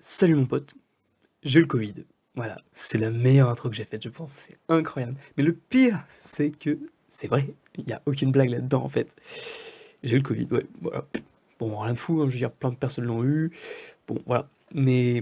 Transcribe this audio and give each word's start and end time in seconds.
Salut 0.00 0.36
mon 0.36 0.46
pote, 0.46 0.74
j'ai 1.42 1.58
le 1.58 1.66
Covid. 1.66 1.92
Voilà, 2.36 2.56
c'est 2.72 2.98
la 2.98 3.10
meilleure 3.10 3.48
intro 3.48 3.68
que 3.68 3.74
j'ai 3.74 3.82
faite, 3.82 4.04
je 4.04 4.08
pense. 4.08 4.30
C'est 4.30 4.56
incroyable. 4.68 5.16
Mais 5.36 5.42
le 5.42 5.52
pire, 5.52 6.04
c'est 6.08 6.50
que 6.52 6.78
c'est 7.08 7.26
vrai, 7.26 7.48
il 7.76 7.84
n'y 7.84 7.92
a 7.92 8.00
aucune 8.06 8.30
blague 8.30 8.50
là-dedans 8.50 8.84
en 8.84 8.88
fait. 8.88 9.08
J'ai 10.04 10.14
le 10.14 10.22
Covid, 10.22 10.46
ouais, 10.52 10.66
voilà. 10.80 11.04
Bon, 11.58 11.76
rien 11.78 11.94
de 11.94 11.98
fou, 11.98 12.22
hein, 12.22 12.26
je 12.28 12.34
veux 12.34 12.38
dire, 12.38 12.52
plein 12.52 12.70
de 12.70 12.76
personnes 12.76 13.06
l'ont 13.06 13.24
eu. 13.24 13.50
Bon, 14.06 14.22
voilà. 14.24 14.48
Mais 14.72 15.20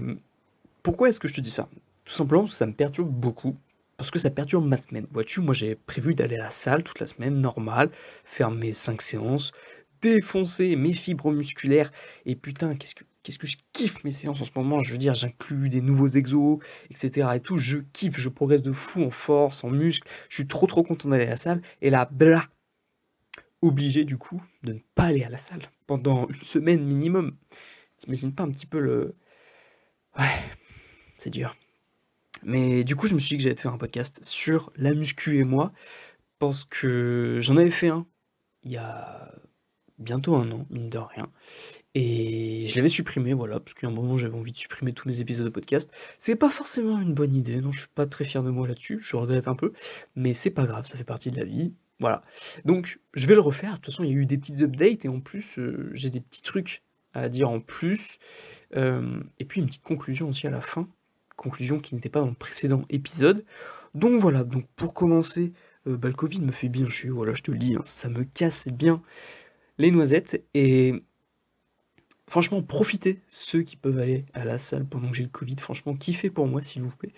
pourquoi 0.83 1.09
est-ce 1.09 1.19
que 1.19 1.27
je 1.27 1.33
te 1.33 1.41
dis 1.41 1.49
ça? 1.49 1.67
Tout 2.05 2.13
simplement 2.13 2.43
parce 2.43 2.53
que 2.53 2.57
ça 2.57 2.67
me 2.67 2.73
perturbe 2.73 3.09
beaucoup. 3.09 3.57
Parce 3.97 4.11
que 4.11 4.19
ça 4.19 4.29
perturbe 4.29 4.67
ma 4.67 4.77
semaine. 4.77 5.07
Vois-tu, 5.09 5.41
moi 5.41 5.55
j'ai 5.55 5.73
prévu 5.73 6.13
d'aller 6.13 6.35
à 6.35 6.43
la 6.43 6.49
salle 6.51 6.83
toute 6.83 6.99
la 6.99 7.07
semaine, 7.07 7.41
normal, 7.41 7.89
faire 8.25 8.51
mes 8.51 8.73
5 8.73 9.01
séances, 9.01 9.53
défoncer 10.01 10.75
mes 10.75 10.93
fibres 10.93 11.31
musculaires. 11.31 11.91
Et 12.25 12.35
putain, 12.35 12.75
qu'est-ce 12.75 12.95
que 12.95 13.03
qu'est-ce 13.27 13.39
que 13.39 13.47
je 13.47 13.57
kiffe 13.73 14.05
mes 14.05 14.11
séances 14.11 14.39
en 14.39 14.45
ce 14.45 14.51
moment. 14.55 14.79
Je 14.79 14.93
veux 14.93 14.97
dire, 14.97 15.13
j'inclus 15.13 15.67
des 15.67 15.81
nouveaux 15.81 16.07
exos, 16.07 16.59
etc. 16.89 17.27
Et 17.35 17.41
tout, 17.41 17.57
je 17.57 17.79
kiffe, 17.91 18.17
je 18.17 18.29
progresse 18.29 18.61
de 18.61 18.71
fou 18.71 19.03
en 19.03 19.11
force, 19.11 19.65
en 19.65 19.69
muscle. 19.69 20.07
Je 20.29 20.35
suis 20.35 20.47
trop 20.47 20.65
trop 20.65 20.81
content 20.81 21.09
d'aller 21.09 21.25
à 21.25 21.31
la 21.31 21.35
salle. 21.35 21.61
Et 21.81 21.89
là, 21.89 22.07
blah, 22.09 22.45
obligé 23.61 24.05
du 24.05 24.17
coup 24.17 24.41
de 24.63 24.73
ne 24.73 24.79
pas 24.95 25.03
aller 25.03 25.25
à 25.25 25.29
la 25.29 25.37
salle 25.37 25.63
pendant 25.87 26.27
une 26.29 26.41
semaine 26.41 26.85
minimum. 26.85 27.35
T'imagines 27.97 28.33
pas 28.33 28.43
un 28.43 28.51
petit 28.51 28.65
peu 28.65 28.79
le. 28.79 29.15
Ouais, 30.17 30.31
c'est 31.17 31.29
dur. 31.29 31.57
Mais 32.43 32.85
du 32.85 32.95
coup, 32.95 33.07
je 33.07 33.13
me 33.13 33.19
suis 33.19 33.31
dit 33.31 33.37
que 33.37 33.43
j'allais 33.43 33.55
te 33.55 33.61
faire 33.61 33.73
un 33.73 33.77
podcast 33.77 34.19
sur 34.23 34.71
la 34.77 34.93
muscu 34.93 35.37
et 35.39 35.43
moi, 35.43 35.73
parce 36.39 36.63
que 36.63 37.39
j'en 37.41 37.57
avais 37.57 37.71
fait 37.71 37.89
un 37.89 38.07
il 38.63 38.71
y 38.71 38.77
a 38.77 39.33
bientôt 40.07 40.35
un 40.35 40.49
an, 40.51 40.65
mine 40.69 40.89
de 40.89 40.97
rien. 40.97 41.29
Et 41.93 42.65
je 42.67 42.75
l'avais 42.77 42.89
supprimé, 42.89 43.33
voilà, 43.33 43.59
parce 43.59 43.73
qu'à 43.73 43.87
un 43.87 43.91
moment 43.91 44.17
j'avais 44.17 44.37
envie 44.37 44.53
de 44.53 44.57
supprimer 44.57 44.93
tous 44.93 45.07
mes 45.07 45.19
épisodes 45.19 45.45
de 45.45 45.51
podcast. 45.51 45.91
C'est 46.17 46.37
pas 46.37 46.49
forcément 46.49 46.99
une 46.99 47.13
bonne 47.13 47.35
idée, 47.35 47.59
non, 47.59 47.73
je 47.73 47.81
suis 47.81 47.89
pas 47.93 48.05
très 48.05 48.23
fier 48.23 48.41
de 48.41 48.49
moi 48.49 48.67
là-dessus, 48.67 48.99
je 49.01 49.17
regrette 49.17 49.49
un 49.49 49.55
peu, 49.55 49.73
mais 50.15 50.31
c'est 50.33 50.49
pas 50.49 50.65
grave, 50.65 50.85
ça 50.85 50.95
fait 50.95 51.03
partie 51.03 51.29
de 51.29 51.35
la 51.35 51.43
vie. 51.43 51.73
Voilà. 51.99 52.21
Donc 52.63 52.99
je 53.13 53.27
vais 53.27 53.33
le 53.33 53.41
refaire. 53.41 53.71
De 53.71 53.75
toute 53.77 53.87
façon, 53.87 54.03
il 54.03 54.11
y 54.11 54.13
a 54.13 54.15
eu 54.15 54.25
des 54.25 54.37
petites 54.37 54.61
updates 54.61 55.03
et 55.05 55.09
en 55.09 55.19
plus, 55.19 55.59
euh, 55.59 55.89
j'ai 55.93 56.09
des 56.09 56.21
petits 56.21 56.41
trucs 56.41 56.83
à 57.13 57.27
dire 57.27 57.49
en 57.49 57.59
plus. 57.59 58.19
Euh, 58.75 59.19
et 59.39 59.45
puis 59.45 59.59
une 59.59 59.67
petite 59.67 59.83
conclusion 59.83 60.29
aussi 60.29 60.47
à 60.47 60.51
la 60.51 60.61
fin. 60.61 60.87
Conclusion 61.35 61.79
qui 61.79 61.95
n'était 61.95 62.09
pas 62.09 62.21
dans 62.21 62.29
le 62.29 62.33
précédent 62.33 62.85
épisode. 62.89 63.43
Donc 63.95 64.19
voilà, 64.21 64.43
donc 64.43 64.65
pour 64.75 64.93
commencer, 64.93 65.53
euh, 65.87 65.97
bah, 65.97 66.09
me 66.09 66.51
fait 66.51 66.69
bien 66.69 66.87
chier, 66.87 67.09
voilà, 67.09 67.33
je 67.33 67.41
te 67.41 67.51
le 67.51 67.57
dis, 67.57 67.75
hein, 67.75 67.81
ça 67.83 68.09
me 68.09 68.23
casse 68.23 68.67
bien 68.67 69.01
les 69.77 69.91
noisettes. 69.91 70.45
Et 70.53 70.93
franchement, 72.27 72.61
profitez, 72.61 73.21
ceux 73.27 73.63
qui 73.63 73.75
peuvent 73.75 73.99
aller 73.99 74.25
à 74.33 74.45
la 74.45 74.57
salle 74.57 74.85
pendant 74.85 75.09
que 75.09 75.15
j'ai 75.15 75.23
le 75.23 75.29
Covid, 75.29 75.55
franchement, 75.59 75.95
kiffez 75.95 76.29
pour 76.29 76.47
moi, 76.47 76.61
s'il 76.61 76.81
vous 76.81 76.91
plaît. 76.91 77.13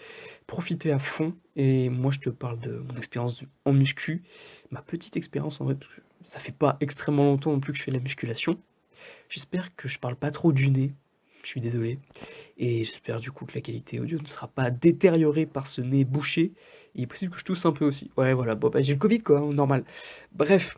Profitez 0.48 0.92
à 0.92 1.00
fond. 1.00 1.36
Et 1.56 1.90
moi, 1.90 2.12
je 2.12 2.20
te 2.20 2.30
parle 2.30 2.60
de 2.60 2.78
mon 2.78 2.96
expérience 2.96 3.44
en 3.66 3.74
muscu, 3.74 4.24
ma 4.72 4.82
petite 4.82 5.18
expérience 5.18 5.60
en 5.62 5.66
vrai, 5.66 5.76
parce 5.76 5.94
que 5.94 6.02
ça 6.24 6.40
fait 6.40 6.56
pas 6.56 6.78
extrêmement 6.80 7.26
longtemps 7.26 7.52
non 7.52 7.60
plus 7.60 7.74
que 7.74 7.80
je 7.80 7.84
fais 7.84 7.92
la 7.92 8.00
musculation. 8.00 8.60
J'espère 9.30 9.76
que 9.76 9.88
je 9.88 10.00
parle 10.00 10.16
pas 10.16 10.32
trop 10.32 10.52
du 10.52 10.70
nez. 10.70 10.94
Je 11.44 11.48
suis 11.48 11.62
désolé. 11.62 12.00
Et 12.58 12.84
j'espère 12.84 13.20
du 13.20 13.32
coup 13.32 13.46
que 13.46 13.56
la 13.56 13.62
qualité 13.62 14.00
audio 14.00 14.20
ne 14.20 14.28
sera 14.28 14.48
pas 14.48 14.70
détériorée 14.70 15.46
par 15.46 15.68
ce 15.68 15.82
nez 15.82 16.04
bouché. 16.04 16.52
Il 16.96 17.04
est 17.04 17.08
possible 17.08 17.32
que 17.32 17.40
je 17.40 17.46
tousse 17.46 17.66
un 17.66 17.72
peu 17.72 17.86
aussi. 17.86 18.12
Ouais, 18.18 18.34
voilà. 18.34 18.56
Bon, 18.56 18.70
bah, 18.70 18.82
j'ai 18.82 18.94
le 18.94 19.00
Covid, 19.00 19.20
quoi, 19.20 19.40
hein, 19.40 19.54
normal. 19.54 19.86
Bref, 20.34 20.78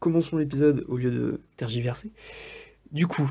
commençons 0.00 0.38
l'épisode 0.38 0.84
au 0.88 0.96
lieu 0.96 1.10
de 1.10 1.40
tergiverser. 1.56 2.10
Du 2.90 3.06
coup, 3.06 3.30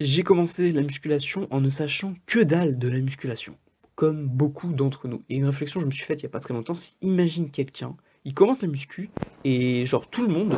j'ai 0.00 0.22
commencé 0.22 0.72
la 0.72 0.82
musculation 0.82 1.46
en 1.50 1.60
ne 1.60 1.68
sachant 1.68 2.14
que 2.26 2.38
dalle 2.38 2.78
de 2.78 2.88
la 2.88 3.00
musculation, 3.00 3.56
comme 3.94 4.26
beaucoup 4.26 4.72
d'entre 4.72 5.08
nous. 5.08 5.22
Et 5.28 5.36
une 5.36 5.44
réflexion 5.44 5.80
que 5.80 5.82
je 5.82 5.86
me 5.86 5.92
suis 5.92 6.04
faite 6.04 6.22
il 6.22 6.26
n'y 6.26 6.30
a 6.30 6.32
pas 6.32 6.40
très 6.40 6.54
longtemps, 6.54 6.74
c'est 6.74 6.92
imagine 7.02 7.50
quelqu'un, 7.50 7.96
il 8.24 8.32
commence 8.32 8.62
la 8.62 8.68
muscu, 8.68 9.10
et 9.44 9.84
genre 9.84 10.08
tout 10.08 10.26
le 10.26 10.32
monde 10.32 10.56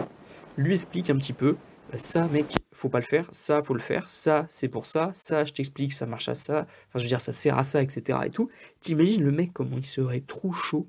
lui 0.56 0.72
explique 0.72 1.10
un 1.10 1.16
petit 1.16 1.32
peu, 1.32 1.56
bah, 1.90 1.98
ça 1.98 2.28
mec, 2.28 2.54
faut 2.72 2.88
pas 2.88 3.00
le 3.00 3.04
faire, 3.04 3.26
ça 3.32 3.62
faut 3.62 3.74
le 3.74 3.80
faire, 3.80 4.10
ça 4.10 4.44
c'est 4.48 4.68
pour 4.68 4.86
ça, 4.86 5.10
ça 5.14 5.44
je 5.44 5.52
t'explique, 5.52 5.92
ça 5.92 6.06
marche 6.06 6.28
à 6.28 6.34
ça, 6.34 6.66
enfin 6.88 6.98
je 6.98 7.02
veux 7.04 7.08
dire 7.08 7.20
ça 7.20 7.32
sert 7.32 7.56
à 7.56 7.62
ça, 7.62 7.82
etc. 7.82 8.18
et 8.26 8.30
tout. 8.30 8.50
T'imagines 8.80 9.22
le 9.22 9.32
mec 9.32 9.52
comment 9.52 9.78
il 9.78 9.86
serait 9.86 10.20
trop 10.20 10.52
chaud 10.52 10.88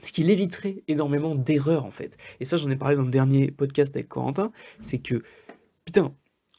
parce 0.00 0.10
qu'il 0.10 0.30
éviterait 0.30 0.82
énormément 0.88 1.34
d'erreurs 1.34 1.84
en 1.84 1.90
fait. 1.90 2.16
Et 2.40 2.44
ça 2.44 2.56
j'en 2.56 2.70
ai 2.70 2.76
parlé 2.76 2.96
dans 2.96 3.02
le 3.02 3.10
dernier 3.10 3.50
podcast 3.50 3.96
avec 3.96 4.08
Corentin, 4.08 4.52
c'est 4.80 4.98
que 4.98 5.22
putain, 5.84 6.14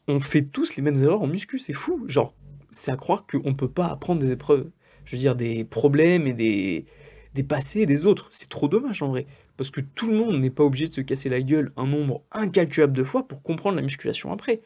on 0.08 0.20
fait 0.20 0.42
tous 0.42 0.76
les 0.76 0.82
mêmes 0.82 1.02
erreurs 1.02 1.22
en 1.22 1.26
muscu, 1.26 1.58
c'est 1.58 1.72
fou. 1.72 2.04
Genre, 2.06 2.34
c'est 2.70 2.90
à 2.90 2.96
croire 2.96 3.26
qu'on 3.26 3.54
peut 3.54 3.70
pas 3.70 3.86
apprendre 3.86 4.20
des 4.20 4.32
épreuves. 4.32 4.70
Je 5.04 5.16
veux 5.16 5.20
dire, 5.20 5.36
des 5.36 5.64
problèmes 5.64 6.26
et 6.26 6.32
des, 6.32 6.84
des 7.34 7.42
passés 7.42 7.86
des 7.86 8.06
autres. 8.06 8.28
C'est 8.30 8.48
trop 8.48 8.68
dommage 8.68 9.02
en 9.02 9.08
vrai. 9.08 9.26
Parce 9.56 9.70
que 9.70 9.80
tout 9.80 10.08
le 10.08 10.16
monde 10.16 10.40
n'est 10.40 10.50
pas 10.50 10.64
obligé 10.64 10.86
de 10.86 10.92
se 10.92 11.00
casser 11.00 11.28
la 11.28 11.40
gueule 11.42 11.72
un 11.76 11.86
nombre 11.86 12.22
incalculable 12.32 12.92
de 12.92 13.04
fois 13.04 13.26
pour 13.26 13.42
comprendre 13.42 13.76
la 13.76 13.82
musculation 13.82 14.32
après. 14.32 14.62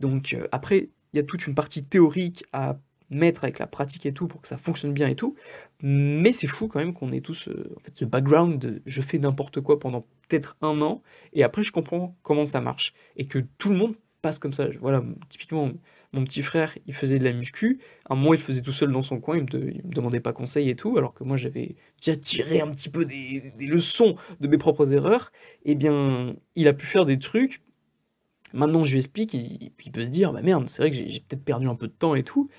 Donc 0.00 0.34
euh, 0.34 0.46
après, 0.52 0.90
il 1.12 1.16
y 1.16 1.20
a 1.20 1.22
toute 1.22 1.46
une 1.46 1.54
partie 1.54 1.84
théorique 1.84 2.44
à 2.52 2.78
mettre 3.12 3.44
avec 3.44 3.58
la 3.58 3.66
pratique 3.66 4.06
et 4.06 4.12
tout 4.12 4.26
pour 4.26 4.40
que 4.40 4.48
ça 4.48 4.58
fonctionne 4.58 4.92
bien 4.92 5.08
et 5.08 5.14
tout. 5.14 5.34
Mais 5.82 6.32
c'est 6.32 6.46
fou 6.46 6.68
quand 6.68 6.78
même 6.78 6.94
qu'on 6.94 7.12
ait 7.12 7.20
tous 7.20 7.48
euh, 7.48 7.74
en 7.76 7.80
fait, 7.80 7.96
ce 7.96 8.04
background 8.04 8.58
de 8.58 8.82
je 8.86 9.02
fais 9.02 9.18
n'importe 9.18 9.60
quoi 9.60 9.78
pendant 9.78 10.06
peut-être 10.28 10.56
un 10.62 10.80
an 10.80 11.02
et 11.32 11.42
après 11.42 11.62
je 11.62 11.72
comprends 11.72 12.16
comment 12.22 12.44
ça 12.44 12.60
marche. 12.60 12.94
Et 13.16 13.26
que 13.26 13.38
tout 13.58 13.70
le 13.70 13.76
monde 13.76 13.94
passe 14.22 14.38
comme 14.38 14.52
ça. 14.52 14.68
Voilà, 14.80 15.02
typiquement, 15.28 15.70
mon 16.12 16.24
petit 16.24 16.42
frère, 16.42 16.74
il 16.86 16.94
faisait 16.94 17.18
de 17.18 17.24
la 17.24 17.32
muscu. 17.32 17.80
À 18.08 18.14
un 18.14 18.16
moment, 18.16 18.34
il 18.34 18.40
faisait 18.40 18.62
tout 18.62 18.72
seul 18.72 18.92
dans 18.92 19.02
son 19.02 19.20
coin, 19.20 19.36
il 19.36 19.42
me, 19.44 19.66
me 19.66 19.94
demandait 19.94 20.20
pas 20.20 20.32
conseil 20.32 20.70
et 20.70 20.76
tout, 20.76 20.96
alors 20.96 21.12
que 21.12 21.24
moi, 21.24 21.36
j'avais 21.36 21.76
déjà 22.00 22.16
tiré 22.16 22.60
un 22.60 22.70
petit 22.70 22.88
peu 22.88 23.04
des, 23.04 23.52
leçons 23.60 24.16
de 24.40 24.48
mes 24.48 24.58
propres 24.58 24.92
erreurs. 24.92 25.32
Eh 25.64 25.74
bien, 25.74 26.36
il 26.54 26.68
a 26.68 26.72
pu 26.72 26.86
faire 26.86 27.04
des 27.04 27.18
trucs. 27.18 27.62
Maintenant, 28.54 28.84
je 28.84 28.92
lui 28.92 28.98
explique, 28.98 29.30
puis 29.30 29.86
il 29.86 29.92
peut 29.92 30.04
se 30.04 30.10
dire, 30.10 30.32
bah 30.32 30.42
merde, 30.42 30.68
c'est 30.68 30.82
vrai 30.82 30.90
que 30.90 30.96
j'ai 30.96 31.20
peut-être 31.20 31.44
perdu 31.44 31.68
un 31.68 31.74
peu 31.74 31.86
de 31.86 31.92
temps 31.92 32.14
et 32.14 32.22
tout. 32.22 32.50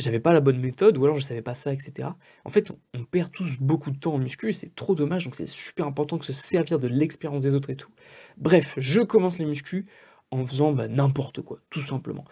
J'avais 0.00 0.18
pas 0.18 0.32
la 0.32 0.40
bonne 0.40 0.58
méthode, 0.58 0.96
ou 0.96 1.04
alors 1.04 1.16
je 1.16 1.22
savais 1.22 1.42
pas 1.42 1.54
ça, 1.54 1.72
etc. 1.72 2.08
En 2.44 2.50
fait, 2.50 2.72
on, 2.94 3.04
perd 3.04 3.30
tous 3.30 3.58
beaucoup 3.60 3.90
de 3.90 3.98
temps 3.98 4.14
en 4.14 4.18
muscu 4.18 4.48
et 4.48 4.52
c'est 4.52 4.74
trop 4.74 4.94
dommage, 4.94 5.24
donc 5.24 5.34
c'est 5.34 5.46
super 5.46 5.86
important 5.86 6.16
de 6.16 6.24
se 6.24 6.32
servir 6.32 6.78
de 6.78 6.88
l'expérience 6.88 7.42
des 7.42 7.54
autres 7.54 7.70
et 7.70 7.76
tout. 7.76 7.90
Bref, 8.38 8.74
je 8.78 9.00
commence 9.00 9.38
les 9.38 9.44
muscu 9.44 9.86
en 10.30 10.44
faisant 10.46 10.72
bah, 10.72 10.88
n'importe 10.88 11.42
quoi, 11.42 11.58
tout 11.68 11.82
simplement. 11.82 12.24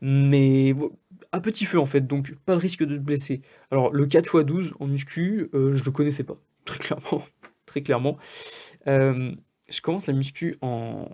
Mais 0.00 0.74
à 1.32 1.40
petit 1.40 1.64
feu 1.64 1.80
en 1.80 1.86
fait, 1.86 2.06
donc 2.06 2.34
pas 2.44 2.54
de 2.54 2.60
risque 2.60 2.84
de 2.84 2.94
se 2.94 3.00
blesser. 3.00 3.42
Alors 3.70 3.92
le 3.92 4.06
4x12 4.06 4.72
en 4.78 4.86
muscu, 4.86 5.50
euh, 5.54 5.74
je 5.74 5.84
le 5.84 5.90
connaissais 5.90 6.24
pas, 6.24 6.36
très 6.64 6.78
clairement. 6.78 7.24
très 7.64 7.82
clairement. 7.82 8.18
Euh, 8.86 9.34
je 9.68 9.80
commence 9.80 10.06
la 10.06 10.14
muscu 10.14 10.56
en 10.60 11.08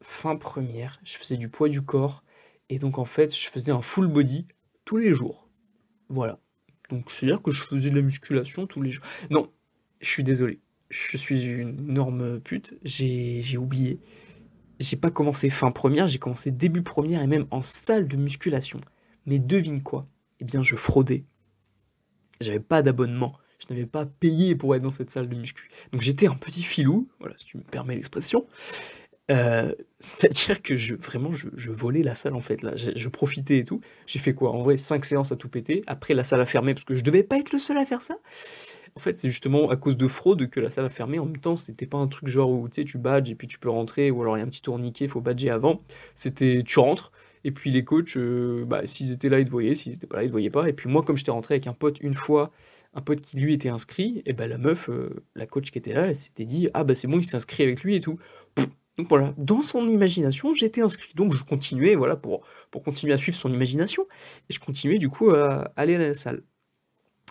fin 0.00 0.34
première, 0.36 0.98
je 1.04 1.16
faisais 1.16 1.36
du 1.36 1.48
poids 1.48 1.68
du 1.68 1.82
corps, 1.82 2.24
et 2.68 2.78
donc 2.78 2.98
en 2.98 3.04
fait 3.04 3.34
je 3.34 3.48
faisais 3.48 3.70
un 3.70 3.82
full 3.82 4.08
body 4.08 4.46
tous 4.84 4.96
les 4.96 5.14
jours. 5.14 5.41
Voilà. 6.12 6.38
Donc 6.90 7.10
c'est-à-dire 7.10 7.42
que 7.42 7.50
je 7.50 7.62
faisais 7.62 7.90
de 7.90 7.96
la 7.96 8.02
musculation 8.02 8.66
tous 8.66 8.82
les 8.82 8.90
jours. 8.90 9.04
Non, 9.30 9.50
je 10.00 10.08
suis 10.08 10.22
désolé. 10.22 10.60
Je 10.90 11.16
suis 11.16 11.46
une 11.46 11.90
énorme 11.90 12.38
pute, 12.40 12.74
j'ai 12.84 13.56
oublié 13.56 13.98
j'ai 14.82 14.96
pas 14.96 15.10
commencé 15.10 15.48
fin 15.48 15.70
première, 15.70 16.06
j'ai 16.06 16.18
commencé 16.18 16.50
début 16.50 16.82
première 16.82 17.22
et 17.22 17.26
même 17.26 17.46
en 17.50 17.62
salle 17.62 18.08
de 18.08 18.16
musculation. 18.16 18.80
Mais 19.26 19.38
devine 19.38 19.82
quoi? 19.82 20.06
Eh 20.40 20.44
bien, 20.44 20.62
je 20.62 20.76
fraudais. 20.76 21.24
J'avais 22.40 22.60
pas 22.60 22.82
d'abonnement. 22.82 23.38
Je 23.58 23.72
n'avais 23.72 23.86
pas 23.86 24.06
payé 24.06 24.56
pour 24.56 24.74
être 24.74 24.82
dans 24.82 24.90
cette 24.90 25.10
salle 25.10 25.28
de 25.28 25.36
muscu. 25.36 25.68
Donc 25.92 26.02
j'étais 26.02 26.26
un 26.26 26.34
petit 26.34 26.64
filou, 26.64 27.08
voilà, 27.20 27.36
si 27.38 27.44
tu 27.44 27.58
me 27.58 27.62
permets 27.62 27.94
l'expression. 27.94 28.46
Euh, 29.32 29.72
c'est-à-dire 29.98 30.62
que 30.62 30.76
je, 30.76 30.94
vraiment, 30.94 31.32
je, 31.32 31.70
volais 31.70 32.02
la 32.02 32.14
salle 32.14 32.34
en 32.34 32.40
fait. 32.40 32.62
Là, 32.62 32.72
je, 32.76 33.08
profitais 33.08 33.58
et 33.58 33.64
tout. 33.64 33.80
J'ai 34.06 34.18
fait 34.18 34.34
quoi? 34.34 34.50
En 34.52 34.62
vrai, 34.62 34.76
5 34.76 35.04
séances 35.04 35.32
à 35.32 35.36
tout 35.36 35.48
péter. 35.48 35.82
Après, 35.86 36.14
la 36.14 36.24
salle 36.24 36.40
a 36.40 36.46
fermé 36.46 36.74
parce 36.74 36.84
que 36.84 36.94
je 36.94 37.02
devais 37.02 37.22
pas 37.22 37.38
être 37.38 37.52
le 37.52 37.58
seul 37.58 37.78
à 37.78 37.84
faire 37.84 38.02
ça. 38.02 38.16
En 38.94 39.00
fait, 39.00 39.16
c'est 39.16 39.30
justement 39.30 39.70
à 39.70 39.76
cause 39.76 39.96
de 39.96 40.06
fraude 40.06 40.50
que 40.50 40.60
la 40.60 40.68
salle 40.68 40.84
a 40.84 40.90
fermé. 40.90 41.18
En 41.18 41.24
même 41.24 41.38
temps, 41.38 41.56
c'était 41.56 41.86
pas 41.86 41.96
un 41.96 42.08
truc 42.08 42.28
genre 42.28 42.50
où 42.50 42.68
tu 42.68 42.98
badges 42.98 43.30
et 43.30 43.34
puis 43.34 43.46
tu 43.46 43.58
peux 43.58 43.70
rentrer, 43.70 44.10
ou 44.10 44.20
alors 44.20 44.36
il 44.36 44.40
y 44.40 44.42
a 44.42 44.46
un 44.46 44.50
petit 44.50 44.60
tourniquet, 44.60 45.08
faut 45.08 45.22
badger 45.22 45.50
avant. 45.50 45.82
C'était 46.14 46.62
tu 46.66 46.78
rentres, 46.78 47.10
et 47.44 47.52
puis 47.52 47.70
les 47.70 47.84
coachs, 47.84 48.16
euh, 48.16 48.64
bah, 48.66 48.84
s'ils 48.84 49.12
étaient 49.12 49.30
là, 49.30 49.40
ils 49.40 49.46
te 49.46 49.50
voyaient, 49.50 49.74
s'ils 49.74 49.94
étaient 49.94 50.06
pas 50.06 50.18
là, 50.18 50.24
ils 50.24 50.28
te 50.28 50.32
voyaient 50.32 50.50
pas. 50.50 50.68
Et 50.68 50.74
puis 50.74 50.90
moi, 50.90 51.02
comme 51.02 51.16
j'étais 51.16 51.30
rentré 51.30 51.54
avec 51.54 51.66
un 51.66 51.72
pote 51.72 52.00
une 52.00 52.14
fois, 52.14 52.50
un 52.92 53.00
pote 53.00 53.22
qui 53.22 53.38
lui 53.38 53.54
était 53.54 53.70
inscrit, 53.70 54.22
et 54.26 54.34
ben 54.34 54.48
la 54.48 54.58
meuf, 54.58 54.90
euh, 54.90 55.24
la 55.34 55.46
coach 55.46 55.70
qui 55.70 55.78
était 55.78 55.94
là, 55.94 56.08
elle 56.08 56.16
s'était 56.16 56.44
dit 56.44 56.68
Ah 56.74 56.84
bah 56.84 56.94
c'est 56.94 57.08
bon, 57.08 57.18
il 57.18 57.24
s'est 57.24 57.36
inscrit 57.36 57.62
avec 57.62 57.82
lui 57.82 57.96
et 57.96 58.00
tout. 58.00 58.18
Donc 58.98 59.08
voilà, 59.08 59.34
dans 59.38 59.62
son 59.62 59.88
imagination, 59.88 60.54
j'étais 60.54 60.82
inscrit. 60.82 61.12
Donc 61.14 61.34
je 61.34 61.42
continuais, 61.44 61.94
voilà, 61.94 62.16
pour, 62.16 62.44
continuer 62.84 63.12
à 63.14 63.18
suivre 63.18 63.36
son 63.36 63.52
imagination. 63.52 64.06
Et 64.50 64.52
je 64.52 64.60
continuais 64.60 64.98
du 64.98 65.08
coup 65.08 65.30
à 65.30 65.72
aller 65.76 65.94
à 65.94 65.98
la 65.98 66.14
salle. 66.14 66.42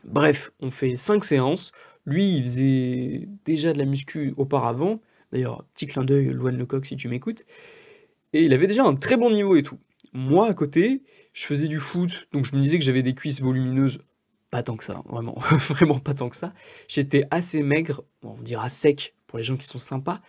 Bref, 0.03 0.51
on 0.59 0.71
fait 0.71 0.95
5 0.95 1.23
séances. 1.23 1.71
Lui, 2.05 2.33
il 2.33 2.43
faisait 2.43 3.29
déjà 3.45 3.73
de 3.73 3.77
la 3.77 3.85
muscu 3.85 4.33
auparavant. 4.37 4.99
D'ailleurs, 5.31 5.63
petit 5.75 5.85
clin 5.85 6.03
d'œil, 6.03 6.25
Loane 6.25 6.57
Lecoq, 6.57 6.85
si 6.85 6.95
tu 6.95 7.07
m'écoutes. 7.07 7.45
Et 8.33 8.43
il 8.43 8.53
avait 8.53 8.67
déjà 8.67 8.83
un 8.83 8.95
très 8.95 9.17
bon 9.17 9.29
niveau 9.29 9.55
et 9.55 9.63
tout. 9.63 9.77
moi, 10.13 10.47
à 10.47 10.53
côté, 10.53 11.03
je 11.33 11.45
faisais 11.45 11.67
du 11.67 11.79
foot, 11.79 12.27
donc 12.33 12.45
je 12.45 12.55
me 12.55 12.61
disais 12.61 12.79
que 12.79 12.83
j'avais 12.83 13.03
des 13.03 13.13
cuisses 13.13 13.41
volumineuses. 13.41 13.99
Pas 14.49 14.63
tant 14.63 14.75
que 14.75 14.83
ça, 14.83 15.01
vraiment, 15.09 15.35
vraiment 15.69 15.99
pas 15.99 16.13
tant 16.13 16.29
que 16.29 16.35
ça. 16.35 16.53
J'étais 16.87 17.23
assez 17.31 17.61
maigre, 17.61 18.03
on 18.23 18.41
dira 18.41 18.67
sec 18.69 19.15
pour 19.27 19.37
les 19.37 19.43
gens 19.43 19.55
qui 19.55 19.65
sont 19.65 19.77
sympas, 19.77 20.19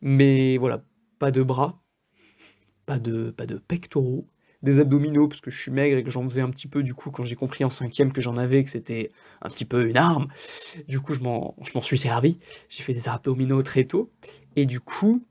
mais 0.00 0.56
voilà, 0.58 0.84
pas 1.18 1.30
de 1.30 1.42
bras, 1.42 1.82
pas 2.86 2.98
de, 2.98 3.30
pas 3.30 3.46
de 3.46 3.56
pectoraux, 3.56 4.26
des 4.62 4.78
abdominaux 4.78 5.28
parce 5.28 5.40
que 5.40 5.50
je 5.50 5.60
suis 5.60 5.70
maigre 5.70 5.96
et 5.96 6.02
que 6.02 6.10
j'en 6.10 6.22
faisais 6.24 6.42
un 6.42 6.50
petit 6.50 6.68
peu 6.68 6.82
du 6.82 6.94
coup 6.94 7.10
quand 7.10 7.24
j'ai 7.24 7.36
compris 7.36 7.64
en 7.64 7.70
cinquième 7.70 8.12
que 8.12 8.20
j'en 8.20 8.36
avais, 8.36 8.62
que 8.64 8.70
c'était 8.70 9.10
un 9.42 9.48
petit 9.48 9.64
peu 9.64 9.88
une 9.88 9.96
arme. 9.96 10.28
Du 10.88 11.00
coup, 11.00 11.14
je 11.14 11.20
m'en 11.20 11.54
suis 11.82 11.98
servi. 11.98 12.38
J'ai 12.68 12.82
fait 12.82 12.94
des 12.94 13.08
abdominaux 13.08 13.62
très 13.62 13.84
tôt. 13.84 14.10
Et 14.56 14.66
du 14.66 14.80
coup, 14.80 15.24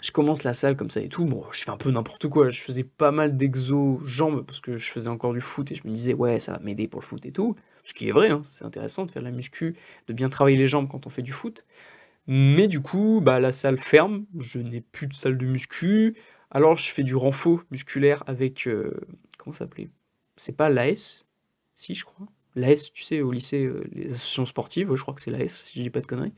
je 0.00 0.10
commence 0.10 0.42
la 0.42 0.54
salle 0.54 0.76
comme 0.76 0.90
ça 0.90 1.00
et 1.00 1.08
tout. 1.08 1.24
Bon, 1.24 1.44
je 1.50 1.64
fais 1.64 1.70
un 1.70 1.76
peu 1.76 1.90
n'importe 1.90 2.28
quoi. 2.28 2.50
Je 2.50 2.62
faisais 2.62 2.84
pas 2.84 3.10
mal 3.10 3.36
d'exos 3.36 4.00
jambes 4.04 4.44
parce 4.46 4.60
que 4.60 4.76
je 4.76 4.90
faisais 4.90 5.08
encore 5.08 5.32
du 5.32 5.40
foot 5.40 5.72
et 5.72 5.74
je 5.74 5.86
me 5.86 5.92
disais, 5.92 6.14
ouais, 6.14 6.38
ça 6.40 6.52
va 6.52 6.58
m'aider 6.60 6.88
pour 6.88 7.00
le 7.00 7.06
foot 7.06 7.24
et 7.26 7.32
tout. 7.32 7.56
Ce 7.82 7.92
qui 7.94 8.08
est 8.08 8.12
vrai, 8.12 8.30
hein, 8.30 8.40
c'est 8.44 8.64
intéressant 8.64 9.06
de 9.06 9.10
faire 9.10 9.22
de 9.22 9.28
la 9.28 9.32
muscu, 9.32 9.76
de 10.06 10.12
bien 10.12 10.28
travailler 10.28 10.56
les 10.56 10.66
jambes 10.66 10.88
quand 10.88 11.06
on 11.06 11.10
fait 11.10 11.22
du 11.22 11.32
foot. 11.32 11.64
Mais 12.26 12.68
du 12.68 12.80
coup, 12.80 13.20
bah, 13.22 13.40
la 13.40 13.52
salle 13.52 13.78
ferme, 13.78 14.24
je 14.38 14.58
n'ai 14.58 14.80
plus 14.80 15.06
de 15.06 15.14
salle 15.14 15.36
de 15.36 15.44
muscu. 15.44 16.16
Alors 16.50 16.76
je 16.76 16.90
fais 16.90 17.02
du 17.02 17.16
renfort 17.16 17.62
musculaire 17.70 18.22
avec, 18.26 18.66
euh, 18.66 18.92
comment 19.36 19.52
ça 19.52 19.60
s'appelait? 19.60 19.90
C'est 20.36 20.56
pas 20.56 20.70
l'AS? 20.70 21.26
Si, 21.76 21.94
je 21.94 22.04
crois. 22.04 22.26
L'AS, 22.56 22.92
tu 22.92 23.02
sais, 23.02 23.20
au 23.20 23.32
lycée, 23.32 23.64
euh, 23.64 23.84
les 23.92 24.06
associations 24.06 24.46
sportives, 24.46 24.94
je 24.94 25.02
crois 25.02 25.12
que 25.14 25.20
c'est 25.20 25.32
l'AS, 25.32 25.48
si 25.48 25.78
je 25.78 25.82
dis 25.82 25.90
pas 25.90 26.00
de 26.00 26.06
conneries. 26.06 26.32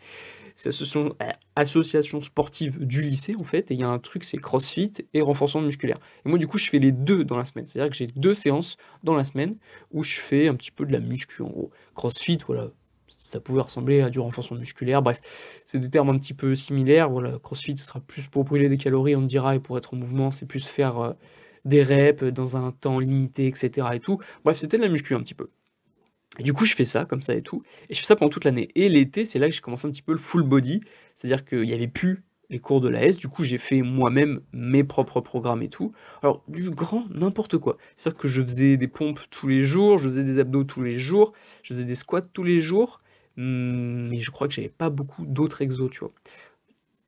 C'est 0.55 0.71
l'association 0.71 1.15
euh, 1.21 1.31
association 1.55 2.23
sportive 2.23 2.85
du 2.85 3.03
lycée, 3.03 3.37
en 3.37 3.45
fait, 3.45 3.71
et 3.71 3.75
il 3.75 3.81
y 3.81 3.83
a 3.83 3.89
un 3.89 3.99
truc, 3.99 4.25
c'est 4.25 4.39
CrossFit 4.39 4.93
et 5.13 5.21
renforcement 5.21 5.63
musculaire. 5.63 5.99
Et 6.25 6.31
moi, 6.31 6.39
du 6.39 6.47
coup, 6.47 6.57
je 6.57 6.71
fais 6.71 6.79
les 6.79 6.93
deux 6.93 7.25
dans 7.25 7.37
la 7.37 7.45
semaine. 7.45 7.67
C'est-à-dire 7.67 7.91
que 7.91 7.97
j'ai 7.97 8.07
deux 8.07 8.33
séances 8.33 8.79
dans 9.05 9.15
la 9.15 9.25
semaine 9.25 9.57
où 9.93 10.03
je 10.03 10.19
fais 10.19 10.49
un 10.49 10.55
petit 10.55 10.71
peu 10.71 10.87
de 10.87 10.93
la 10.93 11.01
muscu, 11.01 11.43
en 11.43 11.49
gros. 11.49 11.71
CrossFit, 11.95 12.39
voilà, 12.47 12.71
ça 13.09 13.41
pouvait 13.41 13.61
ressembler 13.61 14.01
à 14.01 14.11
du 14.11 14.21
renforcement 14.21 14.59
musculaire. 14.59 15.03
Bref, 15.03 15.21
c'est 15.65 15.79
des 15.79 15.91
termes 15.91 16.11
un 16.11 16.19
petit 16.19 16.35
peu 16.35 16.55
similaires. 16.55 17.11
Voilà, 17.11 17.39
CrossFit 17.43 17.77
sera 17.77 18.01
plus 18.01 18.29
pour 18.29 18.45
brûler 18.45 18.69
des 18.69 18.77
calories, 18.77 19.17
on 19.17 19.23
dira, 19.23 19.57
et 19.57 19.61
pour 19.61 19.79
être 19.79 19.95
en 19.95 19.97
mouvement, 19.97 20.31
c'est 20.31 20.47
plus 20.47 20.67
faire 20.67 20.99
euh, 20.99 21.13
des 21.65 21.83
reps 21.83 22.25
dans 22.25 22.57
un 22.57 22.73
temps 22.73 22.99
limité, 22.99 23.47
etc. 23.47 23.89
Et 23.95 24.01
tout. 24.01 24.19
Bref, 24.45 24.57
c'était 24.57 24.77
de 24.77 24.83
la 24.83 24.89
muscu 24.89 25.15
un 25.15 25.21
petit 25.21 25.35
peu. 25.35 25.49
Et 26.39 26.43
du 26.43 26.53
coup, 26.53 26.65
je 26.65 26.75
fais 26.75 26.85
ça 26.85 27.05
comme 27.05 27.23
ça 27.23 27.35
et 27.35 27.43
tout. 27.43 27.63
Et 27.89 27.95
je 27.95 27.99
fais 28.01 28.07
ça 28.07 28.17
pendant 28.17 28.31
toute 28.31 28.45
l'année. 28.45 28.69
Et 28.75 28.89
l'été, 28.89 29.25
c'est 29.25 29.39
là 29.39 29.49
que 29.49 29.55
j'ai 29.55 29.61
commencé 29.61 29.87
un 29.87 29.91
petit 29.91 30.03
peu 30.03 30.13
le 30.13 30.19
full 30.19 30.43
body. 30.43 30.81
C'est-à-dire 31.15 31.45
qu'il 31.45 31.63
n'y 31.63 31.73
avait 31.73 31.89
plus 31.89 32.25
les 32.51 32.59
cours 32.59 32.81
de 32.81 32.89
l'AS. 32.89 33.17
Du 33.17 33.29
coup, 33.29 33.43
j'ai 33.43 33.59
fait 33.59 33.83
moi-même 33.83 34.41
mes 34.53 34.85
propres 34.85 35.21
programmes 35.21 35.63
et 35.63 35.69
tout. 35.69 35.93
Alors, 36.23 36.43
du 36.49 36.71
grand 36.71 37.07
n'importe 37.11 37.59
quoi. 37.59 37.77
C'est-à-dire 37.97 38.19
que 38.19 38.29
je 38.29 38.43
faisais 38.43 38.77
des 38.77 38.89
pompes 38.89 39.21
tous 39.31 39.49
les 39.49 39.61
jours, 39.61 39.99
je 39.99 40.09
faisais 40.09 40.25
des 40.25 40.39
abdos 40.39 40.65
tous 40.65 40.83
les 40.83 40.97
jours, 40.97 41.33
je 41.63 41.75
faisais 41.75 41.85
des 41.85 41.95
squats 41.95 42.23
tous 42.23 42.45
les 42.45 42.61
jours. 42.61 42.99
Mmh, 43.37 44.09
mais 44.11 44.19
je 44.19 44.31
crois 44.31 44.49
que 44.49 44.55
j'avais 44.55 44.69
pas 44.69 44.91
beaucoup 44.91 45.27
d'autres 45.27 45.63
exos, 45.63 45.91
tu 45.91 46.01
vois. 46.01 46.13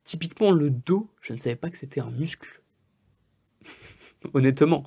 Typiquement, 0.03 0.51
le 0.51 0.69
dos, 0.69 1.09
je 1.21 1.33
ne 1.33 1.39
savais 1.39 1.55
pas 1.55 1.69
que 1.69 1.77
c'était 1.77 2.01
un 2.01 2.11
muscle. 2.11 2.61
Honnêtement, 4.33 4.83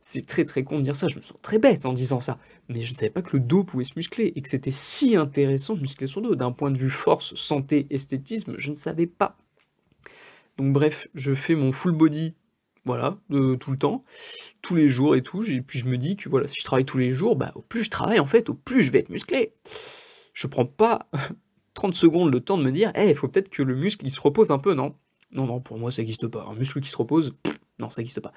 c'est 0.00 0.26
très 0.26 0.44
très 0.44 0.64
con 0.64 0.78
de 0.78 0.84
dire 0.84 0.96
ça, 0.96 1.08
je 1.08 1.18
me 1.18 1.22
sens 1.22 1.36
très 1.42 1.58
bête 1.58 1.86
en 1.86 1.92
disant 1.92 2.20
ça, 2.20 2.38
mais 2.68 2.80
je 2.80 2.90
ne 2.90 2.96
savais 2.96 3.10
pas 3.10 3.22
que 3.22 3.36
le 3.36 3.40
dos 3.40 3.64
pouvait 3.64 3.84
se 3.84 3.92
muscler 3.96 4.32
et 4.34 4.42
que 4.42 4.48
c'était 4.48 4.70
si 4.70 5.16
intéressant 5.16 5.74
de 5.74 5.80
muscler 5.80 6.06
son 6.06 6.20
dos. 6.20 6.34
D'un 6.34 6.52
point 6.52 6.70
de 6.70 6.78
vue 6.78 6.90
force, 6.90 7.34
santé, 7.34 7.86
esthétisme, 7.90 8.54
je 8.58 8.70
ne 8.70 8.76
savais 8.76 9.06
pas. 9.06 9.36
Donc 10.60 10.72
bref, 10.72 11.08
je 11.14 11.34
fais 11.34 11.54
mon 11.54 11.72
full 11.72 11.92
body, 11.92 12.34
voilà, 12.84 13.18
tout 13.28 13.70
le 13.70 13.78
temps, 13.78 14.02
tous 14.62 14.74
les 14.74 14.88
jours 14.88 15.16
et 15.16 15.22
tout, 15.22 15.42
et 15.44 15.62
puis 15.62 15.78
je 15.78 15.86
me 15.86 15.96
dis 15.96 16.16
que 16.16 16.28
voilà, 16.28 16.46
si 16.46 16.60
je 16.60 16.64
travaille 16.64 16.84
tous 16.84 16.98
les 16.98 17.12
jours, 17.12 17.36
bah, 17.36 17.52
au 17.54 17.62
plus 17.62 17.84
je 17.84 17.90
travaille 17.90 18.20
en 18.20 18.26
fait, 18.26 18.48
au 18.50 18.54
plus 18.54 18.82
je 18.82 18.90
vais 18.90 18.98
être 19.00 19.10
musclé 19.10 19.54
je 20.40 20.46
prends 20.46 20.66
pas 20.66 21.08
30 21.74 21.94
secondes 21.94 22.32
le 22.32 22.40
temps 22.40 22.58
de 22.58 22.62
me 22.62 22.72
dire, 22.72 22.92
eh, 22.94 23.08
il 23.08 23.14
faut 23.14 23.28
peut-être 23.28 23.48
que 23.48 23.62
le 23.62 23.74
muscle 23.74 24.04
il 24.04 24.10
se 24.10 24.20
repose 24.20 24.50
un 24.50 24.58
peu, 24.58 24.74
non 24.74 24.96
Non, 25.32 25.46
non, 25.46 25.60
pour 25.60 25.78
moi 25.78 25.90
ça 25.90 26.02
n'existe 26.02 26.26
pas. 26.26 26.46
Un 26.50 26.54
muscle 26.54 26.80
qui 26.80 26.90
se 26.90 26.96
repose, 26.96 27.34
non, 27.78 27.90
ça 27.90 28.00
n'existe 28.00 28.20
pas. 28.20 28.32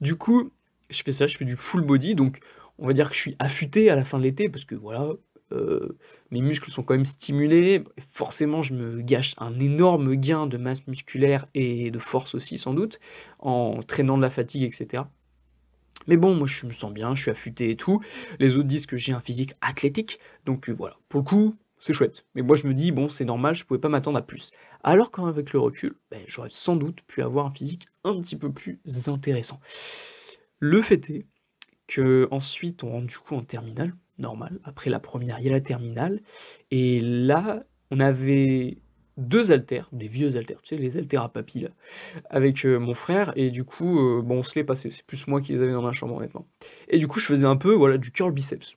Du 0.00 0.16
coup, 0.16 0.50
je 0.90 1.02
fais 1.02 1.12
ça, 1.12 1.26
je 1.26 1.36
fais 1.36 1.44
du 1.44 1.56
full 1.56 1.82
body, 1.82 2.14
donc 2.14 2.40
on 2.78 2.86
va 2.86 2.92
dire 2.92 3.08
que 3.08 3.14
je 3.14 3.20
suis 3.20 3.36
affûté 3.38 3.90
à 3.90 3.96
la 3.96 4.04
fin 4.04 4.18
de 4.18 4.24
l'été 4.24 4.48
parce 4.48 4.64
que 4.64 4.74
voilà, 4.74 5.08
euh, 5.54 5.96
mes 6.30 6.40
muscles 6.40 6.70
sont 6.70 6.82
quand 6.82 6.94
même 6.94 7.04
stimulés. 7.04 7.84
Forcément, 8.12 8.62
je 8.62 8.74
me 8.74 9.00
gâche 9.00 9.34
un 9.38 9.58
énorme 9.58 10.14
gain 10.16 10.46
de 10.46 10.56
masse 10.56 10.86
musculaire 10.86 11.44
et 11.54 11.90
de 11.90 11.98
force 11.98 12.34
aussi, 12.34 12.58
sans 12.58 12.74
doute, 12.74 13.00
en 13.38 13.80
traînant 13.86 14.16
de 14.16 14.22
la 14.22 14.30
fatigue, 14.30 14.62
etc. 14.62 15.04
Mais 16.06 16.16
bon, 16.16 16.34
moi 16.34 16.46
je 16.46 16.66
me 16.66 16.72
sens 16.72 16.92
bien, 16.92 17.14
je 17.14 17.22
suis 17.22 17.30
affûté 17.30 17.70
et 17.70 17.76
tout. 17.76 18.00
Les 18.38 18.56
autres 18.56 18.68
disent 18.68 18.86
que 18.86 18.96
j'ai 18.96 19.12
un 19.12 19.20
physique 19.20 19.54
athlétique, 19.60 20.18
donc 20.44 20.68
euh, 20.68 20.72
voilà, 20.72 20.96
pour 21.08 21.20
le 21.20 21.24
coup, 21.24 21.56
c'est 21.78 21.92
chouette. 21.92 22.26
Mais 22.34 22.42
moi 22.42 22.56
je 22.56 22.66
me 22.66 22.74
dis, 22.74 22.92
bon, 22.92 23.08
c'est 23.08 23.24
normal, 23.24 23.54
je 23.54 23.64
pouvais 23.64 23.80
pas 23.80 23.88
m'attendre 23.88 24.18
à 24.18 24.22
plus. 24.22 24.50
Alors 24.82 25.10
qu'avec 25.10 25.52
le 25.52 25.60
recul, 25.60 25.94
ben, 26.10 26.20
j'aurais 26.26 26.50
sans 26.50 26.76
doute 26.76 27.00
pu 27.06 27.22
avoir 27.22 27.46
un 27.46 27.50
physique 27.50 27.86
un 28.04 28.20
petit 28.20 28.36
peu 28.36 28.52
plus 28.52 28.80
intéressant. 29.06 29.60
Le 30.58 30.82
fait 30.82 31.10
est 31.10 31.26
que 31.86 32.28
ensuite 32.30 32.82
on 32.84 32.90
rentre 32.90 33.06
du 33.06 33.18
coup 33.18 33.34
en 33.34 33.42
terminale, 33.42 33.94
normal. 34.18 34.58
Après 34.64 34.90
la 34.90 35.00
première, 35.00 35.38
il 35.40 35.46
y 35.46 35.48
a 35.48 35.52
la 35.52 35.60
terminale. 35.60 36.20
Et 36.70 37.00
là, 37.00 37.64
on 37.90 38.00
avait 38.00 38.78
deux 39.16 39.52
haltères, 39.52 39.88
des 39.92 40.08
vieux 40.08 40.36
haltères, 40.36 40.60
tu 40.62 40.74
sais, 40.74 40.80
les 40.80 40.96
haltères 40.98 41.22
à 41.22 41.28
papy, 41.28 41.60
là, 41.60 41.68
avec 42.30 42.64
euh, 42.64 42.78
mon 42.78 42.94
frère, 42.94 43.32
et 43.36 43.50
du 43.50 43.64
coup, 43.64 43.98
euh, 43.98 44.22
bon, 44.22 44.38
on 44.38 44.42
se 44.42 44.54
les 44.56 44.64
passait, 44.64 44.90
c'est 44.90 45.04
plus 45.04 45.26
moi 45.28 45.40
qui 45.40 45.52
les 45.52 45.62
avais 45.62 45.72
dans 45.72 45.82
ma 45.82 45.92
chambre, 45.92 46.16
honnêtement. 46.16 46.46
Et 46.88 46.98
du 46.98 47.06
coup, 47.06 47.20
je 47.20 47.26
faisais 47.26 47.46
un 47.46 47.56
peu, 47.56 47.72
voilà, 47.72 47.98
du 47.98 48.10
curl 48.10 48.32
biceps. 48.32 48.76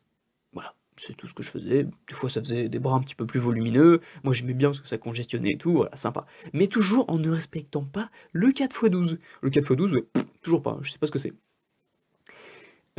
Voilà, 0.54 0.75
c'est 0.95 1.16
tout 1.16 1.28
ce 1.28 1.34
que 1.34 1.44
je 1.44 1.50
faisais. 1.50 1.83
Des 1.86 2.13
fois, 2.13 2.30
ça 2.30 2.42
faisait 2.42 2.69
des 2.69 2.80
bras 2.80 2.95
un 2.95 3.01
petit 3.01 3.16
peu 3.16 3.25
plus 3.25 3.40
volumineux. 3.40 4.01
Moi, 4.24 4.33
j'aimais 4.33 4.54
bien 4.54 4.69
parce 4.69 4.80
que 4.80 4.88
ça 4.88 4.98
congestionnait 4.98 5.54
et 5.54 5.57
tout, 5.57 5.74
voilà, 5.74 5.95
sympa. 5.95 6.25
Mais 6.54 6.68
toujours 6.68 7.10
en 7.10 7.18
ne 7.18 7.30
respectant 7.30 7.83
pas 7.83 8.10
le 8.31 8.50
4x12. 8.50 9.18
Le 9.42 9.50
4x12, 9.50 9.94
ouais, 9.94 10.06
toujours 10.42 10.62
pas, 10.62 10.78
je 10.81 10.92
sais 10.92 11.00
pas 11.00 11.07
ce 11.07 11.12
que 11.12 11.19
c'est. 11.19 11.33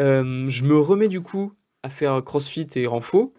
Euh, 0.00 0.48
je 0.48 0.64
me 0.64 0.78
remets 0.78 1.08
du 1.08 1.20
coup 1.20 1.52
à 1.82 1.90
faire 1.90 2.22
crossfit 2.24 2.66
et 2.76 2.86
renfo. 2.86 3.34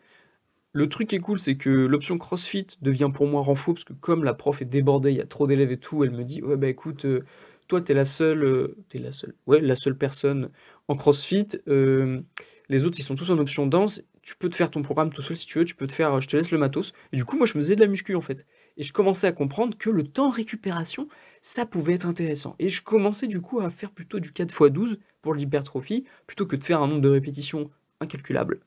Le 0.71 0.87
truc 0.87 1.09
qui 1.09 1.15
est 1.15 1.19
cool, 1.19 1.39
c'est 1.39 1.55
que 1.55 1.69
l'option 1.69 2.17
CrossFit 2.19 2.67
devient 2.81 3.09
pour 3.11 3.25
moi 3.25 3.41
renfort, 3.41 3.73
parce 3.73 3.83
que 3.83 3.93
comme 3.93 4.23
la 4.23 4.35
prof 4.35 4.61
est 4.61 4.65
débordée, 4.65 5.11
il 5.11 5.17
y 5.17 5.21
a 5.21 5.25
trop 5.25 5.47
d'élèves 5.47 5.71
et 5.71 5.77
tout, 5.77 6.03
elle 6.03 6.11
me 6.11 6.23
dit 6.23 6.43
ouais 6.43 6.57
bah 6.57 6.67
écoute, 6.67 7.05
euh, 7.05 7.25
toi 7.67 7.81
t'es 7.81 7.95
la 7.95 8.05
seule, 8.05 8.43
euh, 8.43 8.77
t'es 8.87 8.99
la 8.99 9.11
seule, 9.11 9.33
ouais 9.47 9.61
la 9.61 9.75
seule 9.75 9.97
personne 9.97 10.51
en 10.87 10.95
CrossFit. 10.95 11.47
Euh, 11.67 12.21
les 12.69 12.85
autres 12.85 12.99
ils 12.99 13.03
sont 13.03 13.15
tous 13.15 13.31
en 13.31 13.39
option 13.39 13.65
danse. 13.65 14.01
Tu 14.21 14.35
peux 14.35 14.49
te 14.49 14.55
faire 14.55 14.69
ton 14.69 14.83
programme 14.83 15.11
tout 15.11 15.23
seul 15.23 15.35
si 15.35 15.47
tu 15.47 15.57
veux. 15.57 15.65
Tu 15.65 15.73
peux 15.73 15.87
te 15.87 15.91
faire, 15.91 16.21
je 16.21 16.27
te 16.27 16.37
laisse 16.37 16.51
le 16.51 16.59
matos. 16.59 16.93
Et 17.13 17.17
du 17.17 17.25
coup 17.25 17.35
moi 17.35 17.47
je 17.47 17.55
me 17.55 17.61
faisais 17.61 17.75
de 17.75 17.81
la 17.81 17.87
muscu 17.87 18.13
en 18.13 18.21
fait. 18.21 18.45
Et 18.77 18.83
je 18.83 18.93
commençais 18.93 19.25
à 19.25 19.31
comprendre 19.31 19.75
que 19.75 19.89
le 19.89 20.03
temps 20.03 20.29
récupération, 20.29 21.07
ça 21.41 21.65
pouvait 21.65 21.93
être 21.93 22.05
intéressant. 22.05 22.55
Et 22.59 22.69
je 22.69 22.83
commençais 22.83 23.27
du 23.27 23.41
coup 23.41 23.59
à 23.59 23.71
faire 23.71 23.89
plutôt 23.89 24.19
du 24.19 24.31
4x12 24.31 24.97
pour 25.23 25.33
l'hypertrophie, 25.33 26.05
plutôt 26.27 26.45
que 26.45 26.55
de 26.55 26.63
faire 26.63 26.81
un 26.83 26.87
nombre 26.87 27.01
de 27.01 27.09
répétitions 27.09 27.71
incalculable. 27.99 28.59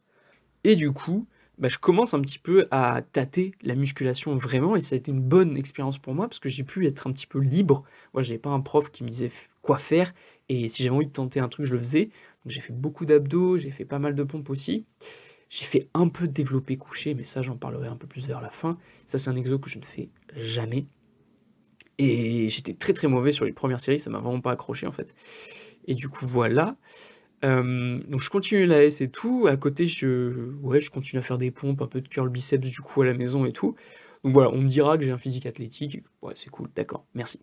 Et 0.65 0.77
du 0.77 0.93
coup, 0.93 1.27
bah, 1.59 1.69
je 1.69 1.79
commence 1.79 2.15
un 2.15 2.21
petit 2.21 2.39
peu 2.39 2.65
à 2.71 3.03
tâter 3.03 3.53
la 3.63 3.75
musculation 3.75 4.35
vraiment 4.37 4.75
et 4.77 4.81
ça 4.81 4.95
a 4.95 4.99
été 4.99 5.13
une 5.13 5.21
bonne 5.21 5.57
expérience 5.57 5.99
pour 5.99 6.15
moi 6.15 6.29
parce 6.29 6.39
que 6.39 6.49
j'ai 6.49 6.65
pu 6.65 6.87
être 6.87 7.07
un 7.07 7.13
petit 7.13 7.27
peu 7.27 7.39
libre. 7.41 7.85
Moi, 8.15 8.23
j'avais 8.23 8.39
pas 8.39 8.51
un 8.51 8.61
prof 8.61 8.91
qui 8.91 9.05
me 9.05 9.09
disait 9.09 9.31
quoi 9.61 9.79
faire 9.79 10.15
et 10.49 10.69
si 10.69 10.83
j'avais 10.83 10.97
envie 10.97 11.07
de 11.07 11.13
tenter 11.13 11.41
un 11.41 11.49
truc, 11.49 11.67
je 11.67 11.75
le 11.75 11.79
faisais. 11.79 12.11
J'ai 12.47 12.61
fait 12.61 12.73
beaucoup 12.73 13.05
d'abdos, 13.07 13.59
j'ai 13.59 13.71
fait 13.71 13.85
pas 13.85 13.99
mal 13.99 14.15
de 14.15 14.23
pompes 14.25 14.51
aussi. 14.51 14.85
J'ai 15.49 15.65
fait 15.65 15.89
un 15.95 16.09
peu 16.09 16.27
de 16.27 16.33
développé 16.33 16.77
couché, 16.79 17.15
mais 17.15 17.25
ça 17.25 17.43
j'en 17.43 17.57
parlerai 17.57 17.89
un 17.89 17.97
peu 17.97 18.07
plus 18.07 18.27
vers 18.27 18.41
la 18.41 18.51
fin. 18.51 18.79
Ça 19.07 19.19
c'est 19.19 19.29
un 19.29 19.37
exo 19.37 19.59
que 19.59 19.69
je 19.69 19.79
ne 19.79 19.85
fais 19.85 20.09
jamais. 20.35 20.87
Et 21.99 22.49
j'étais 22.49 22.73
très 22.73 22.95
très 22.95 23.07
mauvais 23.07 23.33
sur 23.33 23.45
les 23.45 23.53
premières 23.53 23.79
séries, 23.79 24.01
ça 24.01 24.11
m'a 24.11 24.19
vraiment 24.19 24.41
pas 24.41 24.53
accroché 24.53 24.87
en 24.87 24.93
fait. 24.93 25.15
Et 25.87 25.95
du 25.95 26.09
coup 26.09 26.27
voilà. 26.27 26.77
Donc 27.43 28.21
je 28.21 28.31
continue 28.31 28.67
la 28.67 28.85
S 28.85 29.01
et 29.01 29.11
tout. 29.11 29.47
À 29.49 29.57
côté, 29.57 29.87
je, 29.87 30.53
ouais, 30.63 30.81
je 30.81 30.91
continue 30.91 31.19
à 31.19 31.23
faire 31.23 31.39
des 31.39 31.51
pompes, 31.51 31.83
un 31.83 31.87
peu 31.87 32.01
de 32.01 32.09
curl 32.09 32.29
biceps 32.29 32.71
du 32.71 32.81
coup 32.81 33.03
à 33.03 33.07
la 33.07 33.15
maison 33.15 33.45
et 33.45 33.53
tout. 33.53 33.75
Donc 34.25 34.35
voilà, 34.35 34.51
on 34.51 34.59
me 34.59 34.69
dira 34.69 34.97
que 34.99 35.05
j'ai 35.05 35.11
un 35.11 35.19
physique 35.19 35.47
athlétique. 35.47 36.03
Ouais, 36.23 36.33
c'est 36.37 36.51
cool, 36.51 36.69
d'accord, 36.75 37.05
merci. 37.15 37.41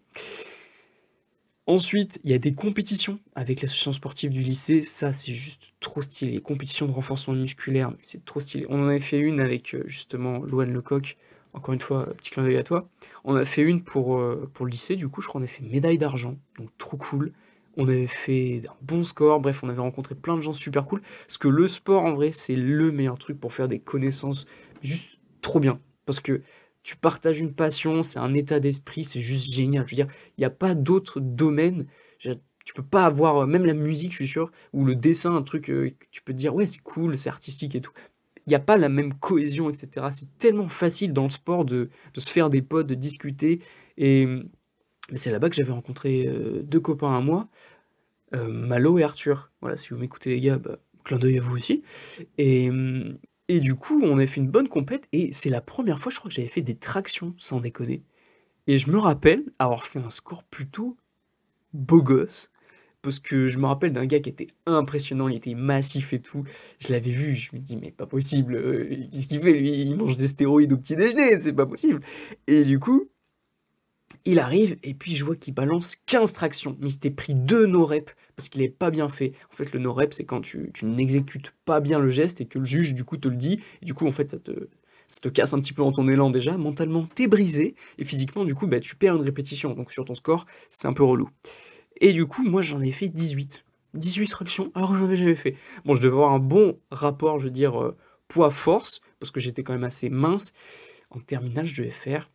Ensuite, 1.68 2.20
il 2.24 2.32
y 2.32 2.34
a 2.34 2.40
des 2.40 2.56
compétitions 2.56 3.20
avec 3.36 3.62
l'association 3.62 3.94
sportive 3.94 4.32
du 4.32 4.40
lycée. 4.40 4.82
Ça, 4.82 5.12
c'est 5.14 5.34
juste 5.34 5.74
trop 5.80 6.02
stylé. 6.02 6.32
Les 6.32 6.42
compétitions 6.42 6.88
de 6.88 6.92
renforcement 6.92 7.36
musculaire, 7.36 7.94
c'est 8.02 8.26
trop 8.26 8.40
stylé. 8.40 8.66
On 8.70 8.82
en 8.82 8.88
avait 8.88 9.00
fait 9.00 9.20
une 9.20 9.40
avec 9.40 9.76
euh, 9.76 9.84
justement 9.86 10.40
Loane 10.40 10.74
Lecoq. 10.74 11.18
Encore 11.54 11.74
une 11.74 11.80
fois, 11.80 12.08
petit 12.16 12.32
clin 12.32 12.44
d'œil 12.44 12.58
à 12.58 12.64
toi. 12.64 12.90
On 13.24 13.36
a 13.36 13.46
fait 13.46 13.62
une 13.62 13.84
pour, 13.84 14.18
euh, 14.18 14.50
pour 14.54 14.66
le 14.66 14.72
lycée, 14.72 14.96
du 14.96 15.10
coup, 15.10 15.22
je 15.22 15.28
crois 15.28 15.42
qu'on 15.42 15.46
a 15.46 15.48
fait 15.48 15.64
médaille 15.64 16.00
d'argent. 16.00 16.40
Donc 16.58 16.70
trop 16.80 16.98
cool 16.98 17.34
on 17.78 17.88
avait 17.88 18.08
fait 18.08 18.62
un 18.68 18.76
bon 18.82 19.04
score, 19.04 19.40
bref, 19.40 19.64
on 19.64 19.70
avait 19.70 19.82
rencontré 19.82 20.16
plein 20.16 20.36
de 20.36 20.42
gens 20.42 20.54
super 20.54 20.86
cool. 20.86 21.02
Parce 21.26 21.38
que 21.38 21.48
le 21.48 21.68
sport, 21.68 22.04
en 22.04 22.14
vrai, 22.14 22.32
c'est 22.32 22.56
le 22.56 22.92
meilleur 22.92 23.18
truc 23.18 23.40
pour 23.40 23.54
faire 23.54 23.68
des 23.68 23.80
connaissances 23.80 24.46
juste 24.82 25.20
trop 25.42 25.60
bien. 25.60 25.80
Parce 26.06 26.20
que 26.20 26.42
tu 26.84 26.96
partages 26.98 27.40
une 27.40 27.54
passion, 27.54 28.04
c'est 28.04 28.20
un 28.20 28.34
état 28.34 28.60
d'esprit, 28.60 29.04
c'est 29.04 29.20
juste 29.20 29.54
génial. 29.54 29.86
Je 29.88 29.96
veux 29.96 30.04
dire, 30.04 30.14
il 30.38 30.42
n'y 30.42 30.46
a 30.46 30.50
pas 30.50 30.76
d'autre 30.76 31.20
domaine. 31.20 31.86
Tu 32.20 32.74
peux 32.76 32.84
pas 32.84 33.06
avoir, 33.06 33.48
même 33.48 33.66
la 33.66 33.74
musique, 33.74 34.12
je 34.12 34.18
suis 34.18 34.28
sûr, 34.28 34.52
ou 34.74 34.86
le 34.86 34.96
dessin, 34.96 35.36
un 35.36 35.42
truc, 35.42 35.66
que 35.66 35.94
tu 36.12 36.22
peux 36.22 36.34
te 36.34 36.38
dire: 36.38 36.54
«Ouais, 36.54 36.66
c'est 36.66 36.82
cool, 36.82 37.18
c'est 37.18 37.30
artistique 37.30 37.76
et 37.76 37.82
tout». 37.82 37.92
Il 38.48 38.52
y 38.52 38.56
a 38.56 38.60
pas 38.60 38.78
la 38.78 38.90
même 38.90 39.14
cohésion 39.14 39.70
et 39.70 39.74
cetera. 39.76 40.12
C'est 40.12 40.38
tellement 40.40 40.70
facile 40.70 41.14
dans 41.14 41.26
le 41.26 41.30
sport 41.30 41.66
de 41.66 41.90
de 42.14 42.20
se 42.20 42.32
faire 42.32 42.50
des 42.50 42.64
potes, 42.64 42.88
de 42.88 42.96
discuter 42.96 43.62
et 43.98 44.28
c'est 45.18 45.32
là-bas 45.32 45.50
que 45.50 45.56
j'avais 45.56 45.72
rencontré, 45.72 46.28
heu, 46.28 46.62
2 46.64 46.80
copains 46.80 47.16
à 47.16 47.22
moi, 47.22 47.48
heu, 48.36 48.48
Malo 48.48 49.00
et 49.00 49.04
Arthur. 49.04 49.52
Voilà, 49.62 49.78
si 49.78 49.90
vous 49.92 49.98
m'écoutez 50.00 50.32
les 50.32 50.40
gars, 50.42 50.58
bah, 50.60 50.80
clin 51.06 51.20
d'œil 51.20 51.38
à 51.40 51.42
vous 51.42 51.56
aussi 51.58 51.84
et 52.40 52.70
mmh 52.72 53.20
et 53.50 53.60
du 53.62 53.76
coup, 53.76 54.02
on 54.04 54.18
avait 54.18 54.28
fait 54.28 54.42
une 54.42 54.50
bonne 54.50 54.70
compète 54.70 55.08
et 55.14 55.34
c'est 55.34 55.50
la 55.50 55.62
première 55.62 56.00
fois, 56.00 56.12
je 56.12 56.20
crois, 56.20 56.30
que 56.30 56.36
j'avais 56.36 56.48
fait 56.50 56.62
des 56.64 56.76
tractions, 56.78 57.36
sans 57.38 57.60
déconner 57.62 58.04
et 58.68 58.78
je 58.80 58.92
me 58.92 58.98
rappelle 59.00 59.44
avoir 59.60 59.88
fait 59.88 60.00
un 60.00 60.10
score 60.12 60.44
plutôt 60.46 60.98
beau 61.74 62.02
gosse 62.02 62.52
parce 63.02 63.20
que 63.20 63.48
je 63.48 63.60
me 63.60 63.66
rappelle 63.68 63.94
d'un 63.94 64.06
gars 64.08 64.20
qui 64.22 64.30
était 64.30 64.48
impressionnant, 64.68 65.28
il 65.30 65.38
était 65.38 65.56
massif 65.56 66.14
et 66.14 66.22
tout. 66.22 66.44
Je 66.80 66.92
l'avais 66.94 67.12
vu, 67.12 67.36
je 67.36 67.52
me 67.56 67.60
dis: 67.62 67.78
«Mais 67.78 67.92
pas 67.92 68.06
possible, 68.08 68.62
qu'est-ce 69.12 69.28
qu'il 69.28 69.42
fait 69.42 69.54
lui? 69.54 69.72
Il 69.82 69.96
mange 69.98 70.18
des 70.18 70.28
stéroïdes 70.30 70.74
au 70.74 70.78
petit 70.78 70.96
déjeuner, 70.98 71.40
c'est 71.40 71.54
pas 71.54 71.66
possible» 71.68 72.02
et 72.48 72.64
du 72.66 72.80
coup, 72.80 73.10
il 74.26 74.40
arrive 74.40 74.78
et 74.84 74.94
puis 74.94 75.16
je 75.16 75.24
vois 75.24 75.36
qu'il 75.36 75.54
balance 75.54 75.96
15 76.06 76.34
tractions, 76.34 76.78
mais 76.80 76.88
il 76.88 76.92
s'était 76.92 77.12
pris 77.12 77.36
2 77.36 77.66
no 77.66 77.86
reps 77.86 78.14
parce 78.36 78.50
qu'il 78.50 78.62
avait 78.62 78.70
pas 78.70 78.92
bien 78.92 79.10
fait. 79.10 79.34
En 79.52 79.56
fait, 79.56 79.74
le 79.74 79.80
no 79.80 79.94
rep, 79.94 80.14
c'est 80.14 80.26
quand 80.26 80.42
tu 80.42 80.72
tu 80.74 80.86
n'exécutes 80.86 81.54
pas 81.66 81.80
bien 81.80 82.00
le 82.00 82.10
geste 82.10 82.42
et 82.42 82.46
que 82.46 82.60
le 82.60 82.66
juge, 82.66 82.94
du 82.94 83.04
coup, 83.04 83.18
te 83.18 83.28
le 83.28 83.36
dit 83.36 83.60
et 83.82 83.86
du 83.86 83.94
coup, 83.94 84.08
en 84.08 84.12
fait, 84.12 84.30
ça 84.30 84.40
te 84.40 84.70
ça 85.08 85.20
te 85.22 85.30
casse 85.30 85.54
un 85.54 85.60
petit 85.60 85.74
peu 85.74 85.82
dans 85.82 85.92
ton 85.92 86.08
élan 86.08 86.30
déjà. 86.30 86.58
Mentalement, 86.58 87.06
tu 87.16 87.24
es 87.24 87.28
brisé 87.28 87.76
et 87.98 88.06
physiquement, 88.06 88.46
du 88.46 88.54
coup, 88.56 88.68
bah, 88.68 88.80
tu 88.80 88.96
perds 88.96 89.16
une 89.16 89.24
répétition, 89.24 89.74
donc 89.74 89.92
sur 89.92 90.06
ton 90.06 90.16
score, 90.16 90.46
c'est 90.70 90.88
un 90.88 90.94
peu 90.94 91.04
relou 91.04 91.30
et 92.02 92.14
du 92.14 92.26
coup, 92.26 92.44
moi, 92.44 92.62
j'en 92.62 92.82
ai 92.82 92.92
fait 92.92 93.10
18. 93.10 93.64
18 93.94 94.28
tractions 94.28 94.72
alors 94.76 94.92
que 94.92 94.98
j'en 94.98 95.06
avais 95.06 95.16
jamais 95.16 95.36
fait. 95.36 95.56
Bon, 95.86 95.96
je 95.96 96.02
devais 96.02 96.14
avoir 96.14 96.32
un 96.32 96.40
bon 96.40 96.80
rapport, 96.92 97.40
je 97.40 97.46
veux 97.46 97.52
dire, 97.52 97.82
euh, 97.82 97.98
poids-force, 98.28 99.02
parce 99.20 99.32
que 99.32 99.40
j'étais 99.40 99.64
quand 99.64 99.74
même 99.74 99.84
assez 99.84 100.10
mince. 100.10 100.54
En 101.10 101.20
terminale, 101.20 101.66
je 101.66 101.82
devais 101.82 101.92
faire 101.92 102.30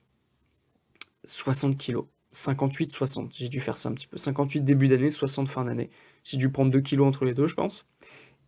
60 1.25 1.77
kilos. 1.77 2.05
58, 2.33 2.91
60. 2.91 3.33
J'ai 3.35 3.49
dû 3.49 3.61
faire 3.61 3.79
ça 3.79 3.89
un 3.89 3.93
petit 3.93 4.07
peu. 4.07 4.17
58 4.17 4.63
début 4.63 4.89
d'année, 4.89 5.11
60 5.11 5.49
fin 5.49 5.65
d'année. 5.65 5.91
J'ai 6.25 6.37
dû 6.37 6.51
prendre 6.51 6.71
2 6.71 6.81
kilos 6.81 7.07
entre 7.07 7.25
les 7.25 7.35
deux, 7.35 7.47
je 7.47 7.55
pense. 7.55 7.87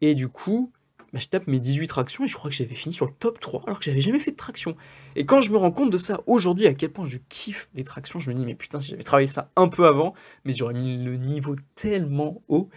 Et 0.00 0.14
du 0.14 0.28
coup, 0.28 0.72
bah, 1.12 1.20
je 1.20 1.28
tape 1.28 1.46
mes 1.46 1.60
18 1.60 1.86
tractions 1.86 2.24
et 2.24 2.26
je 2.26 2.34
crois 2.34 2.50
que 2.50 2.56
j'avais 2.56 2.74
fini 2.74 2.92
sur 2.92 3.06
le 3.06 3.12
top 3.12 3.38
3 3.38 3.62
alors 3.66 3.78
que 3.78 3.84
j'avais 3.84 4.00
jamais 4.00 4.18
fait 4.18 4.32
de 4.32 4.36
traction. 4.36 4.76
Et 5.14 5.24
quand 5.24 5.40
je 5.40 5.52
me 5.52 5.56
rends 5.56 5.70
compte 5.70 5.90
de 5.90 5.98
ça 5.98 6.20
aujourd'hui, 6.26 6.66
à 6.66 6.74
quel 6.74 6.90
point 6.90 7.08
je 7.08 7.18
kiffe 7.28 7.68
les 7.74 7.84
tractions, 7.84 8.18
je 8.18 8.30
me 8.30 8.34
dis, 8.34 8.44
mais 8.44 8.54
putain, 8.54 8.80
si 8.80 8.90
j'avais 8.90 9.02
travaillé 9.02 9.28
ça 9.28 9.50
un 9.56 9.68
peu 9.68 9.86
avant, 9.86 10.14
mais 10.44 10.52
j'aurais 10.52 10.74
mis 10.74 11.02
le 11.02 11.16
niveau 11.16 11.54
tellement 11.74 12.42
haut. 12.48 12.68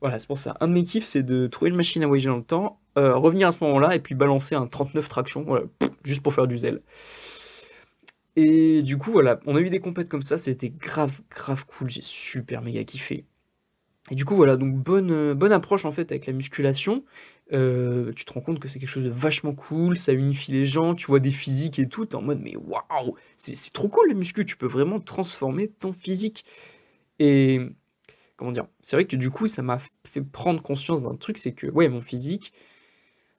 Voilà, 0.00 0.18
c'est 0.18 0.26
pour 0.26 0.38
ça. 0.38 0.54
Un 0.60 0.68
de 0.68 0.72
mes 0.72 0.82
kiffs, 0.82 1.06
c'est 1.06 1.22
de 1.22 1.46
trouver 1.46 1.70
une 1.70 1.76
machine 1.76 2.02
à 2.02 2.06
voyager 2.06 2.28
dans 2.28 2.36
le 2.36 2.42
temps, 2.42 2.80
euh, 2.98 3.16
revenir 3.16 3.48
à 3.48 3.52
ce 3.52 3.62
moment-là 3.64 3.94
et 3.94 4.00
puis 4.00 4.14
balancer 4.14 4.54
un 4.54 4.66
39 4.66 5.08
tractions, 5.08 5.44
voilà, 5.44 5.64
juste 6.04 6.22
pour 6.22 6.34
faire 6.34 6.46
du 6.46 6.58
zèle. 6.58 6.82
Et 8.36 8.82
du 8.82 8.96
coup, 8.96 9.10
voilà, 9.12 9.40
on 9.46 9.56
a 9.56 9.60
eu 9.60 9.68
des 9.70 9.80
compètes 9.80 10.08
comme 10.08 10.22
ça, 10.22 10.38
c'était 10.38 10.70
grave, 10.70 11.20
grave 11.30 11.66
cool, 11.66 11.90
j'ai 11.90 12.00
super 12.00 12.62
méga 12.62 12.82
kiffé. 12.84 13.26
Et 14.10 14.14
du 14.14 14.24
coup, 14.24 14.34
voilà, 14.34 14.56
donc 14.56 14.74
bonne, 14.74 15.10
euh, 15.12 15.34
bonne 15.34 15.52
approche 15.52 15.84
en 15.84 15.92
fait 15.92 16.10
avec 16.10 16.26
la 16.26 16.32
musculation. 16.32 17.04
Euh, 17.52 18.12
tu 18.14 18.24
te 18.24 18.32
rends 18.32 18.40
compte 18.40 18.58
que 18.58 18.66
c'est 18.68 18.78
quelque 18.80 18.88
chose 18.88 19.04
de 19.04 19.10
vachement 19.10 19.54
cool, 19.54 19.96
ça 19.96 20.12
unifie 20.12 20.52
les 20.52 20.66
gens, 20.66 20.94
tu 20.94 21.06
vois 21.06 21.20
des 21.20 21.30
physiques 21.30 21.78
et 21.78 21.88
tout, 21.88 22.06
tu 22.06 22.16
en 22.16 22.22
mode 22.22 22.40
mais 22.40 22.56
waouh, 22.56 23.16
c'est 23.36 23.72
trop 23.72 23.88
cool 23.88 24.08
la 24.08 24.14
muscu, 24.14 24.44
tu 24.44 24.56
peux 24.56 24.66
vraiment 24.66 25.00
transformer 25.00 25.68
ton 25.68 25.92
physique. 25.92 26.44
Et 27.18 27.60
comment 28.36 28.52
dire, 28.52 28.66
c'est 28.80 28.96
vrai 28.96 29.06
que 29.06 29.16
du 29.16 29.30
coup, 29.30 29.46
ça 29.46 29.62
m'a 29.62 29.78
fait 30.06 30.22
prendre 30.22 30.62
conscience 30.62 31.02
d'un 31.02 31.16
truc, 31.16 31.38
c'est 31.38 31.52
que 31.52 31.66
ouais, 31.68 31.88
mon 31.88 32.00
physique, 32.00 32.52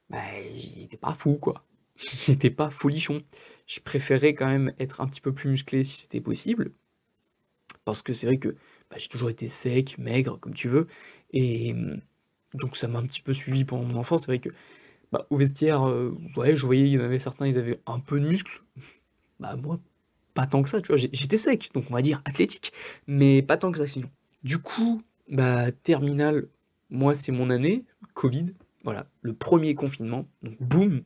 bah, 0.10 0.20
il 0.56 0.84
était 0.84 0.98
pas 0.98 1.14
fou 1.14 1.36
quoi. 1.36 1.66
Il 2.28 2.34
était 2.34 2.50
pas 2.50 2.70
folichon. 2.70 3.24
Je 3.68 3.80
préférais 3.80 4.34
quand 4.34 4.48
même 4.48 4.74
être 4.80 5.02
un 5.02 5.08
petit 5.08 5.22
peu 5.22 5.34
plus 5.34 5.50
musclé 5.50 5.84
si 5.84 6.02
c'était 6.02 6.22
possible. 6.22 6.72
Parce 7.86 8.02
que 8.02 8.14
c'est 8.14 8.28
vrai 8.28 8.38
que 8.38 8.50
bah, 8.90 8.98
j'ai 8.98 9.08
toujours 9.08 9.30
été 9.30 9.48
sec, 9.48 9.98
maigre, 9.98 10.40
comme 10.40 10.54
tu 10.54 10.68
veux. 10.68 10.88
Et 11.32 11.76
donc 12.54 12.76
ça 12.76 12.88
m'a 12.88 13.00
un 13.00 13.06
petit 13.06 13.22
peu 13.22 13.34
suivi 13.34 13.66
pendant 13.66 13.84
mon 13.84 13.98
enfance. 14.00 14.22
C'est 14.22 14.28
vrai 14.28 14.40
que 14.40 14.50
bah, 15.12 15.28
au 15.30 15.38
vestiaire, 15.38 15.88
euh, 15.88 16.18
ouais, 16.38 16.56
je 16.56 16.66
voyais, 16.66 16.88
il 16.88 16.94
y 16.94 16.98
en 16.98 17.04
avait 17.04 17.20
certains, 17.20 17.48
ils 17.48 17.58
avaient 17.58 17.80
un 17.86 18.00
peu 18.00 18.20
de 18.20 18.28
muscle. 18.28 18.64
Bah 19.40 19.56
moi, 19.56 19.80
pas 20.34 20.48
tant 20.48 20.64
que 20.64 20.70
ça, 20.70 20.82
tu 20.82 20.88
vois. 20.88 20.98
J'étais 20.98 21.38
sec, 21.38 21.70
donc 21.74 21.86
on 21.90 21.94
va 21.94 22.02
dire 22.02 22.22
athlétique, 22.26 22.74
mais 23.08 23.42
pas 23.42 23.58
tant 23.58 23.72
que 23.72 23.78
ça 23.78 23.88
sinon. 23.88 24.10
Du 24.44 24.58
coup, 24.60 25.04
bah 25.30 25.72
terminale, 25.72 26.48
moi 26.90 27.14
c'est 27.14 27.32
mon 27.32 27.50
année, 27.50 27.86
Covid, 28.14 28.54
voilà, 28.84 29.08
le 29.22 29.34
premier 29.34 29.76
confinement, 29.76 30.28
donc 30.42 30.62
boum. 30.62 31.04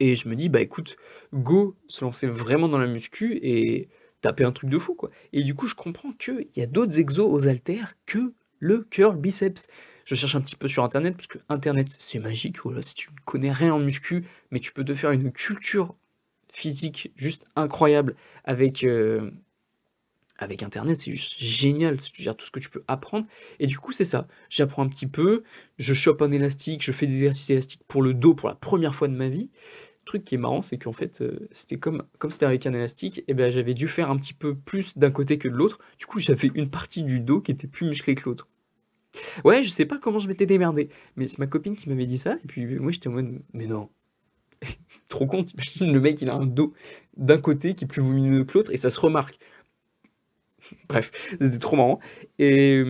Et 0.00 0.14
je 0.14 0.28
me 0.28 0.36
dis, 0.36 0.48
bah 0.48 0.60
écoute, 0.60 0.96
go 1.32 1.76
se 1.88 2.04
lancer 2.04 2.26
vraiment 2.26 2.68
dans 2.68 2.78
la 2.78 2.86
muscu 2.86 3.38
et 3.42 3.88
taper 4.20 4.44
un 4.44 4.52
truc 4.52 4.70
de 4.70 4.78
fou, 4.78 4.94
quoi. 4.94 5.10
Et 5.32 5.42
du 5.42 5.54
coup, 5.54 5.66
je 5.68 5.74
comprends 5.74 6.12
qu'il 6.12 6.46
y 6.56 6.60
a 6.60 6.66
d'autres 6.66 6.98
exos 6.98 7.28
aux 7.30 7.48
haltères 7.48 7.94
que 8.06 8.32
le 8.58 8.86
curl 8.90 9.16
biceps. 9.16 9.66
Je 10.04 10.14
cherche 10.14 10.34
un 10.36 10.40
petit 10.40 10.56
peu 10.56 10.68
sur 10.68 10.84
internet, 10.84 11.16
parce 11.16 11.26
que 11.26 11.38
internet 11.48 11.88
c'est 11.98 12.18
magique, 12.18 12.60
voilà, 12.62 12.80
si 12.82 12.94
tu 12.94 13.10
ne 13.10 13.16
connais 13.24 13.50
rien 13.52 13.74
en 13.74 13.78
muscu, 13.80 14.24
mais 14.50 14.60
tu 14.60 14.72
peux 14.72 14.84
te 14.84 14.94
faire 14.94 15.10
une 15.10 15.32
culture 15.32 15.96
physique 16.52 17.12
juste 17.16 17.44
incroyable 17.56 18.14
avec, 18.44 18.84
euh, 18.84 19.30
avec 20.38 20.62
internet, 20.62 21.00
c'est 21.00 21.10
juste 21.10 21.38
génial, 21.38 22.00
cest 22.00 22.14
dire 22.20 22.36
tout 22.36 22.46
ce 22.46 22.50
que 22.50 22.60
tu 22.60 22.70
peux 22.70 22.84
apprendre. 22.88 23.26
Et 23.58 23.66
du 23.66 23.78
coup, 23.78 23.92
c'est 23.92 24.04
ça, 24.04 24.28
j'apprends 24.48 24.84
un 24.84 24.88
petit 24.88 25.06
peu, 25.08 25.42
je 25.78 25.92
chope 25.94 26.22
un 26.22 26.30
élastique, 26.30 26.82
je 26.82 26.92
fais 26.92 27.06
des 27.06 27.14
exercices 27.14 27.50
élastiques 27.50 27.82
pour 27.88 28.02
le 28.02 28.14
dos 28.14 28.34
pour 28.34 28.48
la 28.48 28.54
première 28.54 28.94
fois 28.94 29.08
de 29.08 29.14
ma 29.14 29.28
vie 29.28 29.50
truc 30.06 30.24
qui 30.24 30.36
est 30.36 30.38
marrant, 30.38 30.62
c'est 30.62 30.78
qu'en 30.78 30.92
fait, 30.92 31.20
euh, 31.20 31.48
c'était 31.50 31.76
comme 31.76 32.04
comme 32.18 32.30
c'était 32.30 32.46
avec 32.46 32.66
un 32.66 32.72
élastique, 32.72 33.22
et 33.28 33.34
ben 33.34 33.50
j'avais 33.50 33.74
dû 33.74 33.88
faire 33.88 34.10
un 34.10 34.16
petit 34.16 34.32
peu 34.32 34.54
plus 34.54 34.96
d'un 34.96 35.10
côté 35.10 35.36
que 35.36 35.48
de 35.48 35.54
l'autre. 35.54 35.78
Du 35.98 36.06
coup, 36.06 36.18
j'avais 36.18 36.50
une 36.54 36.70
partie 36.70 37.02
du 37.02 37.20
dos 37.20 37.40
qui 37.42 37.52
était 37.52 37.66
plus 37.66 37.86
musclée 37.86 38.14
que 38.14 38.28
l'autre. 38.28 38.48
Ouais, 39.44 39.62
je 39.62 39.68
sais 39.68 39.84
pas 39.86 39.98
comment 39.98 40.18
je 40.18 40.28
m'étais 40.28 40.46
démerdé, 40.46 40.88
mais 41.16 41.26
c'est 41.28 41.38
ma 41.38 41.46
copine 41.46 41.76
qui 41.76 41.88
m'avait 41.88 42.06
dit 42.06 42.18
ça, 42.18 42.34
et 42.34 42.46
puis 42.46 42.66
moi 42.78 42.92
j'étais 42.92 43.08
en 43.08 43.12
mode, 43.12 43.42
mais 43.52 43.66
non, 43.66 43.88
c'est 44.62 45.08
trop 45.08 45.26
con, 45.26 45.44
t'imagines 45.44 45.92
le 45.92 46.00
mec 46.00 46.20
il 46.22 46.30
a 46.30 46.34
un 46.34 46.46
dos 46.46 46.74
d'un 47.16 47.38
côté 47.38 47.74
qui 47.74 47.84
est 47.84 47.88
plus 47.88 48.02
volumineux 48.02 48.44
que 48.44 48.58
l'autre, 48.58 48.72
et 48.72 48.76
ça 48.76 48.90
se 48.90 49.00
remarque. 49.00 49.38
Bref, 50.88 51.12
c'était 51.30 51.58
trop 51.58 51.76
marrant. 51.76 51.98
Et 52.38 52.82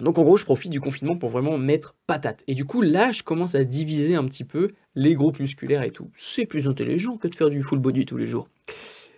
donc 0.00 0.18
en 0.18 0.22
gros, 0.22 0.36
je 0.36 0.44
profite 0.44 0.70
du 0.70 0.80
confinement 0.80 1.16
pour 1.16 1.30
vraiment 1.30 1.58
mettre 1.58 1.96
patate. 2.06 2.44
Et 2.46 2.54
du 2.54 2.64
coup, 2.64 2.82
là, 2.82 3.12
je 3.12 3.22
commence 3.22 3.54
à 3.54 3.64
diviser 3.64 4.14
un 4.14 4.24
petit 4.24 4.44
peu 4.44 4.72
les 4.94 5.14
groupes 5.14 5.40
musculaires 5.40 5.82
et 5.82 5.90
tout. 5.90 6.10
C'est 6.14 6.46
plus 6.46 6.68
intelligent 6.68 7.16
que 7.16 7.28
de 7.28 7.34
faire 7.34 7.50
du 7.50 7.62
full 7.62 7.78
body 7.78 8.04
tous 8.06 8.16
les 8.16 8.26
jours. 8.26 8.48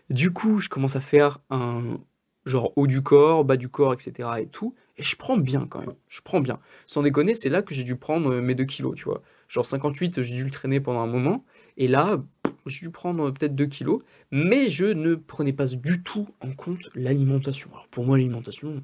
Du 0.09 0.33
coup, 0.33 0.59
je 0.59 0.69
commence 0.69 0.97
à 0.97 1.01
faire 1.01 1.41
un 1.51 1.99
genre 2.47 2.73
haut 2.77 2.87
du 2.87 3.03
corps, 3.03 3.45
bas 3.45 3.57
du 3.57 3.69
corps, 3.69 3.93
etc. 3.93 4.29
et 4.41 4.47
tout. 4.47 4.75
Et 4.97 5.03
je 5.03 5.17
prends 5.17 5.37
bien 5.37 5.67
quand 5.69 5.81
même. 5.81 5.95
Je 6.09 6.21
prends 6.23 6.41
bien. 6.41 6.59
Sans 6.87 7.03
déconner, 7.03 7.35
c'est 7.35 7.49
là 7.49 7.63
que 7.63 7.75
j'ai 7.75 7.85
dû 7.85 7.97
prendre 7.97 8.41
mes 8.41 8.55
2 8.55 8.65
kilos, 8.65 8.95
tu 8.97 9.05
vois. 9.05 9.23
Genre 9.49 9.67
58, 9.67 10.23
j'ai 10.23 10.37
dû 10.37 10.45
le 10.45 10.51
traîner 10.51 10.81
pendant 10.81 11.01
un 11.01 11.07
moment. 11.07 11.45
Et 11.77 11.89
là, 11.89 12.23
j'ai 12.67 12.87
dû 12.87 12.91
prendre 12.91 13.31
peut-être 13.31 13.55
2 13.55 13.67
kilos. 13.67 14.03
Mais 14.31 14.69
je 14.69 14.87
ne 14.87 15.15
prenais 15.15 15.53
pas 15.53 15.67
du 15.67 16.03
tout 16.03 16.29
en 16.41 16.53
compte 16.53 16.91
l'alimentation. 16.95 17.71
Alors 17.73 17.89
pour 17.89 18.05
moi, 18.05 18.17
l'alimentation, 18.17 18.83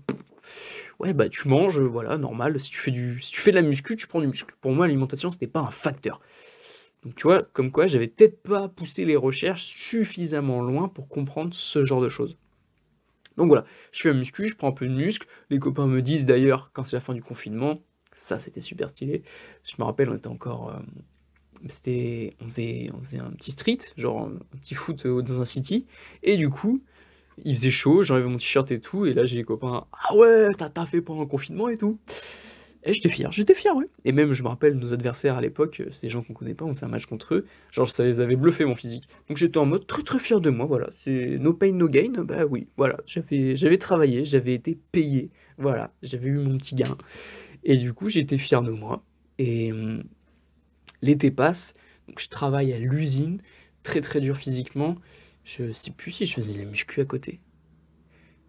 ouais, 0.99 1.13
bah 1.15 1.29
tu 1.29 1.49
manges, 1.49 1.81
voilà, 1.81 2.19
normal. 2.19 2.59
Si 2.61 2.71
tu 2.71 2.79
fais, 2.79 2.91
du, 2.91 3.21
si 3.21 3.33
tu 3.33 3.41
fais 3.41 3.51
de 3.51 3.57
la 3.57 3.63
muscu, 3.63 3.97
tu 3.97 4.07
prends 4.07 4.21
du 4.21 4.27
muscle. 4.27 4.55
Pour 4.61 4.73
moi, 4.73 4.87
l'alimentation, 4.87 5.31
c'était 5.31 5.47
pas 5.47 5.61
un 5.61 5.71
facteur. 5.71 6.21
Donc 7.03 7.15
tu 7.15 7.25
vois, 7.25 7.43
comme 7.43 7.71
quoi, 7.71 7.87
j'avais 7.87 8.09
peut-être 8.09 8.43
pas 8.43 8.69
poussé 8.69 9.05
les 9.05 9.17
recherches 9.17 9.63
suffisamment 9.63 10.61
loin 10.61 10.89
pour 10.89 11.09
comprendre 11.09 11.55
ce 11.55 11.85
genre 11.85 12.01
de 12.01 12.09
choses. 12.09 12.37
Donc 13.37 13.49
voilà, 13.49 13.65
je 13.93 14.01
fais 14.01 14.09
la 14.09 14.15
muscu, 14.15 14.49
je 14.49 14.57
prends 14.57 14.69
un 14.69 14.73
peu 14.73 14.87
de 14.87 14.93
muscle. 14.93 15.27
Les 15.51 15.59
copains 15.59 15.87
me 15.87 16.03
disent 16.03 16.27
d'ailleurs, 16.27 16.71
quand 16.73 16.85
c'est 16.85 16.97
la 16.97 17.01
fin 17.01 17.15
du 17.15 17.23
confinement, 17.23 17.81
ça 18.13 18.41
c'était 18.41 18.61
super 18.61 18.89
stylé. 18.89 19.23
Je 19.63 19.75
me 19.79 19.85
rappelle, 19.85 20.11
on 20.11 20.17
était 20.17 20.27
encore. 20.27 20.71
Euh, 20.71 20.81
c'était, 21.69 22.31
on 22.41 22.45
faisait, 22.45 22.89
on 22.95 23.03
faisait 23.05 23.19
un 23.19 23.31
petit 23.31 23.51
street, 23.51 23.79
genre 23.97 24.23
un 24.23 24.57
petit 24.59 24.75
foot 24.75 25.07
euh, 25.07 25.23
dans 25.23 25.41
un 25.41 25.45
city. 25.45 25.87
Et 26.23 26.37
du 26.37 26.49
coup, 26.49 26.83
il 27.45 27.57
faisait 27.57 27.71
chaud, 27.71 28.03
j'enlève 28.03 28.27
mon 28.27 28.39
t-shirt 28.39 28.71
et 28.73 28.81
tout, 28.81 29.07
et 29.07 29.13
là 29.13 29.25
j'ai 29.25 29.37
les 29.37 29.45
copains, 29.45 29.85
ah 29.93 30.17
ouais, 30.17 30.49
t'as 30.57 30.87
fait 30.87 31.01
pendant 31.01 31.21
le 31.21 31.27
confinement 31.27 31.69
et 31.69 31.77
tout. 31.77 31.99
Et 32.89 32.93
j'étais 32.93 33.09
fier, 33.09 33.33
j'étais 33.33 33.55
fier, 33.55 33.75
ouais. 33.75 33.89
Et 34.05 34.13
même, 34.13 34.33
je 34.33 34.45
me 34.45 34.49
rappelle, 34.49 34.75
nos 34.75 34.93
adversaires 34.93 35.37
à 35.37 35.41
l'époque, 35.41 35.83
c'est 35.91 36.03
des 36.03 36.09
gens 36.09 36.23
qu'on 36.23 36.35
connaît 36.35 36.55
pas, 36.55 36.65
on 36.65 36.73
faisait 36.73 36.85
un 36.85 36.89
match 36.89 37.07
contre 37.07 37.35
eux, 37.35 37.47
genre 37.73 37.89
ça 37.89 38.05
les 38.05 38.21
avait 38.21 38.37
bluffé 38.37 38.65
mon 38.65 38.77
physique. 38.77 39.09
Donc 39.29 39.39
j'étais 39.39 39.59
en 39.59 39.67
mode 39.67 39.87
très 39.87 40.03
très 40.03 40.21
fier 40.21 40.41
de 40.41 40.51
moi, 40.51 40.67
voilà. 40.67 40.91
C'est 41.01 41.37
no 41.41 41.53
pain, 41.53 41.73
no 41.73 41.89
gain, 41.89 42.23
bah 42.23 42.45
oui, 42.49 42.69
voilà. 42.77 42.99
J'avais, 43.05 43.57
j'avais 43.57 43.79
travaillé, 43.79 44.25
j'avais 44.25 44.55
été 44.55 44.79
payé, 44.93 45.31
voilà. 45.59 45.93
J'avais 46.03 46.29
eu 46.29 46.39
mon 46.39 46.57
petit 46.59 46.77
gain. 46.77 46.97
Et 47.65 47.77
du 47.77 47.93
coup, 47.93 48.09
j'étais 48.09 48.39
fier 48.39 48.63
de 48.63 48.71
moi. 48.71 49.03
Et 49.39 49.73
hum, 49.73 50.05
l'été 51.07 51.31
passe, 51.31 51.75
donc 52.09 52.21
je 52.21 52.29
travaille 52.29 52.73
à 52.73 52.79
l'usine, 52.79 53.41
très 53.83 54.01
très 54.01 54.21
dur 54.21 54.37
physiquement. 54.37 54.97
Je 55.45 55.73
sais 55.73 55.93
plus 55.93 56.11
si 56.13 56.27
je 56.27 56.35
faisais 56.35 56.55
les 56.55 56.65
muscu 56.65 57.01
à 57.01 57.05
côté. 57.05 57.41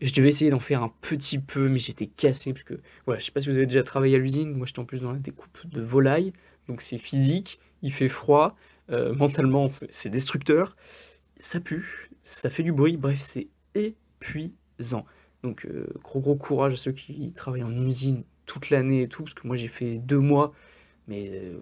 je 0.01 0.13
devais 0.13 0.29
essayer 0.29 0.51
d'en 0.51 0.59
faire 0.59 0.83
un 0.83 0.91
petit 1.01 1.39
peu, 1.39 1.69
mais 1.69 1.79
j'étais 1.79 2.07
cassé 2.07 2.53
parce 2.53 2.63
que, 2.63 2.79
voilà, 3.05 3.19
je 3.19 3.25
sais 3.25 3.31
pas 3.31 3.41
si 3.41 3.49
vous 3.49 3.55
avez 3.57 3.65
déjà 3.65 3.83
travaillé 3.83 4.15
à 4.15 4.19
l'usine. 4.19 4.51
Moi, 4.53 4.65
j'étais 4.67 4.79
en 4.79 4.85
plus 4.85 5.01
dans 5.01 5.11
la 5.11 5.19
découpe 5.19 5.65
de 5.65 5.81
volaille, 5.81 6.33
donc 6.67 6.81
c'est 6.81 6.97
physique, 6.97 7.59
il 7.81 7.91
fait 7.91 8.09
froid, 8.09 8.55
euh, 8.91 9.13
mentalement, 9.13 9.65
c'est 9.67 10.09
destructeur, 10.09 10.75
ça 11.37 11.59
pue, 11.59 12.09
ça 12.23 12.49
fait 12.49 12.63
du 12.63 12.71
bruit, 12.71 12.97
bref, 12.97 13.19
c'est 13.19 13.47
épuisant. 13.75 15.05
Donc, 15.43 15.65
euh, 15.65 15.87
gros 16.03 16.19
gros 16.19 16.35
courage 16.35 16.73
à 16.73 16.77
ceux 16.77 16.91
qui 16.91 17.31
travaillent 17.33 17.63
en 17.63 17.75
usine 17.87 18.23
toute 18.45 18.69
l'année 18.69 19.03
et 19.03 19.07
tout, 19.07 19.23
parce 19.23 19.33
que 19.33 19.45
moi 19.45 19.55
j'ai 19.55 19.67
fait 19.67 19.97
deux 19.99 20.19
mois, 20.19 20.53
mais 21.07 21.29
euh, 21.33 21.59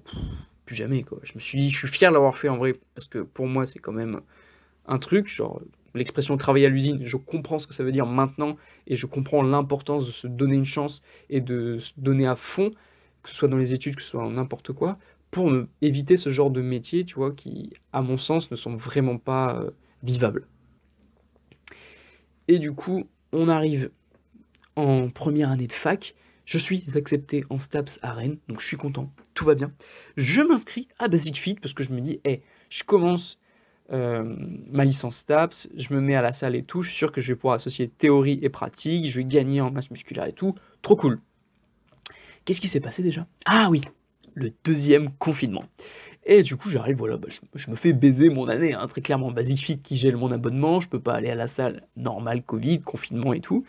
plus 0.65 0.75
jamais 0.75 1.03
quoi. 1.03 1.19
Je 1.24 1.34
me 1.36 1.39
suis 1.39 1.60
dit, 1.60 1.69
je 1.69 1.77
suis 1.77 1.88
fier 1.88 2.10
de 2.10 2.13
l'avoir 2.15 2.38
fait 2.38 2.50
en 2.50 2.57
vrai, 2.57 2.75
parce 2.93 3.07
que 3.07 3.19
pour 3.19 3.48
moi 3.48 3.65
c'est 3.65 3.79
quand 3.79 3.91
même 3.91 4.22
un 4.88 5.00
truc, 5.00 5.27
genre 5.27 5.62
l'expression 5.95 6.38
travailler 6.38 6.65
à 6.65 6.69
l'usine, 6.69 7.01
je 7.05 7.17
comprends 7.17 7.57
ce 7.60 7.67
que 7.67 7.74
ça 7.74 7.84
veut 7.84 7.91
dire 7.91 8.05
maintenant 8.05 8.57
et 8.88 8.95
je 8.95 9.05
comprends 9.05 9.41
l'importance 9.41 10.05
de 10.05 10.12
se 10.12 10.27
donner 10.27 10.55
une 10.55 10.65
chance 10.65 11.01
et 11.29 11.41
de 11.41 11.79
se 11.79 11.93
donner 11.98 12.27
à 12.27 12.36
fond, 12.36 12.72
que 13.24 13.29
ce 13.29 13.36
soit 13.36 13.48
dans 13.48 13.57
les 13.57 13.74
études, 13.74 13.95
que 13.95 14.01
ce 14.01 14.10
soit 14.10 14.24
dans 14.24 14.31
n'importe 14.31 14.74
quoi, 14.74 15.00
pour 15.31 15.51
éviter 15.81 16.17
ce 16.17 16.29
genre 16.29 16.51
de 16.51 16.62
métiers, 16.62 17.03
tu 17.05 17.15
vois, 17.15 17.31
qui, 17.31 17.74
à 17.91 18.01
mon 18.01 18.17
sens, 18.17 18.51
ne 18.51 18.55
sont 18.55 18.74
vraiment 18.74 19.17
pas 19.17 19.60
euh, 19.60 19.72
vivables. 20.03 20.48
Et 22.48 22.60
du 22.60 22.74
coup, 22.74 23.05
on 23.31 23.50
arrive 23.50 23.89
en 24.75 25.10
première 25.10 25.50
année 25.50 25.67
de 25.67 25.74
fac. 25.74 26.15
Je 26.46 26.58
suis 26.58 26.84
accepté 26.96 27.44
en 27.50 27.58
STAPS 27.58 28.00
à 28.02 28.14
Rennes, 28.14 28.38
donc 28.48 28.62
je 28.62 28.68
suis 28.68 28.78
content, 28.78 29.12
tout 29.34 29.46
va 29.46 29.56
bien. 29.56 29.72
Je 30.16 30.42
m'inscris 30.42 30.88
à 31.00 31.08
Basic 31.08 31.38
Fit 31.38 31.56
parce 31.56 31.74
que 31.74 31.84
je 31.84 31.92
me 31.92 32.02
dis, 32.02 32.20
hé, 32.24 32.44
je 32.70 32.84
commence 32.84 33.40
euh, 33.92 34.36
ma 34.72 34.86
licence 34.86 35.18
STAPS, 35.18 35.70
je 35.75 35.94
me 35.94 36.02
mets 36.02 36.16
à 36.16 36.22
la 36.22 36.32
salle 36.32 36.56
et 36.56 36.64
tout, 36.64 36.82
je 36.82 36.90
suis 36.90 36.98
sûr 36.98 37.12
que 37.12 37.22
je 37.22 37.30
vais 37.30 37.36
pouvoir 37.36 37.56
associer 37.56 37.88
théorie 37.88 38.40
et 38.42 38.50
pratique, 38.50 39.08
je 39.08 39.18
vais 39.18 39.25
gagner 39.25 39.62
en 39.62 39.72
masse 39.72 39.92
musculaire 39.92 40.25
et 40.25 40.34
tout, 40.34 40.56
trop 40.82 40.96
cool. 40.96 41.20
Qu'est-ce 42.46 42.62
qui 42.62 42.68
s'est 42.68 42.80
passé 42.80 43.02
déjà? 43.02 43.25
Ah 43.46 43.68
oui, 43.72 43.82
le 44.36 44.52
deuxième 44.64 45.12
confinement. 45.14 45.66
Et 46.28 46.42
du 46.42 46.56
coup, 46.56 46.70
j'arrive, 46.70 46.98
voilà, 46.98 47.18
bah, 47.18 47.28
je, 47.54 47.70
me 47.70 47.75
fais 47.75 47.94
baiser 47.94 48.30
mon 48.30 48.48
année, 48.48 48.74
hein, 48.74 48.86
très 48.88 49.02
clairement. 49.02 49.32
Basic 49.32 49.60
Fit 49.60 49.80
qui 49.80 49.96
gèle 49.96 50.18
mon 50.18 50.32
abonnement, 50.32 50.80
je 50.80 50.90
peux 50.90 51.00
pas 51.00 51.14
aller 51.14 51.30
à 51.30 51.36
la 51.36 51.48
salle 51.48 51.84
normale, 51.98 52.42
Covid, 52.42 52.82
confinement 52.82 53.34
et 53.34 53.42
tout. 53.42 53.64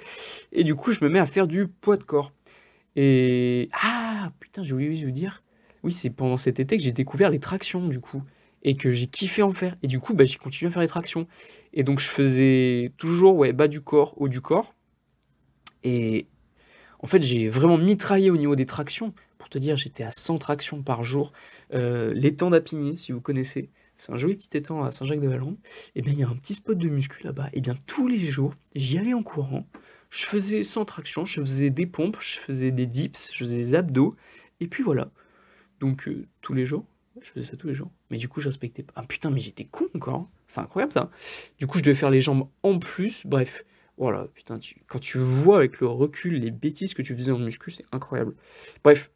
Et 0.52 0.64
du 0.64 0.75
coup, 0.75 0.92
je 0.92 1.04
me 1.04 1.11
mets 1.11 1.18
à 1.18 1.26
faire 1.26 1.47
du 1.47 1.68
poids 1.68 1.99
de 1.99 2.02
corps. 2.02 2.33
Et. 2.96 3.68
Ah 3.72 4.32
Putain, 4.40 4.64
j'ai 4.64 4.72
oublié 4.72 5.00
de 5.00 5.06
vous 5.06 5.12
dire. 5.12 5.42
Oui, 5.82 5.92
c'est 5.92 6.10
pendant 6.10 6.36
cet 6.36 6.58
été 6.58 6.76
que 6.76 6.82
j'ai 6.82 6.92
découvert 6.92 7.30
les 7.30 7.38
tractions, 7.38 7.86
du 7.86 8.00
coup 8.00 8.22
et 8.66 8.76
que 8.76 8.90
j'ai 8.90 9.06
kiffé 9.06 9.42
en 9.42 9.52
faire. 9.52 9.74
Et 9.82 9.86
du 9.86 10.00
coup, 10.00 10.12
bah, 10.12 10.24
j'ai 10.24 10.38
continué 10.38 10.68
à 10.68 10.72
faire 10.72 10.82
les 10.82 10.88
tractions. 10.88 11.26
Et 11.72 11.84
donc, 11.84 12.00
je 12.00 12.08
faisais 12.08 12.92
toujours 12.98 13.36
ouais, 13.36 13.52
bas 13.52 13.68
du 13.68 13.80
corps, 13.80 14.20
haut 14.20 14.28
du 14.28 14.40
corps. 14.40 14.74
Et 15.84 16.26
en 16.98 17.06
fait, 17.06 17.22
j'ai 17.22 17.48
vraiment 17.48 17.78
mitraillé 17.78 18.28
au 18.28 18.36
niveau 18.36 18.56
des 18.56 18.66
tractions. 18.66 19.14
Pour 19.38 19.48
te 19.48 19.58
dire, 19.58 19.76
j'étais 19.76 20.02
à 20.02 20.10
100 20.10 20.38
tractions 20.38 20.82
par 20.82 21.04
jour. 21.04 21.32
Euh, 21.72 22.12
l'étang 22.12 22.50
d'Apigné, 22.50 22.98
si 22.98 23.12
vous 23.12 23.20
connaissez, 23.20 23.70
c'est 23.94 24.12
un 24.12 24.16
joli 24.16 24.34
petit 24.34 24.56
étang 24.56 24.82
à 24.82 24.90
Saint-Jacques-de-Valence. 24.90 25.56
Et 25.94 26.02
bien, 26.02 26.12
il 26.12 26.18
y 26.18 26.24
a 26.24 26.28
un 26.28 26.34
petit 26.34 26.54
spot 26.54 26.76
de 26.76 26.88
muscu 26.88 27.22
là-bas. 27.22 27.48
Et 27.52 27.60
bien, 27.60 27.76
tous 27.86 28.08
les 28.08 28.18
jours, 28.18 28.54
j'y 28.74 28.98
allais 28.98 29.14
en 29.14 29.22
courant. 29.22 29.64
Je 30.16 30.25
faisais 30.25 30.62
100 30.62 30.87
tractions, 30.87 31.26
je 31.26 31.42
faisais 31.42 31.68
des 31.68 31.85
pompes, 31.85 32.16
je 32.20 32.38
faisais 32.38 32.70
des 32.70 32.87
dips, 32.87 33.28
je 33.30 33.38
faisais 33.38 33.58
des 33.58 33.75
abdos. 33.75 34.16
Et 34.61 34.66
puis 34.66 34.82
voilà. 34.82 35.11
Donc, 35.78 36.08
euh, 36.08 36.26
tous 36.40 36.54
les 36.54 36.64
jours, 36.64 36.87
je 37.20 37.28
faisais 37.28 37.44
ça 37.44 37.58
tous 37.58 37.66
les 37.66 37.75
jours. 37.75 37.90
Mais 38.11 38.16
du 38.16 38.26
coup, 38.26 38.40
je 38.40 38.49
respectais 38.49 38.82
pas. 38.82 38.94
Ah 38.96 39.02
putain, 39.02 39.28
mais 39.28 39.40
j'étais 39.40 39.66
con 39.66 39.85
encore. 39.94 40.14
Hein. 40.14 40.28
C'est 40.46 40.61
incroyable 40.61 40.94
ça. 40.94 41.11
Du 41.58 41.66
coup, 41.66 41.76
je 41.76 41.82
devais 41.82 41.94
faire 41.94 42.08
les 42.08 42.20
jambes 42.20 42.49
en 42.62 42.78
plus. 42.78 43.26
Bref, 43.26 43.66
voilà, 43.99 44.26
putain, 44.35 44.58
quand 44.87 45.00
tu 45.00 45.18
vois 45.18 45.58
avec 45.58 45.80
le 45.80 45.87
recul 45.87 46.40
les 46.40 46.50
bêtises 46.50 46.94
que 46.94 47.02
tu 47.02 47.12
faisais 47.12 47.32
en 47.32 47.38
muscu, 47.38 47.70
c'est 47.70 47.85
incroyable. 47.92 48.35
Bref, 48.85 49.11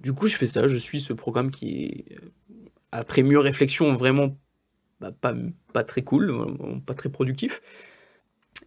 du 0.00 0.12
coup, 0.12 0.28
je 0.28 0.36
fais 0.36 0.46
ça. 0.46 0.68
Je 0.68 0.76
suis 0.76 1.00
ce 1.00 1.12
programme 1.12 1.50
qui 1.50 1.86
est, 1.86 2.12
euh, 2.12 2.30
après 2.92 3.24
mieux 3.24 3.40
réflexion, 3.40 3.92
vraiment 3.94 4.38
bah, 5.00 5.10
pas 5.72 5.82
très 5.82 6.02
cool, 6.02 6.56
pas 6.86 6.94
très 6.94 7.08
productif. 7.08 7.60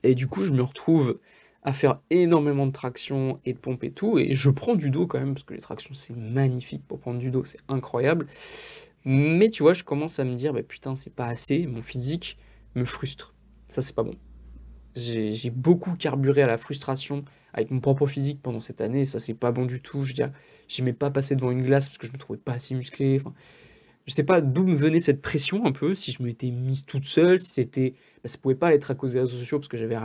Et 0.04 0.14
du 0.14 0.28
coup, 0.28 0.44
je 0.44 0.52
me 0.52 0.62
retrouve 0.62 1.20
à 1.68 1.74
faire 1.74 2.00
énormément 2.12 2.66
de 2.66 2.72
traction 2.72 3.42
et 3.44 3.52
de 3.52 3.58
pompe 3.58 3.84
et 3.84 3.92
tout. 3.92 4.18
Et 4.20 4.34
je 4.34 4.50
prends 4.50 4.76
du 4.76 4.90
dos 4.90 5.06
quand 5.06 5.20
même, 5.20 5.34
parce 5.34 5.44
que 5.44 5.54
les 5.54 5.60
tractions, 5.60 5.94
c'est 5.94 6.16
magnifique 6.16 6.82
pour 6.88 6.98
prendre 6.98 7.20
du 7.20 7.30
dos, 7.30 7.44
c'est 7.44 7.60
incroyable. 7.68 8.28
Mais 9.04 9.50
tu 9.50 9.64
vois, 9.64 9.74
je 9.74 9.84
commence 9.84 10.18
à 10.18 10.24
me 10.24 10.34
dire, 10.34 10.54
bah, 10.54 10.64
putain, 10.64 10.96
c'est 10.96 11.14
pas 11.14 11.26
assez, 11.26 11.68
mon 11.68 11.82
physique 11.82 12.38
me 12.76 12.86
frustre. 12.86 13.36
Ça, 13.68 13.82
c'est 13.82 13.94
pas 13.94 14.04
bon. 14.04 14.14
J'ai 14.96 15.50
beaucoup 15.50 15.96
carburé 15.96 16.42
à 16.42 16.48
la 16.48 16.58
frustration 16.58 17.26
avec 17.52 17.70
mon 17.70 17.82
propre 17.82 18.08
physique 18.08 18.42
pendant 18.42 18.60
cette 18.60 18.80
année, 18.80 19.02
et 19.02 19.06
ça, 19.06 19.20
c'est 19.20 19.34
pas 19.34 19.52
bon 19.52 19.66
du 19.66 19.82
tout. 19.82 20.04
Je 20.04 20.12
veux 20.12 20.14
dire, 20.14 20.32
j'aimais 20.70 20.94
pas 20.94 21.12
passer 21.12 21.36
devant 21.36 21.52
une 21.52 21.64
glace 21.64 21.90
parce 21.90 21.98
que 21.98 22.08
je 22.08 22.14
me 22.14 22.18
trouvais 22.18 22.40
pas 22.40 22.54
assez 22.54 22.76
musclé. 22.76 23.20
Je 24.06 24.14
sais 24.14 24.24
pas 24.24 24.40
d'où 24.40 24.64
me 24.64 24.74
venait 24.74 25.02
cette 25.02 25.22
pression 25.22 25.66
un 25.66 25.74
peu, 25.74 25.96
si 25.96 26.14
je 26.14 26.24
m'étais 26.24 26.50
mise 26.50 26.86
toute 26.86 27.04
seule, 27.04 27.40
si 27.40 27.52
c'était. 27.52 27.96
Bah, 28.28 28.32
ça 28.32 28.38
pouvait 28.40 28.56
pas 28.56 28.74
être 28.74 28.92
à 28.92 28.96
cause 28.96 29.14
des 29.14 29.22
réseaux 29.22 29.38
sociaux 29.38 29.58
parce 29.58 29.70
que 29.70 29.78
j'avais 29.78 29.96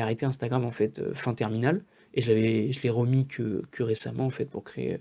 arrêté 0.00 0.26
Instagram 0.26 0.64
en 0.64 0.72
fait 0.72 0.98
euh, 0.98 1.14
fin 1.14 1.32
terminale 1.32 1.84
et 2.12 2.20
je 2.20 2.32
l'ai 2.32 2.90
remis 2.90 3.28
que, 3.28 3.62
récemment 3.78 4.26
en 4.26 4.30
fait 4.30 4.46
pour 4.46 4.64
créer 4.64 4.98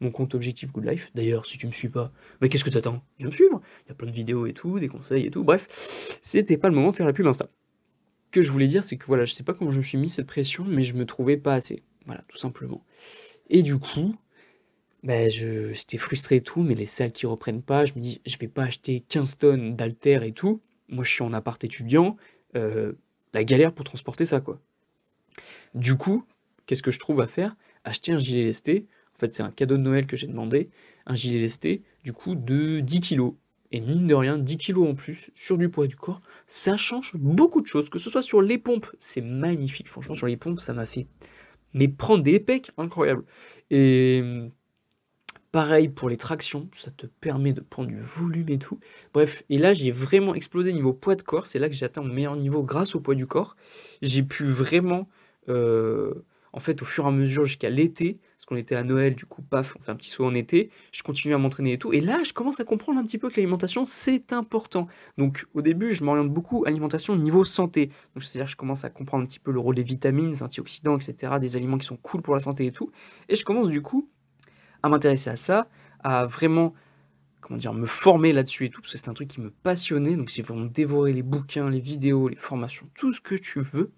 mon 0.00 0.12
compte 0.12 0.36
Objectif 0.36 0.72
Good 0.72 0.84
Life. 0.84 1.10
D'ailleurs, 1.16 1.44
si 1.46 1.58
tu 1.58 1.66
me 1.66 1.72
suis 1.72 1.88
pas, 1.88 2.12
mais 2.40 2.48
qu'est-ce 2.48 2.62
que 2.62 2.70
t'attends 2.70 3.02
Viens 3.18 3.28
me 3.28 3.32
suivre. 3.32 3.60
Il 3.84 3.88
y 3.88 3.92
a 3.92 3.94
plein 3.94 4.06
de 4.06 4.14
vidéos 4.14 4.46
et 4.46 4.52
tout, 4.52 4.78
des 4.78 4.86
conseils 4.86 5.26
et 5.26 5.30
tout. 5.30 5.42
Bref, 5.42 5.66
c'était 6.22 6.56
pas 6.56 6.68
le 6.68 6.74
moment 6.76 6.92
de 6.92 6.96
faire 6.96 7.06
la 7.06 7.12
pub 7.12 7.26
Insta. 7.26 7.48
Ce 8.26 8.30
que 8.30 8.42
je 8.42 8.52
voulais 8.52 8.68
dire, 8.68 8.84
c'est 8.84 8.96
que 8.96 9.06
voilà, 9.06 9.24
je 9.24 9.32
sais 9.32 9.42
pas 9.42 9.54
comment 9.54 9.72
je 9.72 9.78
me 9.78 9.84
suis 9.84 9.98
mis 9.98 10.08
cette 10.08 10.26
pression, 10.26 10.64
mais 10.64 10.84
je 10.84 10.94
me 10.94 11.04
trouvais 11.04 11.36
pas 11.36 11.54
assez. 11.54 11.82
Voilà, 12.06 12.22
tout 12.28 12.36
simplement. 12.36 12.84
Et 13.50 13.64
du 13.64 13.78
coup, 13.78 14.14
bah, 15.02 15.28
je 15.28 15.72
j'étais 15.72 15.98
frustré 15.98 16.36
et 16.36 16.40
tout, 16.40 16.62
mais 16.62 16.76
les 16.76 16.86
salles 16.86 17.12
qui 17.12 17.26
reprennent 17.26 17.62
pas, 17.62 17.84
je 17.84 17.94
me 17.94 18.00
dis: 18.00 18.20
«Je 18.24 18.36
vais 18.38 18.48
pas 18.48 18.64
acheter 18.64 19.00
15 19.00 19.38
tonnes 19.38 19.74
d'haltères 19.74 20.22
et 20.22 20.32
tout». 20.32 20.60
Moi, 20.92 21.04
je 21.04 21.10
suis 21.10 21.22
en 21.22 21.32
appart 21.32 21.62
étudiant, 21.64 22.16
euh, 22.56 22.92
la 23.34 23.44
galère 23.44 23.72
pour 23.72 23.84
transporter 23.84 24.24
ça, 24.24 24.40
quoi. 24.40 24.60
Du 25.74 25.96
coup, 25.96 26.24
qu'est-ce 26.66 26.82
que 26.82 26.90
je 26.90 26.98
trouve 26.98 27.20
à 27.20 27.26
faire? 27.26 27.56
Acheter 27.84 28.12
un 28.12 28.18
gilet 28.18 28.44
lesté. 28.44 28.86
En 29.16 29.18
fait, 29.18 29.32
c'est 29.32 29.42
un 29.42 29.50
cadeau 29.50 29.76
de 29.76 29.82
Noël 29.82 30.06
que 30.06 30.16
j'ai 30.16 30.26
demandé, 30.26 30.70
un 31.06 31.14
gilet 31.14 31.40
lesté, 31.40 31.82
du 32.04 32.12
coup, 32.12 32.34
de 32.34 32.80
10 32.80 33.00
kilos. 33.00 33.34
et 33.72 33.80
mine 33.80 34.06
de 34.06 34.14
rien, 34.14 34.38
10 34.38 34.58
kilos 34.58 34.86
en 34.86 34.94
plus 34.94 35.30
sur 35.34 35.56
du 35.56 35.70
poids 35.70 35.86
du 35.86 35.96
corps, 35.96 36.20
ça 36.46 36.76
change 36.76 37.12
beaucoup 37.14 37.62
de 37.62 37.66
choses. 37.66 37.88
Que 37.88 37.98
ce 37.98 38.10
soit 38.10 38.22
sur 38.22 38.42
les 38.42 38.58
pompes, 38.58 38.86
c'est 38.98 39.22
magnifique. 39.22 39.88
Franchement, 39.88 40.14
sur 40.14 40.26
les 40.26 40.36
pompes, 40.36 40.60
ça 40.60 40.74
m'a 40.74 40.86
fait 40.86 41.06
mais 41.74 41.88
prendre 41.88 42.22
des 42.22 42.40
pecs 42.40 42.70
incroyables 42.76 43.24
et 43.70 44.22
Pareil 45.52 45.90
pour 45.90 46.08
les 46.08 46.16
tractions, 46.16 46.70
ça 46.74 46.90
te 46.90 47.04
permet 47.04 47.52
de 47.52 47.60
prendre 47.60 47.88
du 47.88 47.98
volume 47.98 48.48
et 48.48 48.58
tout. 48.58 48.80
Bref, 49.12 49.42
et 49.50 49.58
là 49.58 49.74
j'ai 49.74 49.90
vraiment 49.90 50.34
explosé 50.34 50.72
niveau 50.72 50.94
poids 50.94 51.14
de 51.14 51.20
corps, 51.20 51.46
c'est 51.46 51.58
là 51.58 51.68
que 51.68 51.74
j'ai 51.74 51.84
atteint 51.84 52.00
mon 52.00 52.14
meilleur 52.14 52.36
niveau 52.36 52.62
grâce 52.62 52.94
au 52.94 53.00
poids 53.00 53.14
du 53.14 53.26
corps. 53.26 53.54
J'ai 54.00 54.22
pu 54.22 54.46
vraiment, 54.46 55.10
euh, 55.50 56.14
en 56.54 56.60
fait 56.60 56.80
au 56.80 56.86
fur 56.86 57.04
et 57.04 57.08
à 57.08 57.10
mesure 57.10 57.44
jusqu'à 57.44 57.68
l'été, 57.68 58.18
parce 58.38 58.46
qu'on 58.46 58.56
était 58.56 58.76
à 58.76 58.82
Noël, 58.82 59.14
du 59.14 59.26
coup 59.26 59.42
paf, 59.42 59.76
on 59.78 59.82
fait 59.82 59.90
un 59.90 59.96
petit 59.96 60.08
saut 60.08 60.24
en 60.24 60.34
été, 60.34 60.70
je 60.90 61.02
continue 61.02 61.34
à 61.34 61.38
m'entraîner 61.38 61.74
et 61.74 61.78
tout. 61.78 61.92
Et 61.92 62.00
là 62.00 62.22
je 62.22 62.32
commence 62.32 62.58
à 62.58 62.64
comprendre 62.64 62.98
un 62.98 63.04
petit 63.04 63.18
peu 63.18 63.28
que 63.28 63.36
l'alimentation 63.36 63.84
c'est 63.84 64.32
important. 64.32 64.86
Donc 65.18 65.44
au 65.52 65.60
début 65.60 65.92
je 65.92 66.02
m'oriente 66.02 66.30
beaucoup 66.30 66.64
alimentation 66.64 67.14
niveau 67.14 67.44
santé. 67.44 67.90
Donc 68.14 68.22
c'est-à-dire 68.22 68.48
je 68.48 68.56
commence 68.56 68.84
à 68.84 68.88
comprendre 68.88 69.24
un 69.24 69.26
petit 69.26 69.38
peu 69.38 69.52
le 69.52 69.60
rôle 69.60 69.74
des 69.74 69.82
vitamines, 69.82 70.30
des 70.30 70.42
antioxydants, 70.42 70.96
etc., 70.96 71.34
des 71.38 71.56
aliments 71.56 71.76
qui 71.76 71.86
sont 71.86 71.98
cool 71.98 72.22
pour 72.22 72.32
la 72.32 72.40
santé 72.40 72.64
et 72.64 72.72
tout. 72.72 72.90
Et 73.28 73.34
je 73.34 73.44
commence 73.44 73.68
du 73.68 73.82
coup 73.82 74.08
à 74.82 74.88
m'intéresser 74.88 75.30
à 75.30 75.36
ça, 75.36 75.68
à 76.00 76.26
vraiment 76.26 76.74
comment 77.42 77.58
dire, 77.58 77.74
me 77.74 77.86
former 77.86 78.32
là-dessus 78.32 78.66
et 78.66 78.70
tout, 78.70 78.80
parce 78.80 78.92
que 78.92 78.98
c'est 78.98 79.10
un 79.10 79.14
truc 79.14 79.28
qui 79.28 79.40
me 79.40 79.50
passionnait, 79.50 80.16
donc 80.16 80.30
j'ai 80.30 80.42
vraiment 80.42 80.64
dévoré 80.64 81.12
les 81.12 81.22
bouquins, 81.22 81.68
les 81.68 81.80
vidéos, 81.80 82.28
les 82.28 82.36
formations, 82.36 82.88
tout 82.94 83.12
ce 83.12 83.20
que 83.20 83.34
tu 83.34 83.60
veux, 83.60 83.92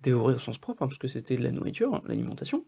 dévorer 0.00 0.34
au 0.34 0.38
sens 0.38 0.58
propre, 0.58 0.82
hein, 0.82 0.88
parce 0.88 0.98
que 0.98 1.06
c'était 1.06 1.36
de 1.36 1.42
la 1.42 1.52
nourriture, 1.52 2.02
l'alimentation. 2.06 2.64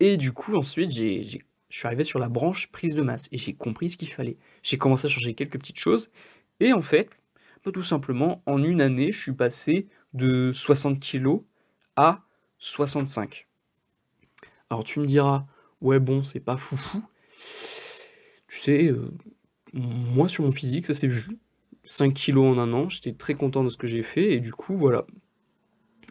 Et 0.00 0.16
du 0.16 0.32
coup, 0.32 0.56
ensuite, 0.56 0.90
j'ai, 0.90 1.22
je 1.22 1.38
suis 1.68 1.86
arrivé 1.86 2.02
sur 2.02 2.18
la 2.18 2.28
branche 2.28 2.72
prise 2.72 2.94
de 2.94 3.02
masse, 3.02 3.28
et 3.30 3.38
j'ai 3.38 3.52
compris 3.52 3.90
ce 3.90 3.98
qu'il 3.98 4.10
fallait. 4.10 4.38
J'ai 4.62 4.78
commencé 4.78 5.06
à 5.06 5.10
changer 5.10 5.34
quelques 5.34 5.58
petites 5.58 5.78
choses, 5.78 6.10
et 6.58 6.72
en 6.72 6.82
fait, 6.82 7.10
pas 7.62 7.72
tout 7.72 7.82
simplement, 7.82 8.42
en 8.46 8.62
une 8.62 8.80
année, 8.80 9.12
je 9.12 9.20
suis 9.20 9.32
passé 9.32 9.86
de 10.14 10.50
60 10.52 10.98
kg 10.98 11.42
à 11.96 12.22
65. 12.58 13.46
Alors 14.70 14.82
tu 14.82 14.98
me 14.98 15.06
diras, 15.06 15.46
ouais, 15.80 15.98
bon, 16.00 16.22
c'est 16.22 16.40
pas 16.40 16.56
foufou. 16.56 17.02
Tu 18.48 18.58
sais, 18.58 18.84
euh, 18.86 19.10
moi, 19.72 20.28
sur 20.28 20.44
mon 20.44 20.52
physique, 20.52 20.86
ça 20.86 20.94
s'est 20.94 21.06
vu. 21.06 21.38
5 21.84 22.14
kilos 22.14 22.56
en 22.56 22.58
un 22.58 22.72
an, 22.72 22.88
j'étais 22.88 23.12
très 23.12 23.34
content 23.34 23.62
de 23.62 23.68
ce 23.68 23.76
que 23.76 23.86
j'ai 23.86 24.02
fait, 24.02 24.32
et 24.32 24.40
du 24.40 24.52
coup, 24.52 24.76
voilà. 24.76 25.06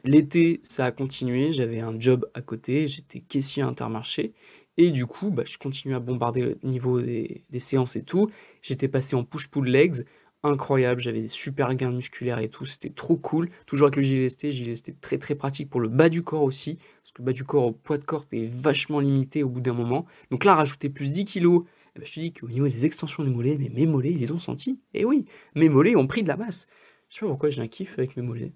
L'été, 0.06 0.60
ça 0.63 0.86
a 0.86 0.91
continué, 0.91 1.51
j'avais 1.51 1.80
un 1.80 1.99
job 1.99 2.30
à 2.34 2.41
côté, 2.41 2.88
j'étais 2.88 3.19
caissier 3.19 3.63
Intermarché, 3.63 4.34
et 4.78 4.91
du 4.91 5.06
coup, 5.06 5.32
bah, 5.32 5.43
je 5.45 5.58
continuais 5.58 5.95
à 5.95 5.99
bombarder 5.99 6.56
au 6.63 6.67
niveau 6.67 7.01
des, 7.01 7.43
séances 7.60 7.95
et 7.95 8.04
tout. 8.04 8.30
J'étais 8.62 8.88
passé 8.88 9.15
en 9.15 9.23
push-pull 9.23 9.67
legs, 9.67 10.06
incroyable, 10.45 11.01
j'avais 11.01 11.21
des 11.21 11.27
super 11.27 11.73
gains 11.75 11.91
musculaires 11.91 12.39
et 12.39 12.49
tout, 12.49 12.65
c'était 12.65 12.89
trop 12.89 13.17
cool. 13.17 13.49
Toujours 13.65 13.88
avec 13.88 13.95
le 13.97 14.01
gilet 14.01 14.27
lesté 14.41 14.95
très 14.99 15.17
très 15.17 15.36
pratique 15.36 15.69
pour 15.69 15.79
le 15.79 15.89
bas 15.89 16.10
du 16.10 16.23
corps 16.23 16.43
aussi, 16.43 16.75
parce 16.75 17.12
que 17.12 17.21
le 17.21 17.25
bas 17.25 17.34
du 17.34 17.43
corps 17.43 17.65
au 17.65 17.71
poids 17.71 17.97
de 17.97 18.03
corps 18.05 18.25
est 18.31 18.47
vachement 18.47 18.99
limité 18.99 19.43
au 19.43 19.49
bout 19.49 19.62
d'un 19.62 19.73
moment. 19.73 20.05
Donc 20.31 20.45
là, 20.45 20.55
rajouter 20.55 20.89
plus 20.89 21.12
10 21.12 21.25
kilos, 21.25 21.63
eh 21.95 21.99
ben, 21.99 22.05
je 22.05 22.13
te 22.13 22.19
dis 22.19 22.34
qu'au 22.34 22.47
niveau 22.47 22.67
des 22.67 22.86
extensions 22.86 23.23
des 23.23 23.29
mollets, 23.29 23.58
mais 23.58 23.69
mes 23.69 23.86
mollets, 23.86 24.12
ils 24.12 24.19
les 24.19 24.31
ont 24.31 24.39
sentis. 24.39 24.79
Et 24.93 25.01
eh 25.01 25.05
oui, 25.05 25.25
mes 25.55 25.69
mollets 25.69 25.95
ont 25.95 26.08
pris 26.08 26.23
de 26.23 26.27
la 26.27 26.38
masse. 26.38 26.67
Je 27.10 27.15
sais 27.15 27.21
pas 27.21 27.27
pourquoi 27.27 27.49
j'ai 27.49 27.62
un 27.62 27.67
kiff 27.67 27.97
avec 27.97 28.17
mes 28.17 28.23
mollets. 28.23 28.53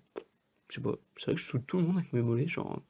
Je 0.70 0.76
sais 0.76 0.82
pas, 0.82 0.96
c'est 1.16 1.26
vrai 1.26 1.36
que 1.36 1.42
je 1.42 1.46
saoule 1.46 1.64
tout 1.64 1.78
le 1.78 1.84
monde 1.84 1.98
avec 1.98 2.14
mes 2.14 2.22
mollets, 2.22 2.48
genre... 2.48 2.82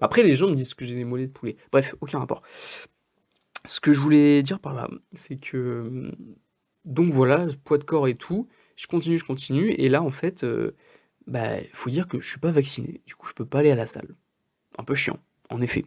Après, 0.00 0.22
les 0.22 0.34
gens 0.34 0.48
me 0.48 0.54
disent 0.54 0.74
que 0.74 0.84
j'ai 0.84 0.96
des 0.96 1.04
mollets 1.04 1.28
de 1.28 1.32
poulet. 1.32 1.56
Bref, 1.72 1.94
aucun 2.00 2.18
rapport. 2.18 2.42
Ce 3.64 3.80
que 3.80 3.92
je 3.92 4.00
voulais 4.00 4.42
dire 4.42 4.58
par 4.58 4.74
là, 4.74 4.90
c'est 5.14 5.36
que 5.36 6.12
donc 6.84 7.12
voilà, 7.12 7.46
poids 7.64 7.78
de 7.78 7.84
corps 7.84 8.08
et 8.08 8.14
tout, 8.14 8.48
je 8.76 8.86
continue, 8.86 9.18
je 9.18 9.24
continue 9.24 9.70
et 9.72 9.88
là 9.88 10.02
en 10.02 10.10
fait, 10.10 10.44
euh, 10.44 10.72
bah, 11.26 11.56
faut 11.72 11.90
dire 11.90 12.08
que 12.08 12.20
je 12.20 12.28
suis 12.28 12.40
pas 12.40 12.50
vacciné. 12.52 13.00
Du 13.06 13.14
coup, 13.14 13.26
je 13.26 13.34
peux 13.34 13.46
pas 13.46 13.60
aller 13.60 13.70
à 13.70 13.76
la 13.76 13.86
salle. 13.86 14.14
Un 14.78 14.84
peu 14.84 14.94
chiant, 14.94 15.18
en 15.50 15.60
effet. 15.62 15.84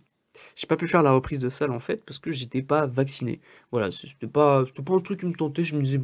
J'ai 0.56 0.68
pas 0.68 0.78
pu 0.78 0.88
faire 0.88 1.04
la 1.04 1.12
reprise 1.12 1.40
de 1.42 1.50
salle 1.50 1.72
en 1.72 1.80
fait 1.80 2.06
parce 2.06 2.20
que 2.20 2.32
j'étais 2.32 2.62
pas 2.62 2.88
vacciné. 2.88 3.42
Voilà, 3.72 3.92
c'était 3.92 4.28
pas 4.28 4.66
c'était 4.68 4.84
pas 4.84 4.94
un 4.96 5.00
truc 5.00 5.20
qui 5.22 5.26
me 5.26 5.34
tentait, 5.34 5.64
je 5.64 5.76
me 5.76 5.82
disais: 5.82 6.00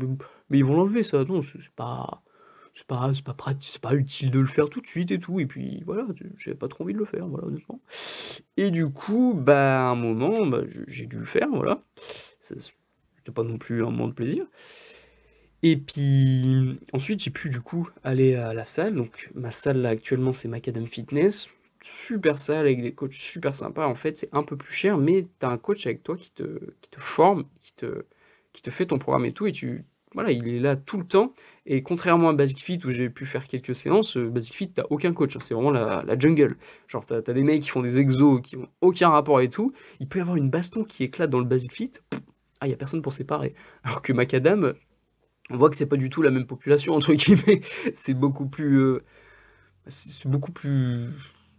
«Mais 0.49 0.59
ils 0.59 0.65
vont 0.65 0.75
l'enlever 0.75 1.03
ça, 1.03 1.23
non, 1.25 1.41
c'est 1.41 1.69
pas 1.75 2.23
c'est 2.73 2.87
pas 2.87 3.11
c'est 3.13 3.23
pas 3.23 3.33
pratique, 3.35 3.71
c'est 3.73 3.81
pas 3.81 3.95
utile 3.95 4.31
de 4.31 4.39
le 4.39 4.47
faire 4.47 4.69
tout 4.69 4.81
de 4.81 4.87
suite 4.87 5.11
et 5.11 5.19
tout» 5.19 5.39
et 5.39 5.45
puis 5.45 5.83
voilà, 5.85 6.07
j'avais 6.37 6.57
pas 6.57 6.67
trop 6.67 6.83
envie 6.83 6.93
de 6.93 6.99
le 6.99 7.05
faire, 7.05 7.27
voilà, 7.27 7.47
honnêtement. 7.47 7.81
Et 8.57 8.71
du 8.71 8.89
coup, 8.89 9.33
bah, 9.35 9.87
à 9.87 9.91
un 9.91 9.95
moment, 9.95 10.45
bah, 10.47 10.63
j'ai 10.87 11.05
dû 11.05 11.17
le 11.17 11.25
faire, 11.25 11.49
voilà. 11.49 11.83
C'était 13.23 13.33
pas 13.33 13.43
non 13.43 13.57
plus 13.57 13.81
un 13.83 13.89
moment 13.89 14.07
de 14.07 14.13
plaisir. 14.13 14.45
Et 15.63 15.77
puis 15.77 16.77
ensuite, 16.91 17.23
j'ai 17.23 17.31
pu 17.31 17.49
du 17.49 17.61
coup 17.61 17.87
aller 18.03 18.35
à 18.35 18.53
la 18.53 18.65
salle. 18.65 18.95
Donc 18.95 19.29
ma 19.33 19.49
salle 19.49 19.77
là 19.77 19.89
actuellement, 19.89 20.33
c'est 20.33 20.49
Macadam 20.49 20.85
Fitness. 20.85 21.47
Super 21.81 22.37
salle 22.37 22.65
avec 22.65 22.81
des 22.81 22.93
coachs 22.93 23.13
super 23.13 23.55
sympas. 23.55 23.87
En 23.87 23.95
fait, 23.95 24.17
c'est 24.17 24.29
un 24.33 24.43
peu 24.43 24.57
plus 24.57 24.73
cher, 24.73 24.97
mais 24.97 25.27
tu 25.39 25.45
as 25.45 25.49
un 25.49 25.57
coach 25.57 25.85
avec 25.85 26.03
toi 26.03 26.17
qui 26.17 26.31
te, 26.31 26.59
qui 26.81 26.89
te 26.89 26.99
forme, 26.99 27.45
qui 27.61 27.73
te, 27.73 28.05
qui 28.51 28.61
te 28.61 28.69
fait 28.69 28.85
ton 28.85 28.99
programme 28.99 29.25
et 29.25 29.31
tout. 29.31 29.47
Et 29.47 29.53
tu, 29.53 29.85
voilà, 30.13 30.31
il 30.31 30.47
est 30.49 30.59
là 30.59 30.75
tout 30.75 30.97
le 30.97 31.05
temps. 31.05 31.33
Et 31.65 31.81
contrairement 31.81 32.29
à 32.29 32.33
Basic 32.33 32.61
Fit 32.61 32.79
où 32.85 32.89
j'ai 32.89 33.09
pu 33.09 33.25
faire 33.25 33.47
quelques 33.47 33.75
séances, 33.75 34.17
euh, 34.17 34.29
Basic 34.29 34.53
Fit, 34.53 34.69
t'as 34.69 34.83
aucun 34.89 35.13
coach. 35.13 35.35
Hein. 35.35 35.39
c'est 35.41 35.53
vraiment 35.53 35.71
la, 35.71 36.03
la, 36.05 36.19
jungle. 36.19 36.57
Genre, 36.87 37.05
t'as 37.05 37.17
as 37.17 37.33
des 37.33 37.43
mecs 37.43 37.61
qui 37.61 37.69
font 37.69 37.81
des 37.81 37.99
exos 37.99 38.41
qui 38.41 38.57
ont 38.57 38.67
aucun 38.81 39.09
rapport 39.09 39.39
et 39.39 39.49
tout. 39.49 39.71
Il 40.01 40.07
peut 40.09 40.19
y 40.19 40.21
avoir 40.21 40.35
une 40.35 40.49
baston 40.49 40.83
qui 40.83 41.03
éclate 41.03 41.29
dans 41.29 41.39
le 41.39 41.45
Basic 41.45 41.71
Fit. 41.71 41.91
Ah, 42.63 42.65
il 42.65 42.69
n'y 42.69 42.75
a 42.75 42.77
personne 42.77 43.01
pour 43.01 43.11
séparer. 43.11 43.53
Alors 43.83 44.01
que 44.01 44.13
Macadam, 44.13 44.73
on 45.49 45.57
voit 45.57 45.69
que 45.69 45.75
c'est 45.75 45.85
pas 45.85 45.97
du 45.97 46.09
tout 46.09 46.21
la 46.21 46.31
même 46.31 46.47
population, 46.47 46.93
entre 46.93 47.13
guillemets. 47.13 47.59
c'est 47.93 48.13
beaucoup 48.13 48.47
plus. 48.47 48.77
Euh, 48.77 49.03
c'est 49.87 50.29
beaucoup 50.29 50.53
plus. 50.53 51.09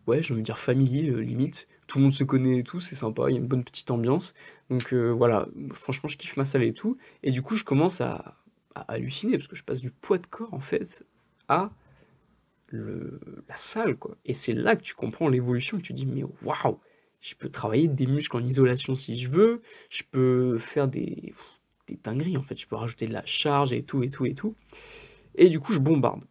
Ouais, 0.06 0.22
j'ai 0.22 0.32
envie 0.32 0.40
de 0.40 0.46
dire 0.46 0.56
familier, 0.56 1.10
euh, 1.10 1.18
limite. 1.18 1.68
Tout 1.88 1.98
le 1.98 2.04
monde 2.04 2.14
se 2.14 2.24
connaît 2.24 2.60
et 2.60 2.62
tout, 2.62 2.80
c'est 2.80 2.94
sympa, 2.94 3.24
il 3.28 3.32
y 3.32 3.36
a 3.36 3.38
une 3.38 3.46
bonne 3.46 3.64
petite 3.64 3.90
ambiance. 3.90 4.32
Donc 4.70 4.94
euh, 4.94 5.10
voilà, 5.10 5.46
franchement, 5.74 6.08
je 6.08 6.16
kiffe 6.16 6.38
ma 6.38 6.46
salle 6.46 6.62
et 6.62 6.72
tout. 6.72 6.96
Et 7.22 7.30
du 7.30 7.42
coup, 7.42 7.54
je 7.54 7.64
commence 7.64 8.00
à, 8.00 8.38
halluciner, 8.88 9.36
parce 9.36 9.48
que 9.48 9.56
je 9.56 9.62
passe 9.62 9.82
du 9.82 9.90
poids 9.90 10.16
de 10.16 10.26
corps, 10.26 10.54
en 10.54 10.60
fait, 10.60 11.04
à 11.48 11.70
la 12.72 13.56
salle, 13.56 13.96
quoi. 13.96 14.16
Et 14.24 14.32
c'est 14.32 14.54
là 14.54 14.74
que 14.74 14.82
tu 14.82 14.94
comprends 14.94 15.28
l'évolution, 15.28 15.76
que 15.76 15.82
tu 15.82 15.92
dis, 15.92 16.06
mais 16.06 16.24
waouh, 16.42 16.80
je 17.24 17.34
peux 17.34 17.48
travailler 17.48 17.88
des 17.88 18.06
muscles 18.06 18.36
en 18.36 18.44
isolation 18.44 18.94
si 18.94 19.18
je 19.18 19.30
veux, 19.30 19.62
je 19.88 20.02
peux 20.10 20.58
faire 20.58 20.88
des 20.88 21.32
des 21.88 21.98
dingueries 22.02 22.36
en 22.36 22.42
fait. 22.42 22.58
Je 22.58 22.66
peux 22.66 22.76
rajouter 22.76 23.06
de 23.06 23.14
la 23.14 23.24
charge 23.24 23.72
et 23.72 23.82
tout 23.82 24.02
et 24.02 24.10
tout 24.10 24.26
et 24.26 24.34
tout. 24.34 24.54
Et 25.34 25.48
du 25.48 25.58
coup, 25.58 25.72
je 25.72 25.78
bombarde. 25.78 26.22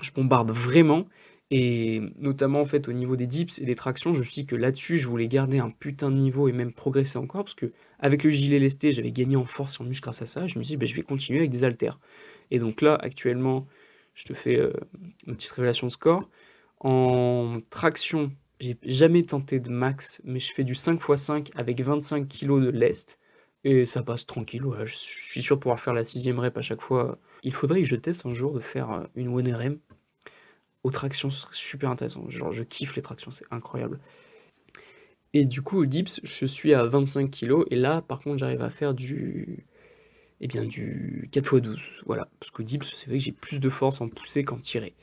Je 0.00 0.10
bombarde 0.12 0.50
vraiment. 0.50 1.06
Et 1.50 2.00
notamment 2.18 2.60
en 2.60 2.66
fait 2.66 2.88
au 2.88 2.92
niveau 2.92 3.16
des 3.16 3.26
dips 3.26 3.58
et 3.58 3.64
des 3.64 3.74
tractions, 3.74 4.14
je 4.14 4.20
me 4.20 4.24
suis 4.24 4.42
dit 4.42 4.46
que 4.46 4.56
là-dessus, 4.56 4.98
je 4.98 5.08
voulais 5.08 5.28
garder 5.28 5.58
un 5.58 5.70
putain 5.70 6.10
de 6.10 6.16
niveau 6.16 6.48
et 6.48 6.52
même 6.52 6.72
progresser 6.72 7.18
encore 7.18 7.44
parce 7.44 7.54
que 7.54 7.72
avec 7.98 8.22
le 8.22 8.30
gilet 8.30 8.58
lesté, 8.58 8.90
j'avais 8.90 9.12
gagné 9.12 9.36
en 9.36 9.46
force 9.46 9.78
et 9.78 9.82
en 9.82 9.86
muscle 9.86 10.04
grâce 10.04 10.22
à 10.22 10.26
ça. 10.26 10.46
Je 10.46 10.58
me 10.58 10.64
suis 10.64 10.72
dit, 10.72 10.76
ben, 10.78 10.86
je 10.86 10.94
vais 10.94 11.02
continuer 11.02 11.40
avec 11.40 11.50
des 11.50 11.64
haltères. 11.64 11.98
Et 12.50 12.58
donc 12.58 12.80
là, 12.80 12.96
actuellement, 12.96 13.66
je 14.14 14.24
te 14.24 14.32
fais 14.32 14.58
euh, 14.58 14.72
une 15.26 15.36
petite 15.36 15.50
révélation 15.50 15.86
de 15.86 15.92
score. 15.92 16.28
En 16.80 17.60
traction, 17.70 18.30
j'ai 18.60 18.76
jamais 18.82 19.22
tenté 19.22 19.60
de 19.60 19.70
max, 19.70 20.20
mais 20.24 20.38
je 20.38 20.52
fais 20.52 20.64
du 20.64 20.74
5x5 20.74 21.50
avec 21.54 21.80
25 21.80 22.28
kg 22.28 22.60
de 22.60 22.70
lest. 22.70 23.18
Et 23.64 23.86
ça 23.86 24.02
passe 24.02 24.24
tranquille, 24.24 24.62
je 24.84 24.94
suis 24.94 25.42
sûr 25.42 25.56
de 25.56 25.60
pouvoir 25.60 25.80
faire 25.80 25.92
la 25.92 26.04
sixième 26.04 26.38
rep 26.38 26.56
à 26.56 26.62
chaque 26.62 26.80
fois. 26.80 27.18
Il 27.42 27.52
faudrait 27.52 27.82
que 27.82 27.88
je 27.88 27.96
teste 27.96 28.24
un 28.24 28.32
jour 28.32 28.52
de 28.52 28.60
faire 28.60 28.90
euh, 28.90 29.04
une 29.16 29.28
OneRM 29.28 29.78
aux 30.84 30.90
tractions, 30.90 31.30
ce 31.30 31.40
serait 31.40 31.54
super 31.54 31.90
intéressant. 31.90 32.28
Genre, 32.28 32.52
je 32.52 32.62
kiffe 32.62 32.94
les 32.96 33.02
tractions, 33.02 33.30
c'est 33.30 33.44
incroyable. 33.50 33.98
Et 35.34 35.44
du 35.44 35.60
coup, 35.60 35.78
au 35.78 35.86
dips, 35.86 36.20
je 36.22 36.46
suis 36.46 36.72
à 36.72 36.84
25 36.84 37.30
kg, 37.30 37.64
et 37.70 37.76
là, 37.76 38.00
par 38.00 38.20
contre, 38.20 38.38
j'arrive 38.38 38.62
à 38.62 38.70
faire 38.70 38.94
du... 38.94 39.66
Eh 40.40 40.46
bien, 40.46 40.64
du 40.64 41.28
4x12, 41.32 41.80
voilà. 42.06 42.28
Parce 42.38 42.52
qu'au 42.52 42.62
dips, 42.62 42.92
c'est 42.94 43.08
vrai 43.08 43.18
que 43.18 43.24
j'ai 43.24 43.32
plus 43.32 43.58
de 43.58 43.68
force 43.68 44.00
en 44.00 44.08
poussée 44.08 44.44
qu'en 44.44 44.58
tiré. 44.58 44.94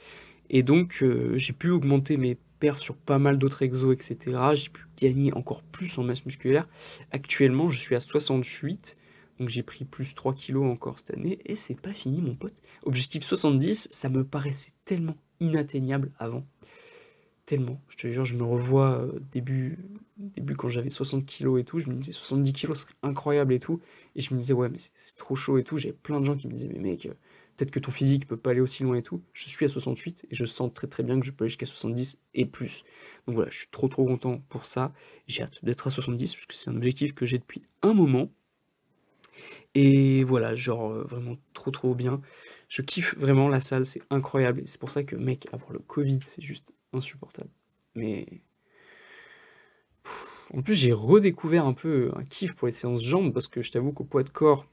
Et 0.50 0.64
donc, 0.64 1.00
euh, 1.02 1.38
j'ai 1.38 1.52
pu 1.52 1.70
augmenter 1.72 2.16
mes 2.16 2.38
sur 2.80 2.96
pas 2.96 3.20
mal 3.20 3.38
d'autres 3.38 3.62
exos, 3.62 3.94
etc. 3.94 4.38
J'ai 4.54 4.70
pu 4.70 4.86
gagner 4.98 5.34
encore 5.34 5.62
plus 5.62 5.98
en 5.98 6.04
masse 6.04 6.26
musculaire. 6.26 6.68
Actuellement, 7.12 7.70
je 7.70 7.80
suis 7.80 7.96
à 7.96 8.00
68, 8.00 8.98
donc 9.40 9.50
j'ai 9.50 9.64
pris 9.64 9.86
plus 9.86 10.16
3 10.16 10.34
kilos 10.34 10.66
encore 10.66 10.98
cette 10.98 11.12
année, 11.12 11.40
et 11.46 11.56
c'est 11.56 11.80
pas 11.80 11.94
fini, 11.94 12.22
mon 12.22 12.36
pote. 12.36 12.62
Objectif 12.84 13.24
70, 13.24 13.88
ça 13.92 14.10
me 14.10 14.24
paraissait 14.24 14.72
tellement 14.86 15.18
inatteignable 15.40 16.12
avant. 16.18 16.46
Tellement. 17.46 17.80
Je 17.90 17.98
te 17.98 18.08
jure, 18.08 18.26
je 18.26 18.36
me 18.36 18.44
revois 18.44 19.02
euh, 19.02 19.20
début, 19.32 19.78
début 20.18 20.56
quand 20.56 20.68
j'avais 20.68 20.90
60 20.90 21.28
kilos 21.28 21.62
et 21.62 21.64
tout, 21.64 21.78
je 21.78 21.90
me 21.90 21.94
disais 21.94 22.12
70 22.12 22.54
kilos 22.54 22.82
serait 22.82 22.96
incroyable 23.04 23.54
et 23.54 23.60
tout. 23.60 23.80
Et 24.16 24.22
je 24.22 24.34
me 24.34 24.40
disais, 24.40 24.54
ouais, 24.54 24.68
mais 24.68 24.80
c'est 24.80 25.16
trop 25.16 25.36
chaud 25.36 25.60
et 25.60 25.64
tout. 25.64 25.78
J'avais 25.78 25.94
plein 25.94 26.20
de 26.20 26.26
gens 26.26 26.36
qui 26.36 26.48
me 26.48 26.54
disaient, 26.54 26.70
mais 26.74 26.80
mec, 26.80 27.08
peut-être 27.56 27.72
que 27.72 27.80
ton 27.80 27.92
physique 27.92 28.28
peut 28.28 28.38
pas 28.38 28.52
aller 28.52 28.62
aussi 28.62 28.84
loin 28.84 28.96
et 28.96 29.04
tout. 29.04 29.22
Je 29.34 29.48
suis 29.48 29.66
à 29.66 29.70
68 29.70 30.28
et 30.30 30.36
je 30.36 30.46
sens 30.46 30.72
très 30.74 30.88
très 30.88 31.04
bien 31.04 31.20
que 31.20 31.26
je 31.26 31.32
peux 31.32 31.44
aller 31.44 31.50
jusqu'à 31.50 31.66
70 31.66 32.18
et 32.34 32.46
plus. 32.46 32.84
Donc 33.28 33.36
voilà, 33.36 33.50
je 33.50 33.60
suis 33.60 33.68
trop 33.72 33.88
trop 33.88 34.06
content 34.06 34.40
pour 34.50 34.66
ça. 34.66 34.94
J'ai 35.28 35.44
hâte 35.44 35.64
d'être 35.64 35.88
à 35.88 35.92
70 35.92 36.36
parce 36.36 36.46
que 36.46 36.56
c'est 36.56 36.70
un 36.70 36.76
objectif 36.76 37.14
que 37.14 37.26
j'ai 37.26 37.38
depuis 37.38 37.64
un 37.82 37.94
moment. 37.94 38.32
Et 39.74 40.24
voilà, 40.24 40.56
genre 40.56 40.92
euh, 40.92 41.04
vraiment 41.04 41.38
trop 41.54 41.72
trop 41.72 41.96
bien. 41.96 42.22
Je 42.70 42.82
kiffe 42.82 43.16
vraiment 43.18 43.50
la 43.50 43.60
salle, 43.60 43.86
c'est 43.86 44.02
incroyable. 44.10 44.62
C'est 44.66 44.80
pour 44.80 44.92
ça 44.92 45.04
que 45.04 45.16
mec, 45.16 45.48
avoir 45.52 45.72
le 45.72 45.80
Covid, 45.80 46.20
c'est 46.24 46.42
juste 46.42 46.72
insupportable. 46.94 47.50
Mais 47.96 48.26
en 50.54 50.62
plus, 50.62 50.76
j'ai 50.76 50.94
redécouvert 50.94 51.66
un 51.66 51.74
peu 51.74 52.12
un 52.16 52.24
kiff 52.24 52.54
pour 52.54 52.68
les 52.68 52.72
séances 52.72 53.04
jambes 53.04 53.34
parce 53.34 53.48
que 53.48 53.62
je 53.62 53.72
t'avoue 53.72 53.92
qu'au 53.92 54.04
poids 54.04 54.24
de 54.24 54.30
corps, 54.30 54.66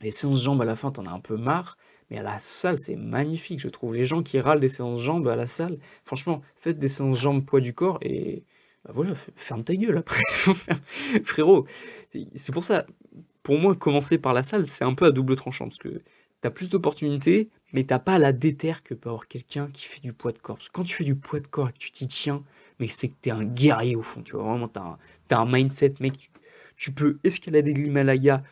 les 0.00 0.10
séances 0.10 0.42
jambes 0.42 0.62
à 0.62 0.64
la 0.64 0.76
fin, 0.76 0.90
t'en 0.90 1.06
as 1.06 1.10
un 1.10 1.20
peu 1.20 1.36
marre. 1.36 1.76
Mais 2.10 2.18
à 2.18 2.22
la 2.22 2.38
salle, 2.40 2.78
c'est 2.78 2.96
magnifique, 2.96 3.60
je 3.60 3.68
trouve. 3.68 3.94
Les 3.94 4.04
gens 4.04 4.22
qui 4.22 4.40
râlent 4.40 4.60
des 4.60 4.68
séances 4.68 5.00
jambes 5.00 5.28
à 5.28 5.36
la 5.36 5.46
salle, 5.46 5.78
franchement, 6.04 6.42
faites 6.56 6.78
des 6.78 6.88
séances 6.88 7.18
jambes 7.18 7.44
poids 7.44 7.60
du 7.60 7.74
corps 7.74 7.98
et 8.02 8.44
bah 8.84 8.92
voilà, 8.94 9.14
ferme 9.36 9.64
ta 9.64 9.74
gueule 9.76 9.98
après. 9.98 10.22
Frérot, 11.24 11.66
c'est 12.34 12.52
pour 12.52 12.64
ça, 12.64 12.86
pour 13.42 13.58
moi, 13.58 13.74
commencer 13.74 14.18
par 14.18 14.34
la 14.34 14.42
salle, 14.42 14.66
c'est 14.66 14.84
un 14.84 14.94
peu 14.94 15.06
à 15.06 15.10
double 15.10 15.36
tranchant 15.36 15.66
parce 15.66 15.78
que 15.78 16.02
t'as 16.40 16.50
plus 16.50 16.68
d'opportunités, 16.68 17.50
mais 17.72 17.84
t'as 17.84 17.98
pas 17.98 18.18
la 18.18 18.32
déterre 18.32 18.82
que 18.82 18.94
peut 18.94 19.08
avoir 19.10 19.28
quelqu'un 19.28 19.68
qui 19.72 19.86
fait 19.86 20.00
du 20.00 20.12
poids 20.12 20.32
de 20.32 20.38
corps. 20.38 20.56
Parce 20.56 20.68
que 20.68 20.72
quand 20.72 20.84
tu 20.84 20.94
fais 20.94 21.04
du 21.04 21.16
poids 21.16 21.40
de 21.40 21.46
corps 21.48 21.68
et 21.68 21.72
que 21.72 21.78
tu 21.78 21.90
t'y 21.90 22.06
tiens, 22.06 22.42
mais 22.78 22.88
c'est 22.88 23.08
que 23.08 23.14
t'es 23.20 23.30
un 23.30 23.44
guerrier 23.44 23.96
au 23.96 24.02
fond, 24.02 24.22
tu 24.22 24.32
vois. 24.32 24.44
Vraiment, 24.44 24.68
t'as 24.68 24.82
un, 24.82 24.98
un 25.30 25.46
mindset, 25.46 25.94
mec. 26.00 26.18
Tu, 26.18 26.30
tu 26.76 26.92
peux 26.92 27.18
escalader 27.24 27.74
l'Himalaya 27.74 28.42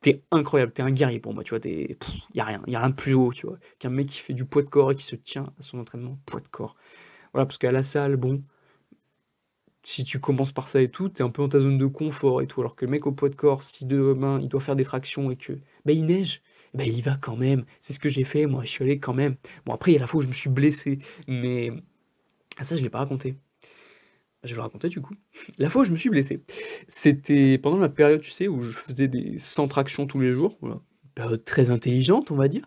t'es 0.00 0.22
incroyable, 0.30 0.72
t'es 0.72 0.82
un 0.82 0.90
guerrier 0.92 1.20
pour 1.20 1.34
moi, 1.34 1.44
tu 1.44 1.50
vois, 1.50 1.60
t'es, 1.60 1.98
y 2.34 2.40
a 2.40 2.44
rien, 2.44 2.62
y 2.66 2.74
a 2.76 2.80
rien 2.80 2.90
de 2.90 2.94
plus 2.94 3.14
haut, 3.14 3.32
tu 3.32 3.46
vois, 3.46 3.58
qu'un 3.78 3.90
mec 3.90 4.08
qui 4.08 4.18
fait 4.18 4.34
du 4.34 4.44
poids 4.44 4.62
de 4.62 4.68
corps 4.68 4.92
et 4.92 4.94
qui 4.94 5.04
se 5.04 5.16
tient 5.16 5.52
à 5.58 5.62
son 5.62 5.78
entraînement 5.78 6.18
poids 6.26 6.40
de 6.40 6.48
corps. 6.48 6.76
Voilà, 7.32 7.46
parce 7.46 7.58
qu'à 7.58 7.72
la 7.72 7.82
salle, 7.84 8.16
bon, 8.16 8.42
si 9.82 10.04
tu 10.04 10.18
commences 10.20 10.52
par 10.52 10.68
ça 10.68 10.82
et 10.82 10.90
tout, 10.90 11.08
t'es 11.08 11.22
un 11.22 11.30
peu 11.30 11.42
dans 11.42 11.48
ta 11.48 11.60
zone 11.60 11.78
de 11.78 11.86
confort 11.86 12.42
et 12.42 12.46
tout, 12.46 12.60
alors 12.60 12.76
que 12.76 12.84
le 12.84 12.90
mec 12.90 13.06
au 13.06 13.12
poids 13.12 13.28
de 13.30 13.34
corps, 13.34 13.62
si 13.62 13.86
demain 13.86 14.38
il 14.42 14.48
doit 14.48 14.60
faire 14.60 14.76
des 14.76 14.84
tractions 14.84 15.30
et 15.30 15.36
que, 15.36 15.54
bah 15.84 15.92
il 15.92 16.04
neige, 16.06 16.42
bah 16.74 16.84
il 16.84 16.92
y 16.96 17.00
va 17.02 17.16
quand 17.20 17.36
même, 17.36 17.64
c'est 17.80 17.92
ce 17.92 17.98
que 18.00 18.08
j'ai 18.08 18.24
fait, 18.24 18.46
moi 18.46 18.64
je 18.64 18.70
suis 18.70 18.84
allé 18.84 18.98
quand 19.00 19.14
même. 19.14 19.36
Bon 19.66 19.72
après 19.74 19.92
il 19.92 19.94
y 19.94 19.98
a 19.98 20.00
la 20.00 20.06
fois 20.06 20.18
où 20.18 20.22
je 20.22 20.28
me 20.28 20.32
suis 20.34 20.50
blessé, 20.50 20.98
mais 21.28 21.70
ah, 22.58 22.64
ça 22.64 22.76
je 22.76 22.82
l'ai 22.82 22.90
pas 22.90 22.98
raconté. 23.00 23.36
Je 24.42 24.50
vais 24.50 24.56
le 24.56 24.62
raconter 24.62 24.88
du 24.88 25.00
coup. 25.00 25.14
La 25.58 25.68
fois 25.68 25.82
où 25.82 25.84
je 25.84 25.92
me 25.92 25.96
suis 25.96 26.08
blessé, 26.08 26.42
c'était 26.88 27.58
pendant 27.58 27.78
la 27.78 27.90
période, 27.90 28.22
tu 28.22 28.30
sais, 28.30 28.48
où 28.48 28.62
je 28.62 28.72
faisais 28.72 29.08
des 29.08 29.38
100 29.38 29.68
tractions 29.68 30.06
tous 30.06 30.20
les 30.20 30.32
jours, 30.32 30.58
période 31.14 31.44
très 31.44 31.70
intelligente, 31.70 32.30
on 32.30 32.36
va 32.36 32.48
dire. 32.48 32.66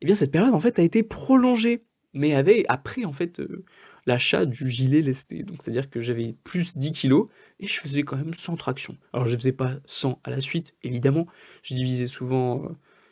Eh 0.00 0.06
bien 0.06 0.14
cette 0.14 0.30
période 0.30 0.54
en 0.54 0.60
fait 0.60 0.78
a 0.78 0.82
été 0.82 1.02
prolongée, 1.02 1.84
mais 2.12 2.34
avait 2.34 2.64
après 2.68 3.04
en 3.04 3.12
fait 3.12 3.40
euh, 3.40 3.64
l'achat 4.06 4.44
du 4.44 4.68
gilet 4.68 5.02
lesté. 5.02 5.42
Donc 5.42 5.62
c'est-à-dire 5.62 5.90
que 5.90 6.00
j'avais 6.00 6.34
plus 6.44 6.76
10 6.76 6.92
kilos 6.92 7.28
et 7.60 7.66
je 7.66 7.80
faisais 7.80 8.02
quand 8.02 8.16
même 8.16 8.34
100 8.34 8.56
tractions. 8.56 8.96
Alors 9.12 9.26
je 9.26 9.34
faisais 9.36 9.52
pas 9.52 9.76
100 9.86 10.20
à 10.24 10.30
la 10.30 10.40
suite, 10.40 10.74
évidemment. 10.82 11.26
Je 11.62 11.74
divisais 11.74 12.06
souvent, 12.06 12.64
euh, 12.64 12.68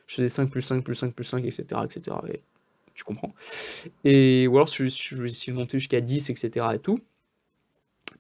Je 0.06 0.16
faisais 0.16 0.28
5 0.28 0.50
plus 0.50 0.62
5 0.62 0.84
plus 0.84 0.94
5 0.94 1.14
plus 1.14 1.24
5, 1.24 1.44
etc. 1.44 1.64
etc. 1.84 2.16
Et 2.28 2.40
tu 2.94 3.04
comprends. 3.04 3.34
Et, 4.04 4.46
ou 4.46 4.56
alors 4.56 4.68
je, 4.68 4.86
je 4.86 5.24
essayer 5.24 5.52
de 5.52 5.58
monter 5.58 5.78
jusqu'à 5.78 6.00
10, 6.00 6.30
etc. 6.30 6.66
et 6.74 6.78
tout. 6.78 7.00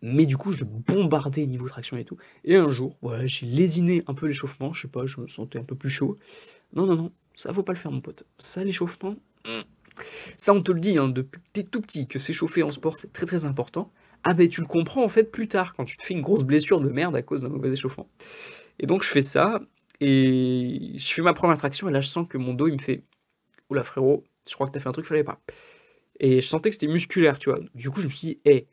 Mais 0.02 0.26
du 0.26 0.36
coup, 0.36 0.52
je 0.52 0.64
bombardais 0.64 1.46
niveau 1.46 1.66
traction 1.66 1.96
et 1.96 2.04
tout. 2.04 2.16
Et 2.44 2.56
un 2.56 2.68
jour, 2.68 2.96
voilà, 3.02 3.26
j'ai 3.26 3.46
lésiné 3.46 4.02
un 4.06 4.14
peu 4.14 4.26
l'échauffement. 4.26 4.72
Je 4.72 4.82
sais 4.82 4.88
pas, 4.88 5.06
je 5.06 5.20
me 5.20 5.28
sentais 5.28 5.58
un 5.58 5.64
peu 5.64 5.74
plus 5.74 5.90
chaud. 5.90 6.16
Non, 6.74 6.86
non, 6.86 6.96
non, 6.96 7.12
ça 7.34 7.52
faut 7.52 7.62
pas 7.62 7.72
le 7.72 7.78
faire, 7.78 7.92
mon 7.92 8.00
pote. 8.00 8.24
Ça, 8.38 8.62
l'échauffement, 8.64 9.16
ça, 10.36 10.52
on 10.52 10.62
te 10.62 10.72
le 10.72 10.80
dit, 10.80 10.98
hein, 10.98 11.08
depuis 11.08 11.40
que 11.40 11.48
t'es 11.52 11.62
tout 11.62 11.80
petit, 11.80 12.06
que 12.06 12.18
s'échauffer 12.18 12.62
en 12.62 12.70
sport, 12.70 12.96
c'est 12.96 13.12
très 13.12 13.26
très 13.26 13.44
important. 13.44 13.92
Ah 14.24 14.34
ben 14.34 14.48
tu 14.48 14.60
le 14.60 14.66
comprends 14.66 15.04
en 15.04 15.08
fait 15.08 15.30
plus 15.30 15.46
tard, 15.46 15.74
quand 15.74 15.84
tu 15.84 15.96
te 15.96 16.02
fais 16.02 16.14
une 16.14 16.20
grosse 16.20 16.42
blessure 16.42 16.80
de 16.80 16.88
merde 16.88 17.14
à 17.14 17.22
cause 17.22 17.42
d'un 17.42 17.48
mauvais 17.48 17.72
échauffement. 17.72 18.08
Et 18.80 18.86
donc 18.86 19.04
je 19.04 19.08
fais 19.08 19.22
ça, 19.22 19.60
et 20.00 20.94
je 20.96 21.14
fais 21.14 21.22
ma 21.22 21.32
première 21.32 21.56
traction, 21.56 21.88
et 21.88 21.92
là 21.92 22.00
je 22.00 22.08
sens 22.08 22.26
que 22.28 22.36
mon 22.36 22.52
dos 22.52 22.66
il 22.66 22.72
me 22.72 22.78
fait 22.78 23.04
Oula 23.70 23.84
frérot, 23.84 24.24
je 24.48 24.54
crois 24.54 24.66
que 24.66 24.72
t'as 24.72 24.80
fait 24.80 24.88
un 24.88 24.92
truc, 24.92 25.06
fallait 25.06 25.22
pas. 25.22 25.40
Et 26.18 26.40
je 26.40 26.48
sentais 26.48 26.70
que 26.70 26.74
c'était 26.74 26.88
musculaire, 26.88 27.38
tu 27.38 27.50
vois. 27.50 27.60
Du 27.74 27.90
coup 27.90 28.00
je 28.00 28.06
me 28.06 28.10
suis 28.10 28.28
dit, 28.28 28.40
hé, 28.44 28.66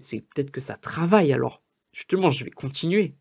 c'est 0.00 0.20
peut-être 0.20 0.50
que 0.50 0.60
ça 0.60 0.74
travaille 0.74 1.32
alors. 1.32 1.62
Justement, 1.92 2.30
je 2.30 2.44
vais 2.44 2.50
continuer. 2.50 3.14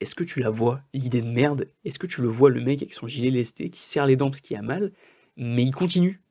Est-ce 0.00 0.14
que 0.14 0.24
tu 0.24 0.40
la 0.40 0.50
vois, 0.50 0.80
l'idée 0.94 1.22
de 1.22 1.30
merde? 1.30 1.68
Est-ce 1.84 1.98
que 1.98 2.06
tu 2.06 2.22
le 2.22 2.28
vois, 2.28 2.50
le 2.50 2.60
mec 2.60 2.82
avec 2.82 2.94
son 2.94 3.08
gilet 3.08 3.30
lesté 3.30 3.68
qui 3.70 3.82
serre 3.82 4.06
les 4.06 4.16
dents 4.16 4.30
parce 4.30 4.40
qu'il 4.40 4.56
a 4.56 4.62
mal, 4.62 4.92
mais 5.36 5.64
il 5.64 5.74
continue? 5.74 6.22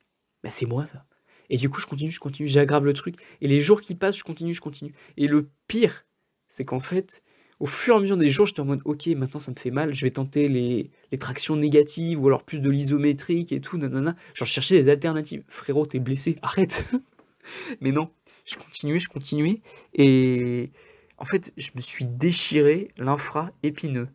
Bah 0.43 0.51
c'est 0.51 0.65
moi 0.65 0.85
ça. 0.85 1.05
Et 1.49 1.57
du 1.57 1.69
coup, 1.69 1.79
je 1.79 1.85
continue, 1.85 2.11
je 2.11 2.19
continue, 2.19 2.47
j'aggrave 2.47 2.85
le 2.85 2.93
truc. 2.93 3.15
Et 3.41 3.47
les 3.47 3.59
jours 3.61 3.81
qui 3.81 3.95
passent, 3.95 4.17
je 4.17 4.23
continue, 4.23 4.53
je 4.53 4.61
continue. 4.61 4.93
Et 5.17 5.27
le 5.27 5.49
pire, 5.67 6.05
c'est 6.47 6.65
qu'en 6.65 6.79
fait, 6.79 7.23
au 7.59 7.65
fur 7.65 7.95
et 7.95 7.97
à 7.97 8.01
mesure 8.01 8.17
des 8.17 8.27
jours, 8.27 8.45
j'étais 8.45 8.59
en 8.59 8.65
mode, 8.65 8.81
ok, 8.85 9.07
maintenant 9.07 9.39
ça 9.39 9.51
me 9.51 9.55
fait 9.55 9.71
mal, 9.71 9.93
je 9.93 10.05
vais 10.05 10.11
tenter 10.11 10.47
les, 10.47 10.91
les 11.11 11.17
tractions 11.17 11.55
négatives 11.55 12.21
ou 12.21 12.27
alors 12.27 12.43
plus 12.43 12.59
de 12.59 12.69
l'isométrique 12.69 13.51
et 13.51 13.61
tout, 13.61 13.77
nanana. 13.77 14.15
Genre, 14.33 14.47
chercher 14.47 14.79
des 14.79 14.89
alternatives. 14.89 15.43
Frérot, 15.47 15.85
t'es 15.85 15.99
blessé, 15.99 16.37
arrête. 16.41 16.85
Mais 17.81 17.91
non, 17.91 18.11
je 18.47 18.55
continuais, 18.55 18.99
je 18.99 19.09
continuais. 19.09 19.61
Et 19.93 20.71
en 21.17 21.25
fait, 21.25 21.53
je 21.57 21.71
me 21.75 21.81
suis 21.81 22.05
déchiré 22.05 22.89
l'infra-épineux. 22.97 24.07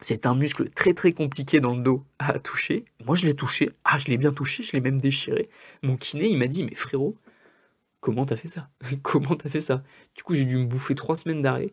C'est 0.00 0.26
un 0.26 0.34
muscle 0.34 0.68
très 0.70 0.94
très 0.94 1.12
compliqué 1.12 1.60
dans 1.60 1.76
le 1.76 1.82
dos 1.82 2.04
à 2.18 2.38
toucher. 2.40 2.84
Moi, 3.04 3.14
je 3.14 3.24
l'ai 3.24 3.34
touché. 3.34 3.70
Ah, 3.84 3.98
je 3.98 4.08
l'ai 4.08 4.18
bien 4.18 4.32
touché, 4.32 4.64
je 4.64 4.72
l'ai 4.72 4.80
même 4.80 5.00
déchiré. 5.00 5.48
Mon 5.82 5.96
kiné, 5.96 6.28
il 6.28 6.38
m'a 6.38 6.48
dit, 6.48 6.64
mais 6.64 6.74
frérot, 6.74 7.16
comment 8.00 8.24
t'as 8.24 8.36
fait 8.36 8.48
ça? 8.48 8.68
Comment 9.02 9.36
t'as 9.36 9.48
fait 9.48 9.60
ça? 9.60 9.84
Du 10.16 10.24
coup, 10.24 10.34
j'ai 10.34 10.44
dû 10.44 10.58
me 10.58 10.66
bouffer 10.66 10.96
trois 10.96 11.14
semaines 11.14 11.40
d'arrêt. 11.40 11.70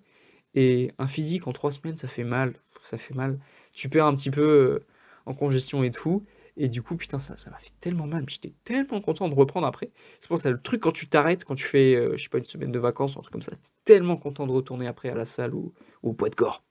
Et 0.54 0.92
un 1.00 1.08
physique 1.08 1.48
en 1.48 1.54
trois 1.54 1.72
semaines, 1.72 1.96
ça 1.96 2.08
fait 2.08 2.24
mal. 2.24 2.54
Ça 2.84 2.98
fait 3.00 3.16
mal. 3.16 3.40
Tu 3.74 3.90
perds 3.90 4.06
un 4.06 4.16
petit 4.16 4.32
peu 4.32 4.42
euh, 4.42 4.86
en 5.26 5.34
congestion 5.34 5.84
et 5.84 5.92
tout. 5.92 6.24
Et 6.62 6.68
du 6.68 6.82
coup, 6.82 6.98
putain, 6.98 7.20
ça, 7.20 7.38
ça 7.38 7.50
m'a 7.50 7.58
fait 7.58 7.72
tellement 7.80 8.06
mal, 8.06 8.20
mais 8.20 8.28
j'étais 8.30 8.54
tellement 8.66 9.00
content 9.00 9.30
de 9.30 9.34
reprendre 9.34 9.66
après. 9.66 9.92
C'est 10.20 10.28
pour 10.28 10.38
ça, 10.38 10.50
le 10.50 10.62
truc 10.62 10.82
quand 10.82 10.92
tu 10.92 11.08
t'arrêtes, 11.08 11.46
quand 11.46 11.56
tu 11.56 11.64
fais, 11.64 11.96
euh, 11.96 12.18
je 12.18 12.24
sais 12.24 12.30
pas, 12.30 12.38
une 12.38 12.44
semaine 12.44 12.74
de 12.74 12.80
vacances 12.80 13.16
un 13.16 13.22
truc 13.22 13.32
comme 13.32 13.42
ça, 13.42 13.52
t'es 13.52 13.70
tellement 13.86 14.18
content 14.18 14.46
de 14.46 14.52
retourner 14.52 14.86
après 14.86 15.08
à 15.08 15.16
la 15.16 15.24
salle 15.24 15.56
ou, 15.56 15.74
au 16.04 16.12
poids 16.12 16.30
de 16.30 16.36
corps. 16.36 16.66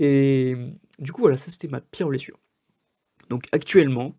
Et 0.00 0.56
du 0.98 1.12
coup, 1.12 1.20
voilà, 1.22 1.36
ça 1.36 1.52
c'était 1.52 1.68
ma 1.68 1.80
pire 1.80 2.08
blessure. 2.08 2.36
Donc 3.30 3.44
actuellement, 3.52 4.16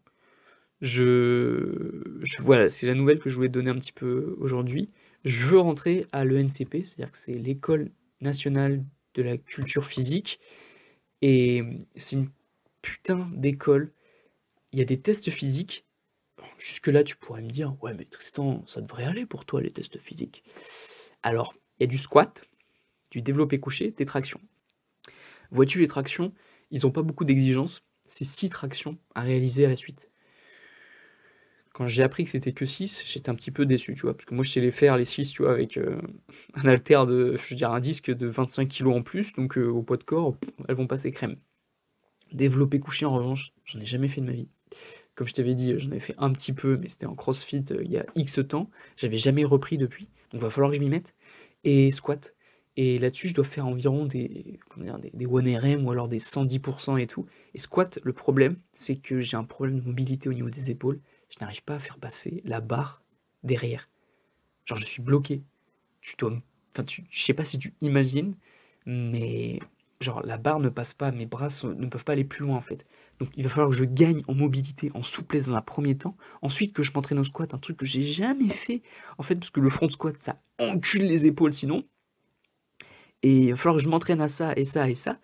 je 0.80 2.40
voilà, 2.40 2.70
c'est 2.70 2.88
la 2.88 2.96
nouvelle 2.96 3.20
que 3.20 3.30
je 3.30 3.36
voulais 3.36 3.50
donner 3.50 3.72
un 3.72 3.76
petit 3.76 3.92
peu 3.92 4.38
aujourd'hui. 4.40 4.90
Je 5.26 5.48
veux 5.48 5.60
rentrer 5.60 6.08
à 6.14 6.24
l'ENCP, 6.24 6.86
c'est-à-dire 6.86 7.12
que 7.12 7.18
c'est 7.18 7.34
l'école 7.34 7.92
nationale 8.22 8.86
de 9.16 9.22
la 9.22 9.38
culture 9.38 9.86
physique. 9.86 10.40
Et 11.22 11.64
c'est 11.98 12.16
une 12.16 12.30
putain 12.82 13.30
d'école 13.34 13.92
il 14.72 14.80
y 14.80 14.82
a 14.82 14.86
des 14.86 15.00
tests 15.02 15.30
physiques. 15.30 15.86
Jusque-là, 16.58 17.04
tu 17.04 17.16
pourrais 17.16 17.42
me 17.42 17.50
dire, 17.50 17.76
ouais, 17.82 17.94
mais 17.94 18.06
Tristan, 18.06 18.64
ça 18.68 18.82
devrait 18.82 19.06
aller 19.06 19.26
pour 19.26 19.46
toi, 19.46 19.62
les 19.62 19.72
tests 19.72 20.00
physiques. 20.00 20.44
Alors, 21.24 21.54
il 21.80 21.84
y 21.84 21.86
a 21.86 21.88
du 21.88 21.98
squat, 21.98 22.42
du 23.12 23.22
développé 23.22 23.60
couché, 23.60 23.92
des 23.92 24.06
tractions. 24.06 24.42
Vois-tu, 25.52 25.80
les 25.80 25.88
tractions, 25.88 26.34
ils 26.72 26.82
n'ont 26.84 26.92
pas 26.92 27.02
beaucoup 27.02 27.26
d'exigences. 27.26 27.82
C'est 28.06 28.26
6 28.26 28.50
tractions 28.50 28.98
à 29.16 29.22
réaliser 29.22 29.66
à 29.66 29.70
la 29.70 29.76
suite. 29.76 30.10
Quand 31.74 31.88
j'ai 31.88 32.02
appris 32.02 32.24
que 32.24 32.32
c'était 32.32 32.54
que 32.54 32.66
6, 32.66 33.04
j'étais 33.06 33.30
un 33.30 33.36
petit 33.36 33.52
peu 33.52 33.66
déçu, 33.66 33.94
tu 33.94 34.02
vois, 34.02 34.16
parce 34.16 34.26
que 34.26 34.34
moi 34.34 34.44
je 34.44 34.50
sais 34.50 34.62
les 34.62 34.72
faire, 34.72 34.98
les 34.98 35.06
6, 35.06 35.30
tu 35.30 35.44
vois, 35.44 35.52
avec 35.52 35.78
euh, 35.78 36.02
un 36.56 36.68
alter 36.68 37.06
de, 37.08 37.36
je 37.36 37.50
veux 37.50 37.56
dire, 37.56 37.72
un 37.72 37.80
disque 37.80 38.10
de 38.10 38.26
25 38.26 38.68
kg 38.68 38.88
en 38.88 39.04
plus, 39.04 39.34
donc 39.34 39.58
euh, 39.60 39.68
au 39.68 39.84
poids 39.84 39.98
de 39.98 40.04
corps, 40.04 40.36
elles 40.68 40.76
vont 40.76 40.88
passer 40.88 41.12
crème. 41.12 41.38
Développé 42.32 42.80
couché, 42.80 43.06
en 43.06 43.12
revanche, 43.12 43.54
j'en 43.64 43.80
ai 43.80 43.86
jamais 43.86 44.10
fait 44.10 44.22
de 44.22 44.26
ma 44.26 44.32
vie. 44.32 44.50
Comme 45.18 45.28
je 45.28 45.34
t'avais 45.34 45.56
dit, 45.56 45.74
j'en 45.80 45.90
avais 45.90 46.00
fait 46.00 46.14
un 46.20 46.32
petit 46.32 46.54
peu, 46.54 46.78
mais 46.78 46.90
c'était 46.90 47.08
en 47.08 47.16
crossfit 47.16 47.64
euh, 47.72 47.82
il 47.84 47.92
y 47.92 47.98
a 47.98 48.06
X 48.16 48.40
temps. 48.48 48.70
J'avais 48.98 49.18
jamais 49.18 49.44
repris 49.46 49.80
depuis, 49.80 50.06
donc 50.32 50.36
il 50.36 50.40
va 50.42 50.52
falloir 50.52 50.70
que 50.70 50.78
je 50.78 50.82
m'y 50.82 50.90
mette. 50.90 51.16
Et 51.64 51.90
squat. 51.90 52.36
Et 52.76 53.00
là-dessus, 53.00 53.30
je 53.30 53.34
dois 53.34 53.44
faire 53.44 53.66
environ 53.66 54.06
des, 54.06 54.60
dire, 54.78 55.00
des, 55.00 55.10
des 55.10 55.26
1RM 55.26 55.84
ou 55.84 55.92
alors 55.92 56.08
des 56.08 56.20
110% 56.20 57.02
et 57.02 57.08
tout. 57.08 57.26
Et 57.56 57.58
squat, 57.58 57.98
le 58.04 58.14
problème, 58.14 58.58
c'est 58.72 58.98
que 58.98 59.20
j'ai 59.20 59.36
un 59.36 59.44
problème 59.44 59.80
de 59.80 59.86
mobilité 59.86 60.30
au 60.30 60.34
niveau 60.34 60.52
des 60.52 60.70
épaules. 60.70 61.00
Je 61.30 61.38
n'arrive 61.42 61.64
pas 61.64 61.76
à 61.76 61.80
faire 61.80 61.98
passer 61.98 62.44
la 62.46 62.62
barre 62.62 63.02
derrière. 63.42 63.90
Genre, 64.66 64.78
je 64.78 64.86
suis 64.86 65.02
bloqué. 65.02 65.42
Tu 66.02 66.16
dois. 66.20 66.40
Enfin, 66.74 66.84
tu... 66.84 67.04
je 67.10 67.24
sais 67.24 67.34
pas 67.34 67.44
si 67.44 67.58
tu 67.58 67.74
imagines, 67.82 68.36
mais 68.86 69.60
genre 70.00 70.22
la 70.26 70.38
barre 70.38 70.60
ne 70.60 70.70
passe 70.70 70.94
pas, 70.94 71.12
mes 71.12 71.26
bras 71.26 71.50
ne 71.64 71.88
peuvent 71.88 72.04
pas 72.04 72.14
aller 72.14 72.24
plus 72.24 72.46
loin 72.46 72.58
en 72.58 72.62
fait. 72.62 72.86
Donc 73.20 73.30
il 73.36 73.44
va 73.44 73.50
falloir 73.50 73.70
que 73.70 73.76
je 73.76 73.86
gagne 73.86 74.22
en 74.28 74.36
mobilité, 74.36 74.92
en 74.94 75.04
souplesse 75.04 75.48
dans 75.48 75.56
un 75.56 75.62
premier 75.62 75.98
temps. 75.98 76.16
Ensuite 76.42 76.74
que 76.74 76.84
je 76.84 76.92
m'entraîne 76.94 77.20
au 77.20 77.24
squat, 77.24 77.54
un 77.54 77.58
truc 77.58 77.78
que 77.78 77.86
j'ai 77.86 78.04
jamais 78.04 78.50
fait. 78.50 78.82
En 79.18 79.24
fait, 79.24 79.36
parce 79.36 79.50
que 79.50 79.60
le 79.60 79.70
front 79.70 79.90
squat, 79.90 80.18
ça 80.18 80.40
encule 80.60 81.04
les 81.04 81.26
épaules 81.26 81.54
sinon. 81.54 81.84
Et 83.24 83.46
il 83.46 83.50
va 83.52 83.56
falloir 83.56 83.78
que 83.78 83.84
je 83.84 83.90
m'entraîne 83.90 84.22
à 84.22 84.28
ça 84.28 84.54
et 84.56 84.66
ça 84.66 84.90
et 84.90 84.96
ça. 84.96 85.20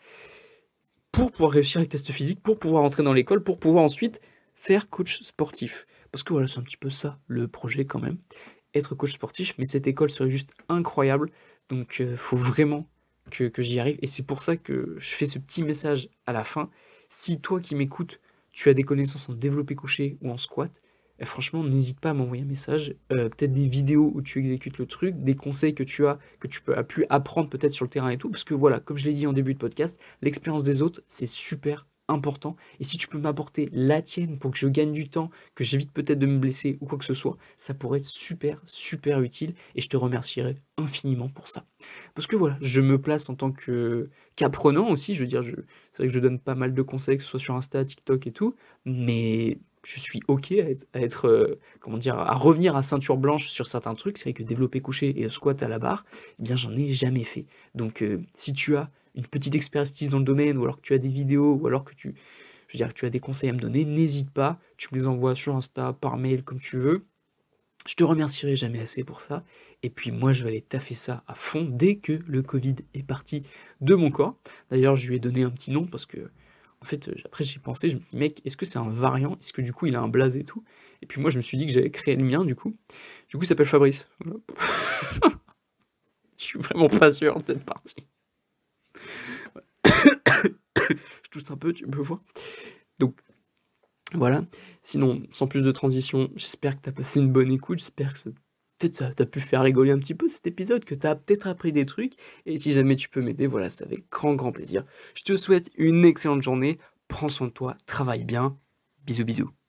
Pour 1.12 1.32
pouvoir 1.32 1.52
réussir 1.52 1.80
les 1.80 1.88
tests 1.88 2.12
physiques, 2.12 2.42
pour 2.42 2.58
pouvoir 2.58 2.84
entrer 2.84 3.04
dans 3.04 3.14
l'école, 3.14 3.44
pour 3.44 3.60
pouvoir 3.60 3.84
ensuite 3.84 4.20
faire 4.56 4.90
coach 4.90 5.22
sportif. 5.22 5.86
Parce 6.12 6.24
que 6.24 6.34
voilà, 6.34 6.48
c'est 6.48 6.60
un 6.60 6.64
petit 6.64 6.78
peu 6.78 6.90
ça 6.90 7.20
le 7.28 7.48
projet 7.48 7.86
quand 7.86 8.00
même. 8.00 8.18
Être 8.74 8.96
coach 8.96 9.14
sportif, 9.14 9.54
mais 9.60 9.66
cette 9.66 9.86
école 9.86 10.10
serait 10.10 10.32
juste 10.32 10.54
incroyable. 10.70 11.30
Donc 11.70 11.98
il 12.00 12.08
euh, 12.08 12.18
faut 12.18 12.38
vraiment 12.38 12.88
que, 13.30 13.62
j'y 13.62 13.80
arrive. 13.80 13.98
Et 14.02 14.08
c'est 14.08 14.24
pour 14.24 14.42
ça 14.42 14.58
que 14.58 14.96
je 14.98 15.10
fais 15.10 15.26
ce 15.26 15.40
petit 15.40 15.64
message 15.64 16.10
à 16.26 16.34
la 16.34 16.44
fin. 16.44 16.70
Si 17.10 17.40
toi 17.40 17.60
qui 17.60 17.76
m'écoutes, 17.76 18.20
tu 18.52 18.70
as 18.70 18.74
des 18.74 18.84
connaissances 18.84 19.30
en 19.30 19.34
développé 19.34 19.76
couché 19.76 20.18
ou 20.22 20.32
en 20.32 20.38
squat, 20.38 20.80
eh, 21.20 21.26
franchement, 21.26 21.64
n'hésite 21.64 22.00
pas 22.00 22.12
à 22.12 22.14
m'envoyer 22.14 22.44
un 22.44 22.48
message, 22.48 22.96
euh, 23.12 23.30
peut-être 23.30 23.52
des 23.52 23.68
vidéos 23.68 24.12
où 24.14 24.22
tu 24.22 24.40
exécutes 24.40 24.78
le 24.78 24.86
truc, 24.88 25.16
des 25.24 25.36
conseils 25.36 25.76
que 25.76 25.84
tu 25.84 26.08
as, 26.08 26.20
que 26.40 26.48
tu 26.48 26.62
peux, 26.62 26.76
as 26.76 26.84
pu 26.84 27.06
apprendre 27.10 27.50
peut-être 27.50 27.72
sur 27.72 27.86
le 27.86 27.90
terrain 27.90 28.10
et 28.10 28.18
tout, 28.18 28.30
parce 28.30 28.44
que 28.44 28.54
voilà, 28.54 28.80
comme 28.80 28.98
je 28.98 29.08
l'ai 29.08 29.14
dit 29.14 29.28
en 29.28 29.34
début 29.34 29.54
de 29.54 29.60
podcast, 29.60 30.00
l'expérience 30.22 30.64
des 30.64 30.82
autres, 30.82 31.04
c'est 31.08 31.28
super 31.28 31.86
important. 32.14 32.56
Et 32.80 32.84
si 32.84 32.98
tu 32.98 33.08
peux 33.08 33.18
m'apporter 33.18 33.70
la 33.72 34.02
tienne 34.02 34.38
pour 34.40 34.52
que 34.52 34.58
je 34.58 34.68
gagne 34.68 34.94
du 34.94 35.10
temps, 35.10 35.30
que 35.56 35.64
j'évite 35.64 35.92
peut-être 35.92 36.20
de 36.20 36.26
me 36.26 36.38
blesser 36.38 36.78
ou 36.82 36.86
quoi 36.86 36.98
que 36.98 37.06
ce 37.06 37.14
soit, 37.14 37.38
ça 37.58 37.74
pourrait 37.74 38.00
être 38.00 38.06
super, 38.06 38.60
super 38.64 39.22
utile 39.22 39.54
et 39.76 39.82
je 39.82 39.90
te 39.90 39.98
remercierai 39.98 40.58
infiniment 40.78 41.30
pour 41.30 41.48
ça. 41.48 41.66
Parce 42.16 42.28
que 42.28 42.36
voilà, 42.36 42.58
je 42.62 42.82
me 42.82 43.00
place 43.00 43.30
en 43.30 43.36
tant 43.36 43.52
que 43.52 44.10
qu'apprenant 44.36 44.90
aussi, 44.90 45.14
je 45.14 45.22
veux 45.22 45.28
dire, 45.28 45.44
c'est 45.92 46.04
vrai 46.04 46.08
que 46.08 46.14
je 46.14 46.20
donne 46.20 46.40
pas 46.40 46.56
mal 46.56 46.74
de 46.74 46.82
conseils, 46.82 47.18
que 47.18 47.24
ce 47.24 47.30
soit 47.30 47.40
sur 47.40 47.56
Insta, 47.56 47.84
TikTok 47.86 48.26
et 48.28 48.32
tout, 48.32 48.56
mais 48.86 49.60
je 49.84 50.00
suis 50.00 50.22
ok 50.28 50.54
à 50.94 51.00
être, 51.00 51.28
euh, 51.28 51.60
comment 51.80 51.98
dire, 51.98 52.18
à 52.18 52.36
revenir 52.36 52.76
à 52.76 52.84
ceinture 52.84 53.18
blanche 53.18 53.50
sur 53.50 53.68
certains 53.68 53.96
trucs. 53.96 54.18
C'est 54.18 54.26
vrai 54.26 54.34
que 54.34 54.44
développer 54.44 54.80
couché 54.80 55.22
et 55.22 55.30
squat 55.30 55.62
à 55.62 55.68
la 55.68 55.80
barre, 55.80 56.06
eh 56.40 56.44
bien 56.44 56.56
j'en 56.56 56.76
ai 56.76 56.90
jamais 56.90 57.24
fait. 57.24 57.46
Donc 57.76 58.02
euh, 58.02 58.22
si 58.34 58.54
tu 58.54 58.78
as 58.78 58.90
une 59.16 59.28
petite 59.28 59.56
expertise 59.56 60.10
dans 60.10 60.20
le 60.20 60.26
domaine, 60.26 60.58
ou 60.58 60.64
alors 60.64 60.78
que 60.78 60.82
tu 60.82 60.94
as 60.94 60.98
des 60.98 61.10
vidéos, 61.10 61.54
ou 61.54 61.68
alors 61.68 61.84
que 61.84 61.94
tu, 61.94 62.16
je 62.68 62.84
veux 62.84 62.94
tu 62.94 63.06
as 63.06 63.10
des 63.10 63.20
conseils 63.20 63.50
à 63.50 63.54
me 63.54 63.60
donner, 63.60 63.86
n'hésite 63.86 64.32
pas, 64.32 64.60
tu 64.78 64.88
me 64.92 65.00
les 65.00 65.08
envoies 65.08 65.36
sur 65.36 65.56
Insta, 65.56 65.94
par 65.94 66.18
mail, 66.18 66.44
comme 66.44 66.60
tu 66.60 66.78
veux. 66.78 67.06
Je 67.86 67.96
te 67.96 68.04
remercierai 68.04 68.56
jamais 68.56 68.80
assez 68.80 69.04
pour 69.04 69.20
ça. 69.20 69.44
Et 69.84 69.90
puis 69.90 70.12
moi, 70.12 70.32
je 70.32 70.44
vais 70.44 70.52
aller 70.52 70.62
taffer 70.62 70.96
ça 70.96 71.24
à 71.28 71.36
fond 71.36 71.68
dès 71.70 71.98
que 71.98 72.14
le 72.26 72.42
Covid 72.42 72.76
est 72.94 73.04
parti 73.04 73.44
de 73.82 73.94
mon 73.94 74.10
corps. 74.10 74.38
D'ailleurs, 74.72 74.96
je 74.96 75.10
lui 75.10 75.18
ai 75.18 75.20
donné 75.20 75.44
un 75.44 75.50
petit 75.50 75.72
nom 75.72 75.86
parce 75.86 76.06
que, 76.06 76.32
en 76.82 76.86
fait, 76.86 77.12
après 77.26 77.44
j'ai 77.44 77.60
pensé, 77.60 77.90
je 77.90 77.96
me 77.98 78.02
dis, 78.10 78.16
mec, 78.16 78.42
est-ce 78.46 78.56
que 78.56 78.66
c'est 78.66 78.80
un 78.80 78.90
variant? 78.90 79.34
Est-ce 79.34 79.52
que 79.52 79.62
du 79.62 79.74
coup 79.74 79.86
il 79.88 79.96
a 79.96 80.02
un 80.02 80.08
blaze 80.08 80.38
et 80.38 80.46
tout? 80.46 80.64
Et 81.02 81.06
puis 81.06 81.20
moi, 81.20 81.30
je 81.30 81.38
me 81.38 81.42
suis 81.42 81.58
dit 81.58 81.68
que 81.68 81.74
j'avais 81.74 81.92
créé 81.92 82.16
le 82.16 82.24
mien, 82.24 82.46
du 82.46 82.56
coup. 82.56 82.74
Du 83.28 83.36
coup, 83.36 83.44
il 83.44 83.48
s'appelle 83.48 83.66
Fabrice. 83.66 84.08
je 86.38 86.44
suis 86.44 86.60
vraiment 86.60 86.88
pas 86.88 87.12
sûr 87.12 87.38
de 87.38 87.44
cette 87.48 87.66
partie 87.66 88.08
je 90.90 91.30
tousse 91.32 91.52
un 91.52 91.58
peu, 91.58 91.74
tu 91.74 91.86
peux 91.88 92.02
voir. 92.02 92.22
Donc, 93.00 93.16
voilà. 94.14 94.46
Sinon, 94.82 95.24
sans 95.32 95.48
plus 95.48 95.64
de 95.64 95.72
transition, 95.72 96.30
j'espère 96.36 96.78
que 96.78 96.84
tu 96.84 96.90
as 96.90 96.94
passé 96.94 97.20
une 97.20 97.32
bonne 97.32 97.52
écoute. 97.52 97.80
J'espère 97.80 98.14
que 98.14 98.20
ça 98.92 99.14
t'a 99.14 99.26
pu 99.26 99.40
faire 99.40 99.62
rigoler 99.62 99.92
un 99.92 100.00
petit 100.00 100.16
peu 100.16 100.28
cet 100.28 100.46
épisode, 100.48 100.86
que 100.86 100.96
tu 100.96 101.08
as 101.08 101.16
peut-être 101.16 101.48
appris 101.48 101.72
des 101.72 101.86
trucs. 101.86 102.14
Et 102.46 102.58
si 102.58 102.72
jamais 102.72 102.96
tu 102.96 103.10
peux 103.10 103.22
m'aider, 103.22 103.48
voilà, 103.48 103.70
c'est 103.70 103.84
avec 103.84 104.10
grand, 104.10 104.36
grand 104.36 104.52
plaisir. 104.52 104.84
Je 105.16 105.24
te 105.24 105.36
souhaite 105.36 105.70
une 105.78 106.06
excellente 106.06 106.42
journée. 106.42 106.80
prends 107.08 107.30
soin 107.30 107.48
de 107.48 107.54
toi, 107.54 107.78
travaille 107.86 108.24
bien. 108.24 108.58
Bisous 109.06 109.26
bisous. 109.26 109.63